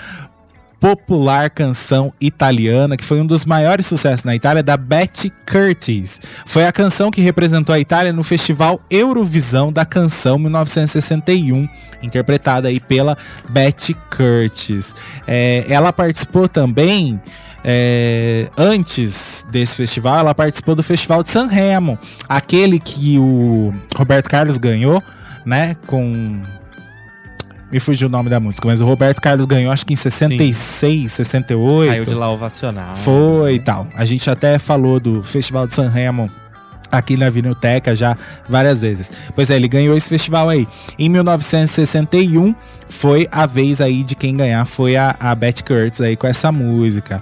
popular 0.87 1.51
canção 1.51 2.12
italiana 2.20 2.97
que 2.97 3.03
foi 3.03 3.20
um 3.20 3.26
dos 3.26 3.45
maiores 3.45 3.89
sucessos 3.89 4.22
na 4.22 4.37
Itália 4.37 4.62
da 4.62 4.76
Betty 4.76 5.32
Curtis. 5.45 6.20
Foi 6.47 6.64
a 6.64 6.70
canção 6.70 7.11
que 7.11 7.20
representou 7.20 7.74
a 7.74 7.80
Itália 7.80 8.12
no 8.12 8.22
Festival 8.22 8.80
Eurovisão 8.89 9.72
da 9.72 9.84
Canção 9.84 10.39
1961, 10.39 11.68
interpretada 12.01 12.68
aí 12.68 12.78
pela 12.78 13.18
Betty 13.49 13.95
Curtis. 14.16 14.95
É, 15.26 15.64
ela 15.68 15.93
participou 15.93 16.49
também 16.49 17.20
é, 17.64 18.49
antes 18.57 19.45
desse 19.51 19.78
festival, 19.78 20.20
ela 20.20 20.37
participou 20.37 20.76
do 20.76 20.84
Festival 20.84 21.24
de 21.24 21.30
San 21.30 21.49
Remo, 21.49 21.99
aquele 22.28 22.78
que 22.78 23.18
o 23.18 23.74
Roberto 23.97 24.30
Carlos 24.30 24.57
ganhou, 24.57 25.03
né, 25.45 25.76
com 25.89 26.45
me 27.70 27.80
fugiu 27.80 28.08
o 28.08 28.10
nome 28.10 28.30
da 28.30 28.38
música, 28.38 28.66
mas 28.68 28.80
o 28.80 28.86
Roberto 28.86 29.20
Carlos 29.20 29.44
ganhou 29.46 29.72
acho 29.72 29.84
que 29.84 29.92
em 29.92 29.96
66, 29.96 31.10
68. 31.12 31.88
Saiu 31.90 32.04
de 32.04 32.14
lá 32.14 32.30
ovacionado. 32.30 32.98
Foi 32.98 33.54
e 33.54 33.60
tal. 33.60 33.86
A 33.94 34.04
gente 34.04 34.28
até 34.30 34.58
falou 34.58 35.00
do 35.00 35.22
Festival 35.22 35.66
de 35.66 35.74
San 35.74 35.88
Remo 35.88 36.30
aqui 36.92 37.16
na 37.16 37.28
Vinilteca 37.28 37.96
já 37.96 38.16
várias 38.48 38.82
vezes. 38.82 39.10
Pois 39.34 39.50
é, 39.50 39.56
ele 39.56 39.66
ganhou 39.66 39.96
esse 39.96 40.08
festival 40.08 40.48
aí. 40.48 40.68
Em 40.96 41.08
1961 41.08 42.54
foi 42.88 43.26
a 43.32 43.44
vez 43.46 43.80
aí 43.80 44.04
de 44.04 44.14
quem 44.14 44.36
ganhar 44.36 44.64
foi 44.64 44.96
a, 44.96 45.16
a 45.18 45.34
Betty 45.34 45.64
Curtis 45.64 46.00
aí 46.00 46.16
com 46.16 46.28
essa 46.28 46.52
música. 46.52 47.20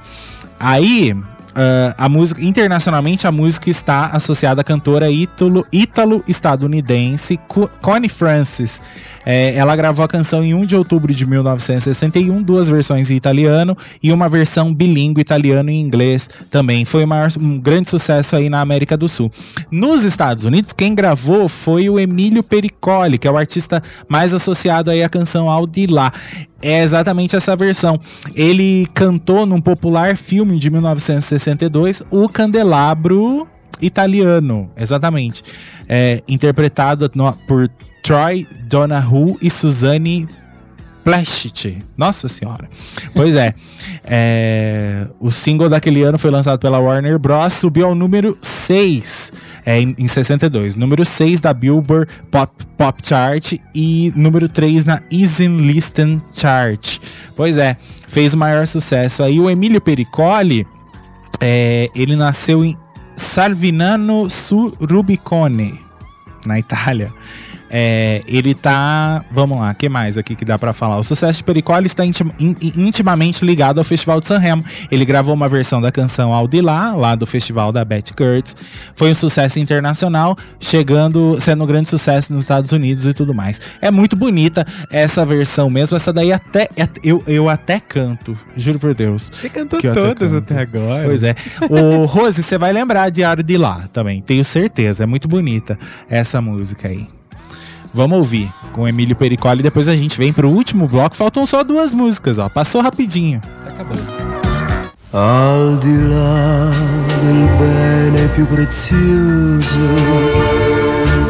Aí 0.60 1.16
ah, 1.54 1.94
a 1.96 2.08
música, 2.08 2.42
internacionalmente, 2.44 3.26
a 3.26 3.32
música 3.32 3.70
está 3.70 4.06
associada 4.08 4.60
à 4.60 4.64
cantora 4.64 5.10
ítalo- 5.10 5.66
ítalo-estadunidense 5.72 7.38
Co- 7.48 7.70
Connie 7.80 8.08
Francis. 8.08 8.82
É, 9.26 9.54
ela 9.54 9.74
gravou 9.74 10.04
a 10.04 10.08
canção 10.08 10.44
em 10.44 10.52
1 10.54 10.66
de 10.66 10.76
outubro 10.76 11.14
de 11.14 11.24
1961, 11.26 12.42
duas 12.42 12.68
versões 12.68 13.10
em 13.10 13.16
italiano 13.16 13.76
e 14.02 14.12
uma 14.12 14.28
versão 14.28 14.72
bilíngue 14.74 15.20
italiano 15.20 15.70
e 15.70 15.74
inglês 15.80 16.28
também. 16.50 16.84
Foi 16.84 17.04
um 17.40 17.58
grande 17.58 17.88
sucesso 17.88 18.36
aí 18.36 18.48
na 18.50 18.60
América 18.60 18.96
do 18.96 19.08
Sul. 19.08 19.30
Nos 19.70 20.04
Estados 20.04 20.44
Unidos, 20.44 20.72
quem 20.72 20.94
gravou 20.94 21.48
foi 21.48 21.88
o 21.88 21.98
Emílio 21.98 22.42
Pericoli, 22.42 23.16
que 23.18 23.26
é 23.26 23.30
o 23.30 23.36
artista 23.36 23.82
mais 24.08 24.34
associado 24.34 24.90
aí 24.90 25.02
à 25.02 25.08
canção 25.08 25.48
Aldilá. 25.48 26.12
É 26.62 26.82
exatamente 26.82 27.36
essa 27.36 27.54
versão. 27.56 28.00
Ele 28.34 28.86
cantou 28.94 29.44
num 29.46 29.60
popular 29.60 30.16
filme 30.16 30.58
de 30.58 30.70
1962, 30.70 32.02
O 32.10 32.28
Candelabro 32.28 33.46
Italiano, 33.80 34.70
exatamente. 34.76 35.42
É, 35.88 36.22
interpretado 36.28 37.10
no- 37.14 37.32
por 37.46 37.70
Troy 38.04 38.46
Donahue 38.68 39.34
e 39.40 39.50
Suzanne 39.50 40.28
Plashit. 41.02 41.78
Nossa 41.96 42.28
senhora. 42.28 42.68
Pois 43.14 43.34
é. 43.34 43.54
É, 44.04 45.06
O 45.18 45.30
single 45.30 45.68
daquele 45.68 46.02
ano 46.02 46.18
foi 46.18 46.30
lançado 46.30 46.58
pela 46.58 46.78
Warner 46.78 47.18
Bros. 47.18 47.52
Subiu 47.54 47.86
ao 47.86 47.94
número 47.94 48.38
6 48.42 49.32
é, 49.64 49.80
em, 49.80 49.94
em 49.98 50.06
62. 50.06 50.76
Número 50.76 51.04
6 51.04 51.40
da 51.40 51.52
Billboard 51.54 52.10
Pop, 52.30 52.52
Pop 52.76 53.00
Chart 53.02 53.54
e 53.74 54.12
número 54.14 54.48
3 54.48 54.84
na 54.84 55.02
Easy 55.10 55.48
Listen 55.48 56.20
Chart. 56.30 56.98
Pois 57.34 57.56
é, 57.56 57.76
fez 58.06 58.34
o 58.34 58.38
maior 58.38 58.66
sucesso. 58.66 59.22
Aí 59.22 59.40
o 59.40 59.48
Emílio 59.48 59.80
Pericoli, 59.80 60.66
é, 61.40 61.88
ele 61.94 62.16
nasceu 62.16 62.62
em 62.64 62.76
Salvinano 63.16 64.28
su 64.28 64.74
Rubicone, 64.80 65.78
na 66.44 66.58
Itália. 66.58 67.12
É, 67.76 68.22
ele 68.28 68.54
tá. 68.54 69.24
Vamos 69.32 69.58
lá, 69.58 69.74
que 69.74 69.88
mais 69.88 70.16
aqui 70.16 70.36
que 70.36 70.44
dá 70.44 70.56
pra 70.56 70.72
falar? 70.72 70.96
O 70.98 71.02
sucesso 71.02 71.38
de 71.38 71.44
Pericoli 71.44 71.86
está 71.86 72.06
intim- 72.06 72.30
in- 72.38 72.54
in- 72.62 72.72
intimamente 72.86 73.44
ligado 73.44 73.78
ao 73.78 73.84
Festival 73.84 74.20
de 74.20 74.28
San 74.28 74.38
Remo. 74.38 74.64
Ele 74.92 75.04
gravou 75.04 75.34
uma 75.34 75.48
versão 75.48 75.80
da 75.82 75.90
canção 75.90 76.32
Aldilá, 76.32 76.94
lá 76.94 77.16
do 77.16 77.26
festival 77.26 77.72
da 77.72 77.84
Betty 77.84 78.14
Kurtz. 78.14 78.54
Foi 78.94 79.10
um 79.10 79.14
sucesso 79.14 79.58
internacional, 79.58 80.36
chegando, 80.60 81.36
sendo 81.40 81.64
um 81.64 81.66
grande 81.66 81.88
sucesso 81.88 82.32
nos 82.32 82.44
Estados 82.44 82.70
Unidos 82.70 83.06
e 83.06 83.12
tudo 83.12 83.34
mais. 83.34 83.60
É 83.82 83.90
muito 83.90 84.14
bonita 84.14 84.64
essa 84.88 85.26
versão 85.26 85.68
mesmo. 85.68 85.96
Essa 85.96 86.12
daí 86.12 86.32
até. 86.32 86.68
é- 86.76 86.88
Eu, 87.02 87.24
eu 87.26 87.48
até 87.48 87.80
canto, 87.80 88.38
juro 88.56 88.78
por 88.78 88.94
Deus. 88.94 89.28
Você 89.32 89.48
cantou 89.48 89.80
até 89.80 89.92
todas 89.92 90.30
canto. 90.30 90.52
até 90.52 90.62
agora. 90.62 91.08
Pois 91.08 91.24
é. 91.24 91.34
O 91.68 92.04
Rose, 92.06 92.40
você 92.40 92.56
vai 92.56 92.72
lembrar 92.72 93.10
de 93.10 93.24
Ardilá 93.24 93.88
também, 93.92 94.22
tenho 94.22 94.44
certeza. 94.44 95.02
É 95.02 95.06
muito 95.06 95.26
bonita 95.26 95.76
essa 96.08 96.40
música 96.40 96.86
aí. 96.86 97.08
Vamos 97.94 98.18
ouvir 98.18 98.52
com 98.72 98.82
o 98.82 98.88
Emílio 98.88 99.14
Pericoli. 99.14 99.62
Depois 99.62 99.86
a 99.86 99.94
gente 99.94 100.18
vem 100.18 100.32
pro 100.32 100.48
último 100.50 100.88
bloco. 100.88 101.14
Faltam 101.14 101.46
só 101.46 101.62
duas 101.62 101.94
músicas, 101.94 102.38
ó. 102.38 102.48
Passou 102.48 102.82
rapidinho. 102.82 103.40
Tá 103.62 103.70
acabando. 103.70 104.02
Al 105.12 105.78
di 105.78 105.96
là 106.08 106.72
del 107.22 107.46
bene 107.56 108.28
più 108.34 108.44
prezioso 108.46 109.78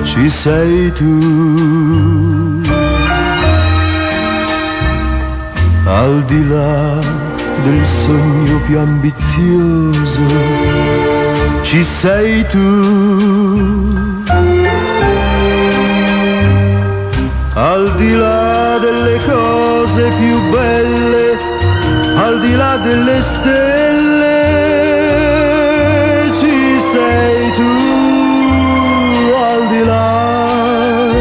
ci 0.04 0.30
sei 0.30 0.90
tu. 0.92 2.62
Al 5.84 6.24
di 6.24 6.48
là 6.48 6.98
del 7.62 7.84
sogno 7.84 8.58
più 8.66 8.78
ambizioso 8.80 10.26
ci 11.62 11.84
sei 11.84 12.42
tu. 12.48 14.13
Al 17.56 17.94
di 17.96 18.12
là 18.14 18.78
delle 18.78 19.18
cose 19.24 20.02
più 20.18 20.50
belle 20.50 21.24
al 22.16 22.40
di 22.40 22.54
là 22.54 22.76
delle 22.78 23.22
stelle 23.22 24.32
ci 26.40 26.80
sei 26.92 27.52
tu, 27.58 27.72
al 29.50 29.62
di 29.68 29.84
là 29.84 31.12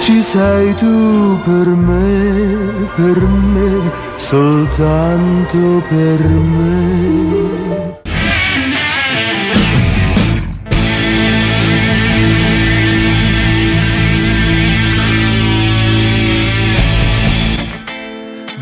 ci 0.00 0.22
sei 0.22 0.74
tu 0.76 1.38
per 1.44 1.66
me, 1.88 2.88
per 2.96 3.18
me, 3.20 3.90
soltanto 4.16 5.82
per 5.88 6.20
me. 6.56 7.47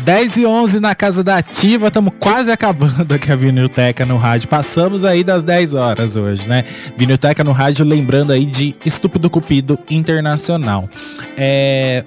Dez 0.07 0.37
e 0.37 0.45
11 0.45 0.79
na 0.79 0.95
casa 0.95 1.21
da 1.21 1.35
Ativa, 1.35 1.87
estamos 1.87 2.13
quase 2.17 2.49
acabando 2.49 3.13
aqui 3.13 3.29
a 3.29 3.35
Vinilteca 3.35 4.05
no 4.05 4.15
rádio. 4.15 4.47
Passamos 4.47 5.03
aí 5.03 5.21
das 5.21 5.43
10 5.43 5.73
horas 5.73 6.15
hoje, 6.15 6.47
né? 6.47 6.63
Vinilteca 6.95 7.43
no 7.43 7.51
rádio, 7.51 7.83
lembrando 7.85 8.31
aí 8.31 8.45
de 8.45 8.73
Estúpido 8.85 9.29
Cupido 9.29 9.77
Internacional. 9.89 10.89
É. 11.35 12.05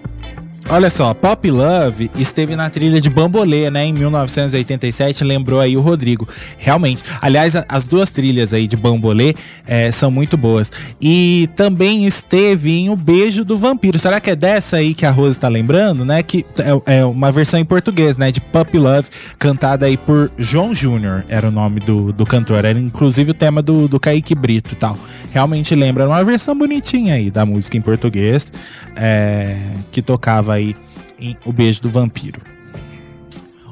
Olha 0.69 0.89
só, 0.89 1.13
Pop 1.15 1.51
Love 1.51 2.11
esteve 2.15 2.55
na 2.55 2.71
trilha 2.71 3.01
de 3.01 3.11
Bambolê, 3.11 3.69
né, 3.71 3.87
em 3.87 3.93
1987, 3.93 5.25
lembrou 5.25 5.59
aí 5.59 5.77
o 5.77 5.81
Rodrigo. 5.81 6.29
Realmente, 6.59 7.03
aliás, 7.21 7.55
as 7.69 7.89
duas 7.89 8.13
trilhas 8.13 8.53
aí 8.53 8.69
de 8.69 8.77
Bambolê 8.77 9.35
eh, 9.67 9.91
são 9.91 10.13
muito 10.13 10.37
boas. 10.37 10.71
E 11.01 11.49
também 11.57 12.07
esteve 12.07 12.71
em 12.71 12.89
O 12.89 12.95
Beijo 12.95 13.45
do 13.45 13.59
Vampiro. 13.59 13.99
Será 13.99 14.21
que 14.21 14.31
é 14.31 14.37
dessa 14.37 14.77
aí 14.77 14.95
que 14.95 15.05
a 15.05 15.11
Rose 15.11 15.39
tá 15.39 15.49
lembrando, 15.49 16.05
né? 16.05 16.23
Que 16.23 16.47
é, 16.87 16.99
é 16.99 17.05
uma 17.05 17.33
versão 17.33 17.59
em 17.59 17.65
português, 17.65 18.17
né, 18.17 18.31
de 18.31 18.41
Pop 18.41 18.77
Love, 18.79 19.09
cantada 19.39 19.87
aí 19.87 19.97
por 19.97 20.31
João 20.39 20.73
Júnior, 20.73 21.25
era 21.29 21.49
o 21.49 21.51
nome 21.51 21.81
do, 21.81 22.13
do 22.13 22.25
cantor. 22.25 22.65
Era 22.65 22.79
inclusive 22.79 23.33
o 23.33 23.35
tema 23.35 23.61
do, 23.61 23.89
do 23.89 23.99
Kaique 23.99 24.37
Brito 24.37 24.75
e 24.75 24.77
tal. 24.77 24.97
Realmente 25.33 25.75
lembra 25.75 26.07
uma 26.07 26.23
versão 26.23 26.57
bonitinha 26.57 27.15
aí 27.15 27.31
da 27.31 27.45
música 27.45 27.77
em 27.77 27.81
português, 27.81 28.53
é, 28.95 29.59
que 29.91 30.01
tocava 30.01 30.50
aí 30.51 30.75
em 31.19 31.37
O 31.45 31.53
Beijo 31.53 31.83
do 31.83 31.91
Vampiro. 31.91 32.41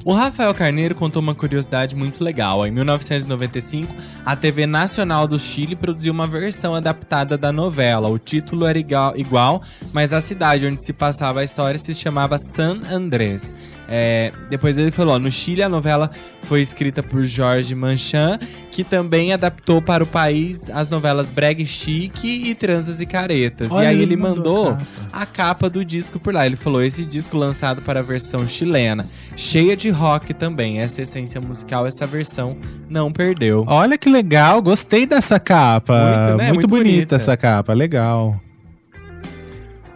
O 0.09 0.15
Rafael 0.15 0.55
Carneiro 0.55 0.95
contou 0.95 1.21
uma 1.21 1.35
curiosidade 1.35 1.95
muito 1.95 2.25
legal. 2.25 2.67
Em 2.67 2.71
1995, 2.71 3.95
a 4.25 4.35
TV 4.35 4.65
Nacional 4.65 5.29
do 5.29 5.39
Chile 5.39 5.77
produziu 5.77 6.15
uma 6.15 6.27
versão 6.27 6.75
adaptada 6.75 7.37
da 7.37 7.53
novela. 7.53 8.09
O 8.09 8.19
título 8.19 8.65
era 8.65 8.79
igual, 8.79 9.15
igual, 9.19 9.63
mas 9.93 10.15
a 10.15 10.21
cidade 10.23 10.65
onde 10.65 10.83
se 10.83 10.95
passava 10.95 11.41
a 11.41 11.45
história 11.45 11.79
se 11.79 11.93
chamava 11.93 12.39
San 12.39 12.81
Andrés. 12.91 13.55
É, 13.87 14.33
depois 14.49 14.79
ele 14.79 14.91
falou: 14.91 15.19
no 15.19 15.31
Chile 15.31 15.63
a 15.63 15.69
novela 15.69 16.11
foi 16.43 16.63
escrita 16.63 17.03
por 17.03 17.27
Jorge 17.27 17.75
Manchan, 17.75 18.39
que 18.71 18.85
também 18.85 19.35
adaptou 19.35 19.83
para 19.83 20.03
o 20.03 20.07
país 20.07 20.71
as 20.71 20.89
novelas 20.89 21.31
Brega 21.31 21.63
e 21.63 21.67
Chique 21.67 22.49
e 22.49 22.55
Transas 22.55 23.03
e 23.03 23.07
Caretas. 23.07 23.71
Olha, 23.73 23.85
e 23.85 23.87
aí 23.89 24.01
ele 24.01 24.17
mandou 24.17 24.73
mandou 24.73 24.79
a 25.13 25.23
a 25.23 25.27
capa 25.27 25.69
do 25.69 25.85
disco 25.85 26.19
por 26.19 26.33
lá. 26.33 26.47
Ele 26.47 26.57
falou: 26.57 26.83
esse 26.83 27.05
disco 27.05 27.37
lançado 27.37 27.83
para 27.83 28.01
a 28.01 28.03
versão 28.03 28.49
chilena, 28.49 29.07
cheia 29.37 29.77
de 29.77 29.98
rock 29.99 30.33
também. 30.33 30.81
Essa 30.81 31.03
essência 31.03 31.41
musical, 31.41 31.87
essa 31.87 32.07
versão 32.07 32.57
não 32.89 33.13
perdeu. 33.13 33.65
Olha 33.67 33.99
que 33.99 34.09
legal, 34.09 34.63
gostei 34.63 35.05
dessa 35.07 35.39
capa. 35.39 35.95
Muito, 35.95 36.19
Muito, 36.21 36.37
né? 36.37 36.53
Muito 36.53 36.67
bonita, 36.69 36.95
bonita. 36.95 37.17
essa 37.17 37.37
capa, 37.37 37.73
legal. 37.73 38.41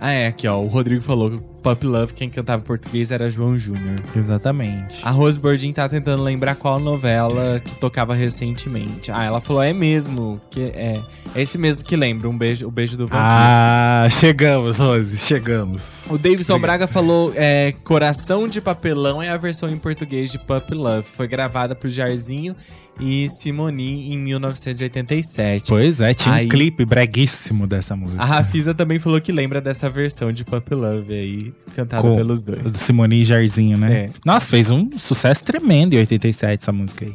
Ah, 0.00 0.10
é, 0.10 0.26
aqui 0.26 0.48
ó, 0.48 0.58
o 0.58 0.66
Rodrigo 0.66 1.00
falou 1.00 1.30
que 1.30 1.51
Pop 1.62 1.86
Love, 1.86 2.12
quem 2.12 2.28
cantava 2.28 2.60
em 2.62 2.66
português 2.66 3.10
era 3.10 3.30
João 3.30 3.56
Júnior. 3.56 3.96
Exatamente. 4.16 5.00
A 5.02 5.10
Rose 5.10 5.38
Bordin 5.38 5.72
tá 5.72 5.88
tentando 5.88 6.22
lembrar 6.22 6.56
qual 6.56 6.80
novela 6.80 7.60
que 7.60 7.74
tocava 7.76 8.14
recentemente. 8.14 9.10
Ah, 9.12 9.24
ela 9.24 9.40
falou, 9.40 9.62
é 9.62 9.72
mesmo, 9.72 10.40
que 10.50 10.60
é, 10.60 11.00
é 11.34 11.40
esse 11.40 11.56
mesmo 11.56 11.84
que 11.84 11.94
lembra, 11.96 12.28
um 12.28 12.36
beijo, 12.36 12.66
o 12.66 12.70
beijo 12.70 12.96
do 12.96 13.06
vampiro. 13.06 13.22
Ah, 13.24 14.08
chegamos, 14.10 14.78
Rose, 14.78 15.16
chegamos. 15.18 16.06
O 16.10 16.18
Davidson. 16.18 16.58
Braga 16.58 16.86
falou: 16.86 17.32
é, 17.34 17.72
Coração 17.84 18.46
de 18.48 18.60
Papelão 18.60 19.22
é 19.22 19.28
a 19.28 19.36
versão 19.36 19.68
em 19.68 19.78
português 19.78 20.30
de 20.30 20.38
Pup 20.38 20.70
Love. 20.72 21.06
Foi 21.06 21.26
gravada 21.26 21.74
por 21.74 21.88
Jairzinho 21.90 22.54
e 23.00 23.26
Simoni 23.28 24.12
em 24.12 24.18
1987. 24.18 25.68
Pois 25.68 26.00
é, 26.00 26.14
tinha 26.14 26.34
Aí- 26.36 26.46
um 26.46 26.48
clipe 26.48 26.84
breguíssimo 26.84 27.66
dessa 27.66 27.96
música. 27.96 28.22
A 28.22 28.24
Rafisa 28.24 28.74
também 28.74 28.98
falou 28.98 29.20
que 29.20 29.32
lembra 29.32 29.60
dessa 29.60 29.88
versão 29.90 30.32
de 30.32 30.44
Pup 30.44 30.70
Love 30.72 31.12
aí, 31.14 31.51
cantada 31.74 32.02
Com 32.02 32.14
pelos 32.14 32.42
dois. 32.42 32.72
Simone 32.72 33.20
e 33.20 33.24
Jairzinho, 33.24 33.76
né? 33.78 33.92
É. 33.92 34.10
Nossa, 34.24 34.48
fez 34.48 34.70
um 34.70 34.98
sucesso 34.98 35.44
tremendo 35.44 35.94
em 35.94 35.98
87 35.98 36.62
essa 36.62 36.72
música 36.72 37.04
aí. 37.04 37.14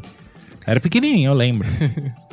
Era 0.65 0.80
pequenininho, 0.80 1.30
eu 1.30 1.34
lembro. 1.34 1.68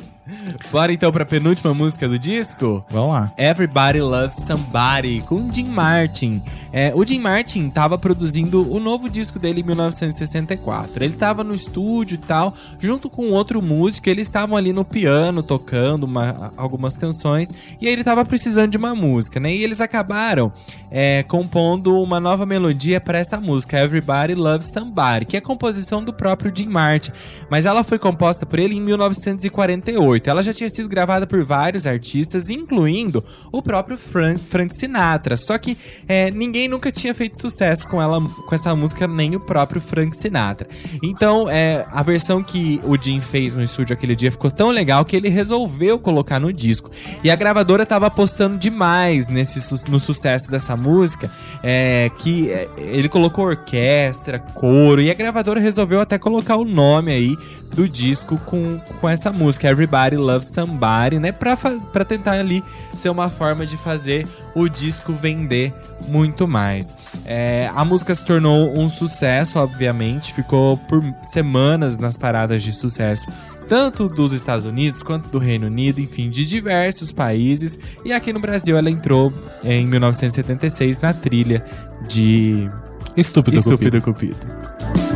Bora 0.71 0.91
então 0.91 1.11
pra 1.11 1.23
penúltima 1.25 1.73
música 1.73 2.07
do 2.09 2.17
disco? 2.17 2.83
Vamos 2.89 3.11
lá. 3.11 3.31
Everybody 3.37 4.01
Loves 4.01 4.37
Somebody, 4.37 5.21
com 5.21 5.51
Jim 5.51 5.65
Martin. 5.65 6.41
É, 6.73 6.91
o 6.95 7.05
Jim 7.05 7.19
Martin 7.19 7.69
tava 7.69 7.97
produzindo 7.97 8.67
o 8.71 8.79
novo 8.79 9.07
disco 9.09 9.37
dele 9.37 9.61
em 9.61 9.63
1964. 9.63 11.03
Ele 11.03 11.13
tava 11.15 11.43
no 11.43 11.53
estúdio 11.53 12.15
e 12.15 12.17
tal, 12.17 12.53
junto 12.79 13.09
com 13.09 13.29
outro 13.31 13.61
músico. 13.61 14.09
Eles 14.09 14.27
estavam 14.27 14.57
ali 14.57 14.73
no 14.73 14.83
piano 14.83 15.43
tocando 15.43 16.05
uma- 16.05 16.51
algumas 16.57 16.97
canções. 16.97 17.51
E 17.79 17.87
aí 17.87 17.93
ele 17.93 18.03
tava 18.03 18.25
precisando 18.25 18.71
de 18.71 18.77
uma 18.77 18.95
música, 18.95 19.39
né? 19.39 19.53
E 19.53 19.63
eles 19.63 19.79
acabaram 19.79 20.51
é, 20.91 21.23
compondo 21.23 22.01
uma 22.01 22.19
nova 22.21 22.45
melodia 22.45 23.01
para 23.01 23.19
essa 23.19 23.39
música, 23.39 23.77
Everybody 23.77 24.33
Loves 24.33 24.67
Somebody, 24.71 25.25
que 25.25 25.35
é 25.37 25.41
composição 25.41 26.01
do 26.03 26.13
próprio 26.13 26.51
Jim 26.55 26.67
Martin. 26.67 27.11
Mas 27.49 27.65
ela 27.65 27.83
foi 27.83 27.99
composta 27.99 28.45
por 28.45 28.59
ele 28.59 28.75
em 28.75 28.81
1948. 28.81 30.14
Ela 30.23 30.43
já 30.43 30.53
tinha 30.53 30.69
sido 30.69 30.87
gravada 30.87 31.25
por 31.25 31.43
vários 31.43 31.85
artistas, 31.87 32.49
incluindo 32.49 33.23
o 33.51 33.61
próprio 33.61 33.97
Frank, 33.97 34.39
Frank 34.39 34.75
Sinatra. 34.75 35.37
Só 35.37 35.57
que 35.57 35.77
é, 36.07 36.31
ninguém 36.31 36.67
nunca 36.67 36.91
tinha 36.91 37.13
feito 37.13 37.39
sucesso 37.39 37.87
com 37.87 38.01
ela, 38.01 38.21
com 38.21 38.55
essa 38.55 38.75
música, 38.75 39.07
nem 39.07 39.35
o 39.35 39.39
próprio 39.39 39.81
Frank 39.81 40.15
Sinatra. 40.15 40.67
Então, 41.03 41.49
é, 41.49 41.85
a 41.91 42.03
versão 42.03 42.43
que 42.43 42.79
o 42.83 42.95
Jim 43.01 43.21
fez 43.21 43.57
no 43.57 43.63
estúdio 43.63 43.93
aquele 43.93 44.15
dia 44.15 44.31
ficou 44.31 44.51
tão 44.51 44.69
legal 44.69 45.03
que 45.05 45.15
ele 45.15 45.29
resolveu 45.29 45.99
colocar 45.99 46.39
no 46.39 46.51
disco. 46.53 46.89
E 47.23 47.31
a 47.31 47.35
gravadora 47.35 47.85
tava 47.85 48.07
apostando 48.07 48.57
demais 48.57 49.27
nesse, 49.27 49.59
no 49.89 49.99
sucesso 49.99 50.49
dessa 50.49 50.75
música, 50.75 51.31
é, 51.63 52.11
que 52.17 52.51
é, 52.51 52.67
ele 52.77 53.09
colocou 53.09 53.45
orquestra, 53.45 54.39
coro, 54.39 55.01
e 55.01 55.09
a 55.09 55.13
gravadora 55.13 55.59
resolveu 55.59 55.99
até 55.99 56.17
colocar 56.17 56.57
o 56.57 56.65
nome 56.65 57.11
aí 57.11 57.37
do 57.73 57.89
disco 57.89 58.37
com, 58.45 58.79
com 59.01 59.09
essa 59.09 59.31
música, 59.31 59.67
Everybody 59.67 60.04
Loves 60.13 60.47
Somebody, 60.47 61.19
né? 61.19 61.31
Pra, 61.31 61.57
pra 61.57 62.05
tentar 62.05 62.33
ali 62.33 62.63
ser 62.95 63.09
uma 63.09 63.29
forma 63.29 63.65
de 63.65 63.77
fazer 63.77 64.27
o 64.53 64.69
disco 64.69 65.13
vender 65.13 65.73
muito 66.07 66.47
mais. 66.47 66.93
É, 67.25 67.69
a 67.73 67.83
música 67.83 68.13
se 68.13 68.23
tornou 68.23 68.77
um 68.77 68.87
sucesso, 68.87 69.59
obviamente, 69.59 70.33
ficou 70.33 70.77
por 70.77 71.03
semanas 71.23 71.97
nas 71.97 72.17
paradas 72.17 72.61
de 72.63 72.71
sucesso, 72.73 73.27
tanto 73.67 74.07
dos 74.07 74.33
Estados 74.33 74.65
Unidos 74.65 75.01
quanto 75.01 75.29
do 75.29 75.39
Reino 75.39 75.67
Unido, 75.67 75.99
enfim, 75.99 76.29
de 76.29 76.45
diversos 76.45 77.11
países. 77.11 77.79
E 78.03 78.13
aqui 78.13 78.31
no 78.31 78.39
Brasil 78.39 78.77
ela 78.77 78.89
entrou 78.89 79.33
em 79.63 79.85
1976 79.85 80.99
na 80.99 81.13
trilha 81.13 81.65
de 82.07 82.67
Estúpido, 83.15 83.57
Estúpido 83.57 84.01
Cupido. 84.01 84.37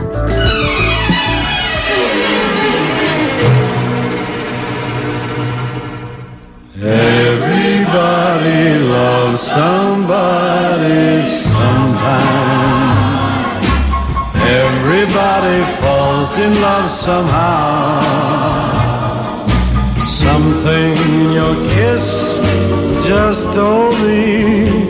Everybody 0.10 0.49
somebody 9.38 11.26
sometime. 11.28 12.70
Everybody 14.36 15.64
falls 15.82 16.38
in 16.38 16.54
love 16.62 16.90
somehow. 16.90 18.02
Something 20.06 20.98
in 21.14 21.34
your 21.34 21.56
kiss 21.74 22.40
just 23.08 23.54
told 23.54 23.94
me 24.02 24.90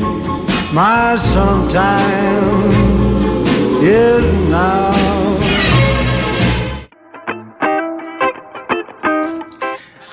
my 0.74 1.16
sometime 1.18 2.70
is 3.82 4.26
now. 4.50 4.90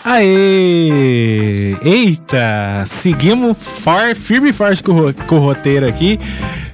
Aê! 0.04 1.45
Eita! 1.82 2.84
Seguimos 2.86 3.56
firme 4.16 4.50
e 4.50 4.52
forte 4.52 4.82
com, 4.82 4.92
o 4.92 5.14
com 5.14 5.36
o 5.36 5.40
roteiro 5.40 5.86
aqui. 5.86 6.18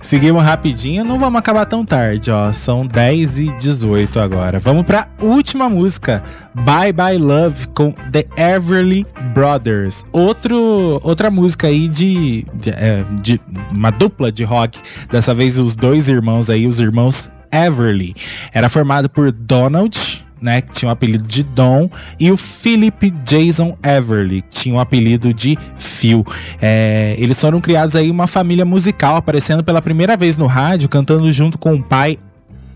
Seguimos 0.01 0.43
rapidinho, 0.43 1.05
não 1.05 1.19
vamos 1.19 1.39
acabar 1.39 1.65
tão 1.65 1.85
tarde, 1.85 2.31
ó. 2.31 2.53
São 2.53 2.85
10 2.85 3.39
e 3.39 3.57
18 3.57 4.19
agora. 4.19 4.59
Vamos 4.59 4.85
pra 4.85 5.09
última 5.20 5.69
música: 5.69 6.23
Bye 6.55 6.93
Bye 6.93 7.19
Love 7.19 7.69
com 7.69 7.93
The 8.11 8.27
Everly 8.37 9.07
Brothers. 9.33 10.05
Outro, 10.12 11.01
outra 11.05 11.31
música 11.31 11.69
aí 11.69 11.89
de, 11.89 12.45
de, 12.55 12.70
é, 12.70 13.05
de 13.23 13.41
uma 13.70 13.91
dupla 13.91 14.33
de 14.33 14.43
rock. 14.43 14.81
Dessa 15.11 15.33
vez 15.33 15.59
os 15.59 15.77
dois 15.77 16.09
irmãos 16.09 16.51
aí, 16.51 16.66
os 16.66 16.81
irmãos 16.81 17.31
Everly. 17.53 18.15
Era 18.53 18.69
formado 18.69 19.09
por 19.09 19.31
Donald 19.31 20.24
né, 20.43 20.60
que 20.60 20.73
tinha 20.73 20.89
o 20.89 20.93
apelido 20.93 21.24
de 21.24 21.43
Dom, 21.43 21.89
e 22.19 22.31
o 22.31 22.36
Philip 22.36 23.10
Jason 23.24 23.77
Everly, 23.82 24.43
que 24.43 24.48
tinha 24.62 24.74
o 24.74 24.81
apelido 24.81 25.32
de 25.32 25.56
Phil. 25.78 26.27
É, 26.60 27.14
eles 27.19 27.40
foram 27.40 27.60
criados 27.60 27.94
aí 27.94 28.10
uma 28.10 28.27
família 28.27 28.64
musical, 28.64 29.16
aparecendo 29.16 29.62
pela 29.62 29.81
primeira 29.81 30.16
vez 30.16 30.36
no 30.36 30.47
rádio, 30.47 30.89
cantando 30.89 31.31
junto 31.31 31.56
com 31.56 31.74
o 31.74 31.82
pai 31.82 32.19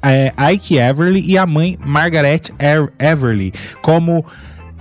é, 0.03 0.33
Ike 0.53 0.79
Everly 0.79 1.21
e 1.27 1.37
a 1.37 1.45
mãe 1.47 1.77
Margaret 1.85 2.43
Er- 2.59 2.93
Everly, 2.99 3.53
como 3.83 4.25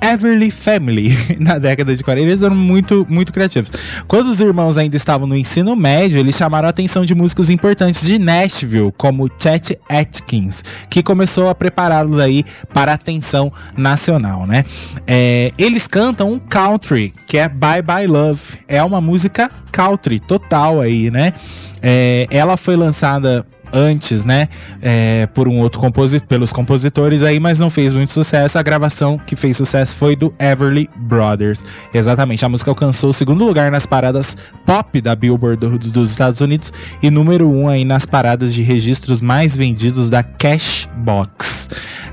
Everly 0.01 0.51
Family 0.51 1.09
na 1.39 1.57
década 1.57 1.95
de 1.95 2.03
40. 2.03 2.27
Eles 2.27 2.41
eram 2.43 2.55
muito, 2.55 3.05
muito 3.09 3.31
criativos. 3.33 3.71
Quando 4.07 4.27
os 4.27 4.39
irmãos 4.39 4.77
ainda 4.77 4.95
estavam 4.95 5.27
no 5.27 5.35
ensino 5.35 5.75
médio, 5.75 6.19
eles 6.19 6.35
chamaram 6.35 6.67
a 6.67 6.69
atenção 6.69 7.05
de 7.05 7.15
músicos 7.15 7.49
importantes 7.49 8.05
de 8.05 8.19
Nashville, 8.19 8.93
como 8.97 9.29
Chet 9.39 9.77
Atkins, 9.89 10.63
que 10.89 11.01
começou 11.01 11.49
a 11.49 11.55
prepará-los 11.55 12.19
aí 12.19 12.43
para 12.73 12.91
a 12.91 12.95
atenção 12.95 13.51
nacional, 13.77 14.45
né? 14.45 14.65
É, 15.07 15.51
eles 15.57 15.87
cantam 15.87 16.33
um 16.33 16.39
country, 16.39 17.13
que 17.25 17.37
é 17.37 17.47
Bye 17.47 17.81
Bye 17.81 18.07
Love. 18.07 18.59
É 18.67 18.83
uma 18.83 19.01
música 19.01 19.49
country 19.71 20.19
total 20.19 20.81
aí, 20.81 21.09
né? 21.11 21.33
É, 21.81 22.27
ela 22.31 22.57
foi 22.57 22.75
lançada 22.75 23.45
antes, 23.73 24.25
né, 24.25 24.47
é, 24.81 25.27
por 25.33 25.47
um 25.47 25.59
outro 25.59 25.79
compositor, 25.79 26.27
pelos 26.27 26.51
compositores 26.53 27.21
aí, 27.23 27.39
mas 27.39 27.59
não 27.59 27.69
fez 27.69 27.93
muito 27.93 28.11
sucesso. 28.11 28.57
A 28.57 28.63
gravação 28.63 29.17
que 29.25 29.35
fez 29.35 29.57
sucesso 29.57 29.95
foi 29.97 30.15
do 30.15 30.33
Everly 30.39 30.89
Brothers. 30.97 31.63
Exatamente, 31.93 32.43
a 32.45 32.49
música 32.49 32.69
alcançou 32.71 33.09
o 33.09 33.13
segundo 33.13 33.45
lugar 33.45 33.71
nas 33.71 33.85
paradas 33.85 34.35
pop 34.65 34.99
da 35.01 35.15
Billboard 35.15 35.57
do- 35.59 35.77
dos 35.77 36.09
Estados 36.11 36.41
Unidos 36.41 36.71
e 37.01 37.09
número 37.09 37.49
um 37.49 37.67
aí 37.67 37.83
nas 37.85 38.05
paradas 38.05 38.53
de 38.53 38.61
registros 38.61 39.21
mais 39.21 39.55
vendidos 39.57 40.09
da 40.09 40.23
Cashbox. 40.23 41.69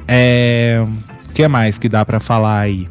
É, 0.09 0.85
o 1.29 1.33
que 1.33 1.47
mais 1.49 1.79
que 1.79 1.89
dá 1.89 2.05
pra 2.05 2.20
falar 2.20 2.61
aí? 2.61 2.89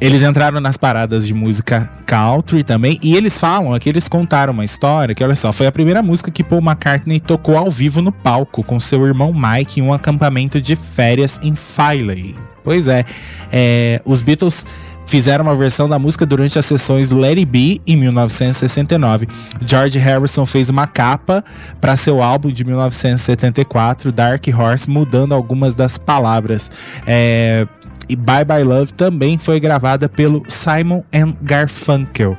Eles 0.00 0.22
entraram 0.22 0.60
nas 0.60 0.78
paradas 0.78 1.26
de 1.26 1.34
música 1.34 1.90
country 2.06 2.64
também, 2.64 2.98
e 3.02 3.14
eles 3.14 3.38
falam, 3.38 3.74
aqui 3.74 3.88
eles 3.88 4.08
contaram 4.08 4.52
uma 4.52 4.64
história 4.64 5.14
que, 5.14 5.22
olha 5.22 5.36
só, 5.36 5.52
foi 5.52 5.66
a 5.66 5.72
primeira 5.72 6.02
música 6.02 6.30
que 6.30 6.42
Paul 6.42 6.62
McCartney 6.62 7.20
tocou 7.20 7.56
ao 7.56 7.70
vivo 7.70 8.00
no 8.00 8.10
palco 8.10 8.64
com 8.64 8.80
seu 8.80 9.06
irmão 9.06 9.32
Mike 9.34 9.78
em 9.78 9.82
um 9.82 9.92
acampamento 9.92 10.58
de 10.58 10.74
férias 10.74 11.38
em 11.42 11.54
Filey. 11.54 12.34
Pois 12.64 12.88
é, 12.88 13.04
é, 13.52 14.00
os 14.04 14.22
Beatles 14.22 14.64
fizeram 15.10 15.44
uma 15.44 15.56
versão 15.56 15.88
da 15.88 15.98
música 15.98 16.24
durante 16.24 16.58
as 16.58 16.64
sessões 16.64 17.10
Let 17.10 17.36
It 17.36 17.44
Be 17.44 17.80
em 17.86 17.96
1969. 17.96 19.28
George 19.66 19.98
Harrison 19.98 20.46
fez 20.46 20.70
uma 20.70 20.86
capa 20.86 21.44
para 21.80 21.96
seu 21.96 22.22
álbum 22.22 22.48
de 22.48 22.64
1974, 22.64 24.12
Dark 24.12 24.46
Horse, 24.56 24.88
mudando 24.88 25.34
algumas 25.34 25.74
das 25.74 25.98
palavras. 25.98 26.70
É, 27.06 27.66
e 28.10 28.16
Bye 28.16 28.44
Bye 28.44 28.64
Love 28.64 28.92
também 28.92 29.38
foi 29.38 29.60
gravada 29.60 30.08
pelo 30.08 30.42
Simon 30.48 31.02
and 31.14 31.34
Garfunkel. 31.40 32.36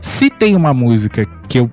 Se 0.00 0.30
tem 0.30 0.54
uma 0.54 0.72
música 0.72 1.24
que 1.48 1.58
eu 1.58 1.70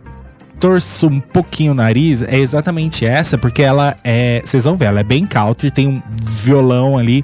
torço 0.60 1.08
um 1.08 1.20
pouquinho 1.20 1.74
o 1.74 1.76
nariz, 1.76 2.24
é 2.24 2.40
exatamente 2.40 3.06
essa, 3.06 3.38
porque 3.38 3.62
ela 3.62 3.96
é, 4.04 4.42
vocês 4.44 4.66
vão 4.66 4.76
ver, 4.76 4.86
ela 4.86 5.02
é 5.02 5.04
bem 5.04 5.28
country, 5.28 5.70
tem 5.70 5.88
um 5.88 6.02
violão 6.24 6.98
ali 6.98 7.24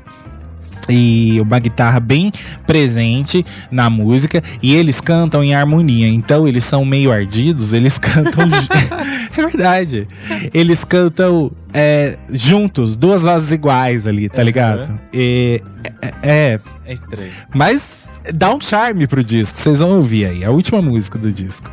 e 0.89 1.39
uma 1.41 1.59
guitarra 1.59 1.99
bem 1.99 2.31
presente 2.65 3.45
na 3.69 3.89
música 3.89 4.43
e 4.61 4.75
eles 4.75 4.99
cantam 5.01 5.43
em 5.43 5.53
harmonia. 5.53 6.07
Então 6.07 6.47
eles 6.47 6.63
são 6.63 6.83
meio 6.85 7.11
ardidos, 7.11 7.73
eles 7.73 7.97
cantam. 7.99 8.47
é 9.37 9.41
verdade. 9.41 10.07
Eles 10.53 10.83
cantam 10.83 11.51
é, 11.73 12.17
juntos, 12.31 12.97
duas 12.97 13.23
vozes 13.23 13.51
iguais 13.51 14.07
ali, 14.07 14.29
tá 14.29 14.43
ligado? 14.43 14.99
E, 15.13 15.61
é, 16.01 16.13
é. 16.23 16.59
É 16.85 16.93
estranho. 16.93 17.31
Mas 17.53 18.07
dá 18.33 18.53
um 18.53 18.59
charme 18.59 19.07
pro 19.07 19.23
disco, 19.23 19.57
vocês 19.57 19.79
vão 19.79 19.91
ouvir 19.91 20.25
aí, 20.25 20.43
a 20.43 20.51
última 20.51 20.81
música 20.81 21.17
do 21.17 21.31
disco. 21.31 21.71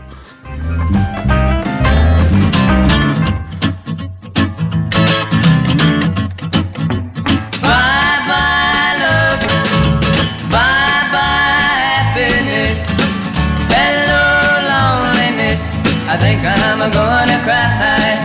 I 16.11 16.17
think 16.17 16.41
I'm 16.41 16.81
gonna 16.91 17.39
cry. 17.45 18.17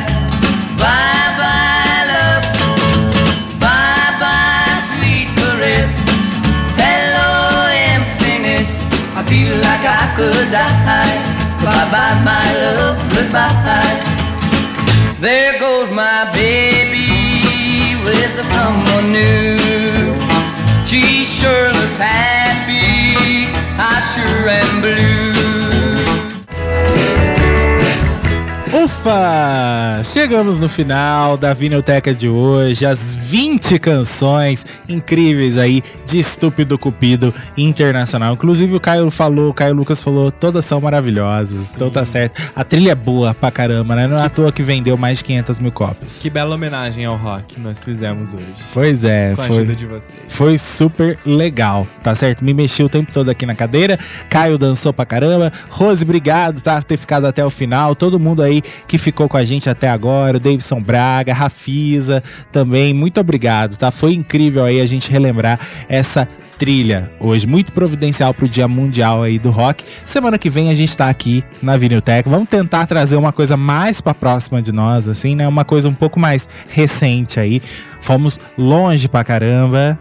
Bye 0.80 1.30
bye, 1.40 2.02
love. 2.12 2.46
Bye 3.60 4.12
bye, 4.24 4.80
sweet 4.88 5.28
caress. 5.36 5.92
Hello, 6.80 7.68
emptiness. 7.92 8.80
I 9.20 9.22
feel 9.28 9.56
like 9.68 9.84
I 9.84 10.06
could 10.16 10.48
die. 10.56 11.20
Bye 11.60 11.88
bye, 11.92 12.16
my 12.24 12.48
love. 12.64 12.98
Goodbye. 13.12 14.00
There 15.20 15.60
goes 15.60 15.90
my 15.92 16.32
baby 16.32 18.00
with 18.06 18.34
someone 18.56 19.12
new. 19.12 20.16
She 20.88 21.26
sure 21.26 21.68
looks 21.80 21.98
happy. 21.98 23.52
I 23.76 24.00
sure 24.16 24.48
am 24.48 24.80
blue. 24.80 25.23
Ufa! 29.04 30.02
Chegamos 30.06 30.62
no 30.62 30.70
final 30.70 31.36
da 31.36 31.54
Vinilteca 31.54 32.14
de 32.16 32.30
hoje, 32.30 32.86
as 32.86 33.14
20 33.14 33.78
canções 33.78 34.66
incríveis 34.88 35.58
aí 35.58 35.84
de 36.06 36.20
Estúpido 36.20 36.78
Cupido 36.80 37.34
Internacional. 37.58 38.34
Inclusive 38.34 38.74
o 38.74 38.80
Caio 38.80 39.12
falou, 39.12 39.50
o 39.50 39.54
Caio 39.54 39.74
Lucas 39.76 40.02
falou, 40.02 40.32
todas 40.32 40.64
são 40.64 40.80
maravilhosas, 40.80 41.76
então 41.76 41.90
tá 41.90 42.06
certo. 42.06 42.42
A 42.56 42.64
trilha 42.64 42.92
é 42.92 42.96
boa 42.96 43.34
pra 43.34 43.52
caramba, 43.52 43.94
né? 43.94 44.08
Não 44.08 44.18
é 44.18 44.24
à 44.24 44.30
toa 44.30 44.54
que 44.54 44.64
vendeu 44.64 44.96
mais 44.96 45.18
de 45.18 45.26
500 45.26 45.60
mil 45.60 45.72
cópias. 45.74 46.20
Que 46.22 46.30
bela 46.30 46.56
homenagem 46.56 47.04
ao 47.04 47.18
rock 47.18 47.60
nós 47.60 47.84
fizemos 47.84 48.34
hoje. 48.34 48.46
Pois 48.74 49.04
é, 49.04 49.34
Com 49.36 49.42
a 49.42 49.46
foi. 49.46 49.58
ajuda 49.58 49.76
de 49.76 49.86
vocês. 49.86 50.18
Foi 50.30 50.58
super 50.58 51.20
legal, 51.26 51.86
tá 52.02 52.16
certo? 52.16 52.42
Me 52.46 52.54
mexi 52.54 52.82
o 52.82 52.88
tempo 52.88 53.12
todo 53.12 53.30
aqui 53.30 53.46
na 53.46 53.54
cadeira. 53.54 54.00
Caio 54.30 54.58
dançou 54.58 54.94
pra 54.94 55.06
caramba. 55.06 55.52
Rose, 55.70 56.06
obrigado, 56.06 56.62
tá? 56.62 56.82
Ter 56.82 56.96
ficado 56.96 57.26
até 57.28 57.44
o 57.44 57.50
final. 57.50 57.96
Todo 57.96 58.18
mundo 58.18 58.42
aí 58.42 58.62
que 58.88 58.93
ficou 58.98 59.28
com 59.28 59.38
a 59.38 59.44
gente 59.44 59.70
até 59.70 59.90
agora. 59.90 60.38
O 60.38 60.40
Davidson 60.40 60.82
Braga, 60.82 61.34
Rafisa 61.34 62.24
também. 62.52 62.94
Muito 62.94 63.20
obrigado, 63.20 63.78
tá? 63.78 63.92
Foi 63.92 64.14
incrível 64.14 64.64
aí 64.64 64.82
a 64.82 64.86
gente 64.86 65.12
relembrar 65.12 65.60
essa 65.88 66.28
trilha 66.58 67.12
hoje, 67.20 67.48
muito 67.48 67.74
providencial 67.74 68.34
pro 68.34 68.48
Dia 68.48 68.68
Mundial 68.68 69.24
aí 69.24 69.38
do 69.40 69.50
Rock. 69.50 69.84
Semana 70.06 70.38
que 70.38 70.50
vem 70.50 70.70
a 70.70 70.74
gente 70.74 70.96
tá 70.96 71.10
aqui 71.10 71.44
na 71.62 71.76
Viniltech. 71.76 72.30
Vamos 72.30 72.48
tentar 72.48 72.86
trazer 72.86 73.16
uma 73.16 73.32
coisa 73.32 73.58
mais 73.58 74.00
pra 74.00 74.14
próxima 74.14 74.62
de 74.62 74.72
nós, 74.72 75.08
assim, 75.08 75.36
né? 75.36 75.48
Uma 75.48 75.66
coisa 75.66 75.90
um 75.90 75.94
pouco 75.94 76.20
mais 76.20 76.48
recente 76.70 77.40
aí. 77.40 77.62
Fomos 78.02 78.40
longe 78.58 79.08
pra 79.08 79.24
caramba 79.24 80.00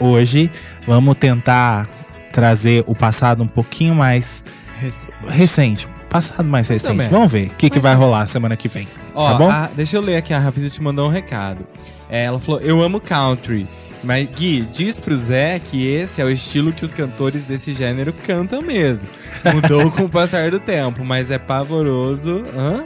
hoje. 0.00 0.50
Vamos 0.86 1.14
tentar 1.16 1.88
trazer 2.32 2.84
o 2.86 2.94
passado 2.94 3.42
um 3.42 3.48
pouquinho 3.48 3.94
mais 3.94 4.42
Recente. 4.78 5.06
recente. 5.28 5.95
Passado 6.16 6.44
mais 6.48 6.68
recente. 6.68 7.08
Vamos 7.08 7.30
ver 7.30 7.48
o 7.48 7.50
que, 7.50 7.68
que 7.68 7.78
vai 7.78 7.94
ou 7.94 8.00
rolar 8.00 8.26
semana 8.26 8.56
que 8.56 8.68
vem. 8.68 8.88
Ó, 9.14 9.30
tá 9.32 9.38
bom? 9.38 9.50
a- 9.50 9.70
deixa 9.76 9.96
eu 9.96 10.00
ler 10.00 10.16
aqui, 10.16 10.32
a 10.32 10.38
Rafisa 10.38 10.70
te 10.70 10.82
mandou 10.82 11.06
um 11.06 11.10
recado. 11.10 11.66
É, 12.08 12.24
ela 12.24 12.38
falou, 12.38 12.60
eu 12.60 12.82
amo 12.82 13.00
country. 13.00 13.66
Mas, 14.02 14.28
Gui, 14.30 14.60
diz 14.72 15.00
pro 15.00 15.16
Zé 15.16 15.58
que 15.58 15.86
esse 15.86 16.20
é 16.22 16.24
o 16.24 16.30
estilo 16.30 16.72
que 16.72 16.84
os 16.84 16.92
cantores 16.92 17.44
desse 17.44 17.72
gênero 17.72 18.12
cantam 18.12 18.62
mesmo. 18.62 19.06
Mudou 19.52 19.90
com 19.90 20.04
o 20.04 20.08
passar 20.08 20.50
do 20.50 20.60
tempo, 20.60 21.04
mas 21.04 21.30
é 21.30 21.38
pavoroso. 21.38 22.44
Hã? 22.56 22.84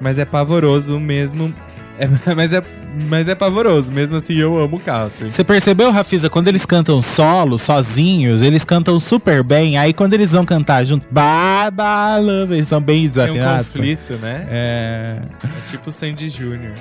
Mas 0.00 0.18
é 0.18 0.24
pavoroso 0.24 1.00
mesmo. 1.00 1.52
É, 1.98 2.06
mas, 2.34 2.52
é, 2.52 2.62
mas 3.08 3.28
é 3.28 3.34
pavoroso, 3.34 3.92
mesmo 3.92 4.16
assim 4.16 4.34
eu 4.34 4.56
amo 4.58 4.78
country. 4.80 5.30
Você 5.30 5.44
percebeu, 5.44 5.90
Rafisa, 5.90 6.28
quando 6.30 6.48
eles 6.48 6.64
cantam 6.66 7.00
solo, 7.02 7.58
sozinhos, 7.58 8.42
eles 8.42 8.64
cantam 8.64 8.98
super 8.98 9.42
bem. 9.42 9.78
Aí 9.78 9.92
quando 9.92 10.14
eles 10.14 10.32
vão 10.32 10.44
cantar 10.44 10.84
junto, 10.84 11.06
bye, 11.10 11.70
bye, 11.72 12.22
love, 12.22 12.54
eles 12.54 12.68
são 12.68 12.80
bem 12.80 12.96
Tem 12.96 13.06
um 13.06 13.08
desafinados. 13.08 13.72
conflito, 13.72 14.12
né? 14.14 14.46
É. 14.50 15.16
É 15.44 15.70
tipo 15.70 15.90
Sandy 15.90 16.28
Júnior. 16.28 16.74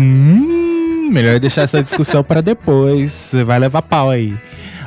Hum, 0.00 1.08
melhor 1.10 1.38
deixar 1.38 1.62
essa 1.62 1.82
discussão 1.82 2.22
para 2.22 2.40
depois. 2.40 3.12
Você 3.12 3.44
vai 3.44 3.58
levar 3.58 3.82
pau 3.82 4.10
aí. 4.10 4.34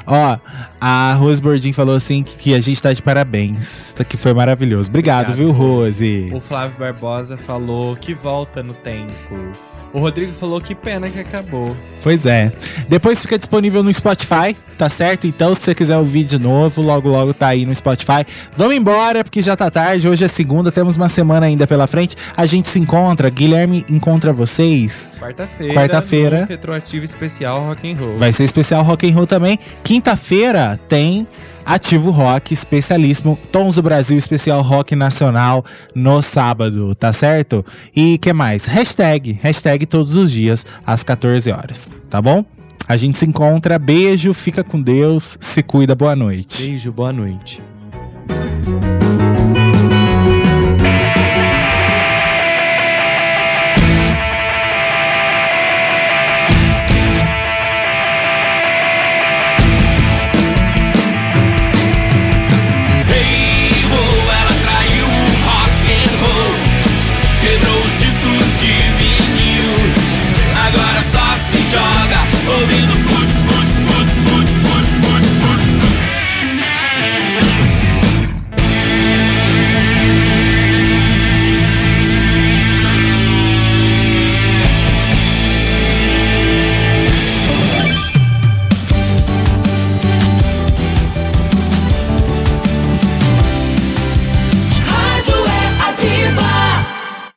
Ó, 0.06 0.38
a 0.81 1.14
Rose 1.14 1.39
Bordin 1.41 1.72
falou 1.72 1.95
assim 1.95 2.23
que, 2.23 2.35
que 2.35 2.53
a 2.56 2.60
gente 2.60 2.81
tá 2.81 2.91
de 2.91 3.01
parabéns. 3.01 3.93
Que 4.07 4.18
foi 4.18 4.34
maravilhoso. 4.34 4.89
Obrigado, 4.89 5.31
Obrigado, 5.31 5.38
viu, 5.38 5.51
Rose? 5.51 6.31
O 6.34 6.39
Flávio 6.39 6.77
Barbosa 6.80 7.38
falou 7.38 7.95
que 7.95 8.14
volta 8.14 8.64
no 8.64 8.73
tempo. 8.73 9.51
O 9.91 9.99
Rodrigo 9.99 10.32
falou 10.34 10.61
que 10.61 10.76
pena 10.76 11.10
que 11.10 11.20
acabou. 11.20 11.76
Pois 12.02 12.26
é. 12.26 12.52
Depois 12.88 13.22
fica 13.22 13.38
disponível 13.38 13.82
no 13.82 13.94
Spotify, 13.94 14.56
tá 14.78 14.88
certo? 14.88 15.26
Então, 15.26 15.56
se 15.56 15.61
você 15.61 15.76
quiser 15.76 15.98
ouvir 15.98 16.24
de 16.24 16.38
novo, 16.38 16.82
logo 16.82 17.10
logo 17.10 17.34
tá 17.34 17.48
aí 17.48 17.66
no 17.66 17.74
Spotify. 17.74 18.26
Vamos 18.56 18.76
embora, 18.76 19.24
porque 19.24 19.41
já 19.41 19.56
tá 19.56 19.70
tarde. 19.70 20.07
Hoje 20.07 20.24
é 20.24 20.28
segunda, 20.28 20.72
temos 20.72 20.95
uma 20.95 21.10
semana 21.10 21.48
ainda 21.48 21.66
pela 21.66 21.88
frente. 21.88 22.16
A 22.38 22.45
gente 22.45 22.68
se 22.68 22.80
encontra. 22.80 23.30
Guilherme 23.30 23.84
encontra 23.90 24.32
vocês. 24.32 25.10
Quarta-feira. 25.20 25.74
Quarta-feira. 25.74 26.45
Retroativo 26.48 27.03
especial 27.03 27.66
rock 27.66 27.91
and 27.91 27.95
roll. 27.95 28.18
Vai 28.18 28.32
ser 28.32 28.44
especial 28.44 28.84
rock 28.84 29.10
and 29.10 29.16
roll 29.16 29.28
também. 29.28 29.57
Quinta-feira 29.84 30.80
tem 30.88 31.28
Ativo 31.70 32.10
Rock 32.10 32.52
especialíssimo, 32.52 33.38
Tons 33.52 33.76
do 33.76 33.84
Brasil 33.84 34.18
especial 34.18 34.64
rock 34.64 34.96
nacional 34.96 35.64
no 35.94 36.20
sábado, 36.20 36.96
tá 36.96 37.14
certo? 37.14 37.64
E 37.96 38.18
que 38.18 38.34
mais? 38.34 38.66
Hashtag, 38.66 39.38
hashtag 39.40 39.86
todos 39.86 40.16
os 40.16 40.32
dias 40.32 40.66
às 40.84 41.04
14 41.04 41.52
horas, 41.52 42.02
tá 42.10 42.20
bom? 42.20 42.44
A 42.88 42.98
gente 42.98 43.20
se 43.20 43.26
encontra, 43.28 43.78
beijo, 43.78 44.34
fica 44.34 44.64
com 44.64 44.82
Deus, 44.82 45.38
se 45.40 45.62
cuida, 45.62 45.94
boa 45.94 46.16
noite. 46.16 46.64
Beijo, 46.64 46.91
boa 46.91 47.14
noite. 47.14 47.62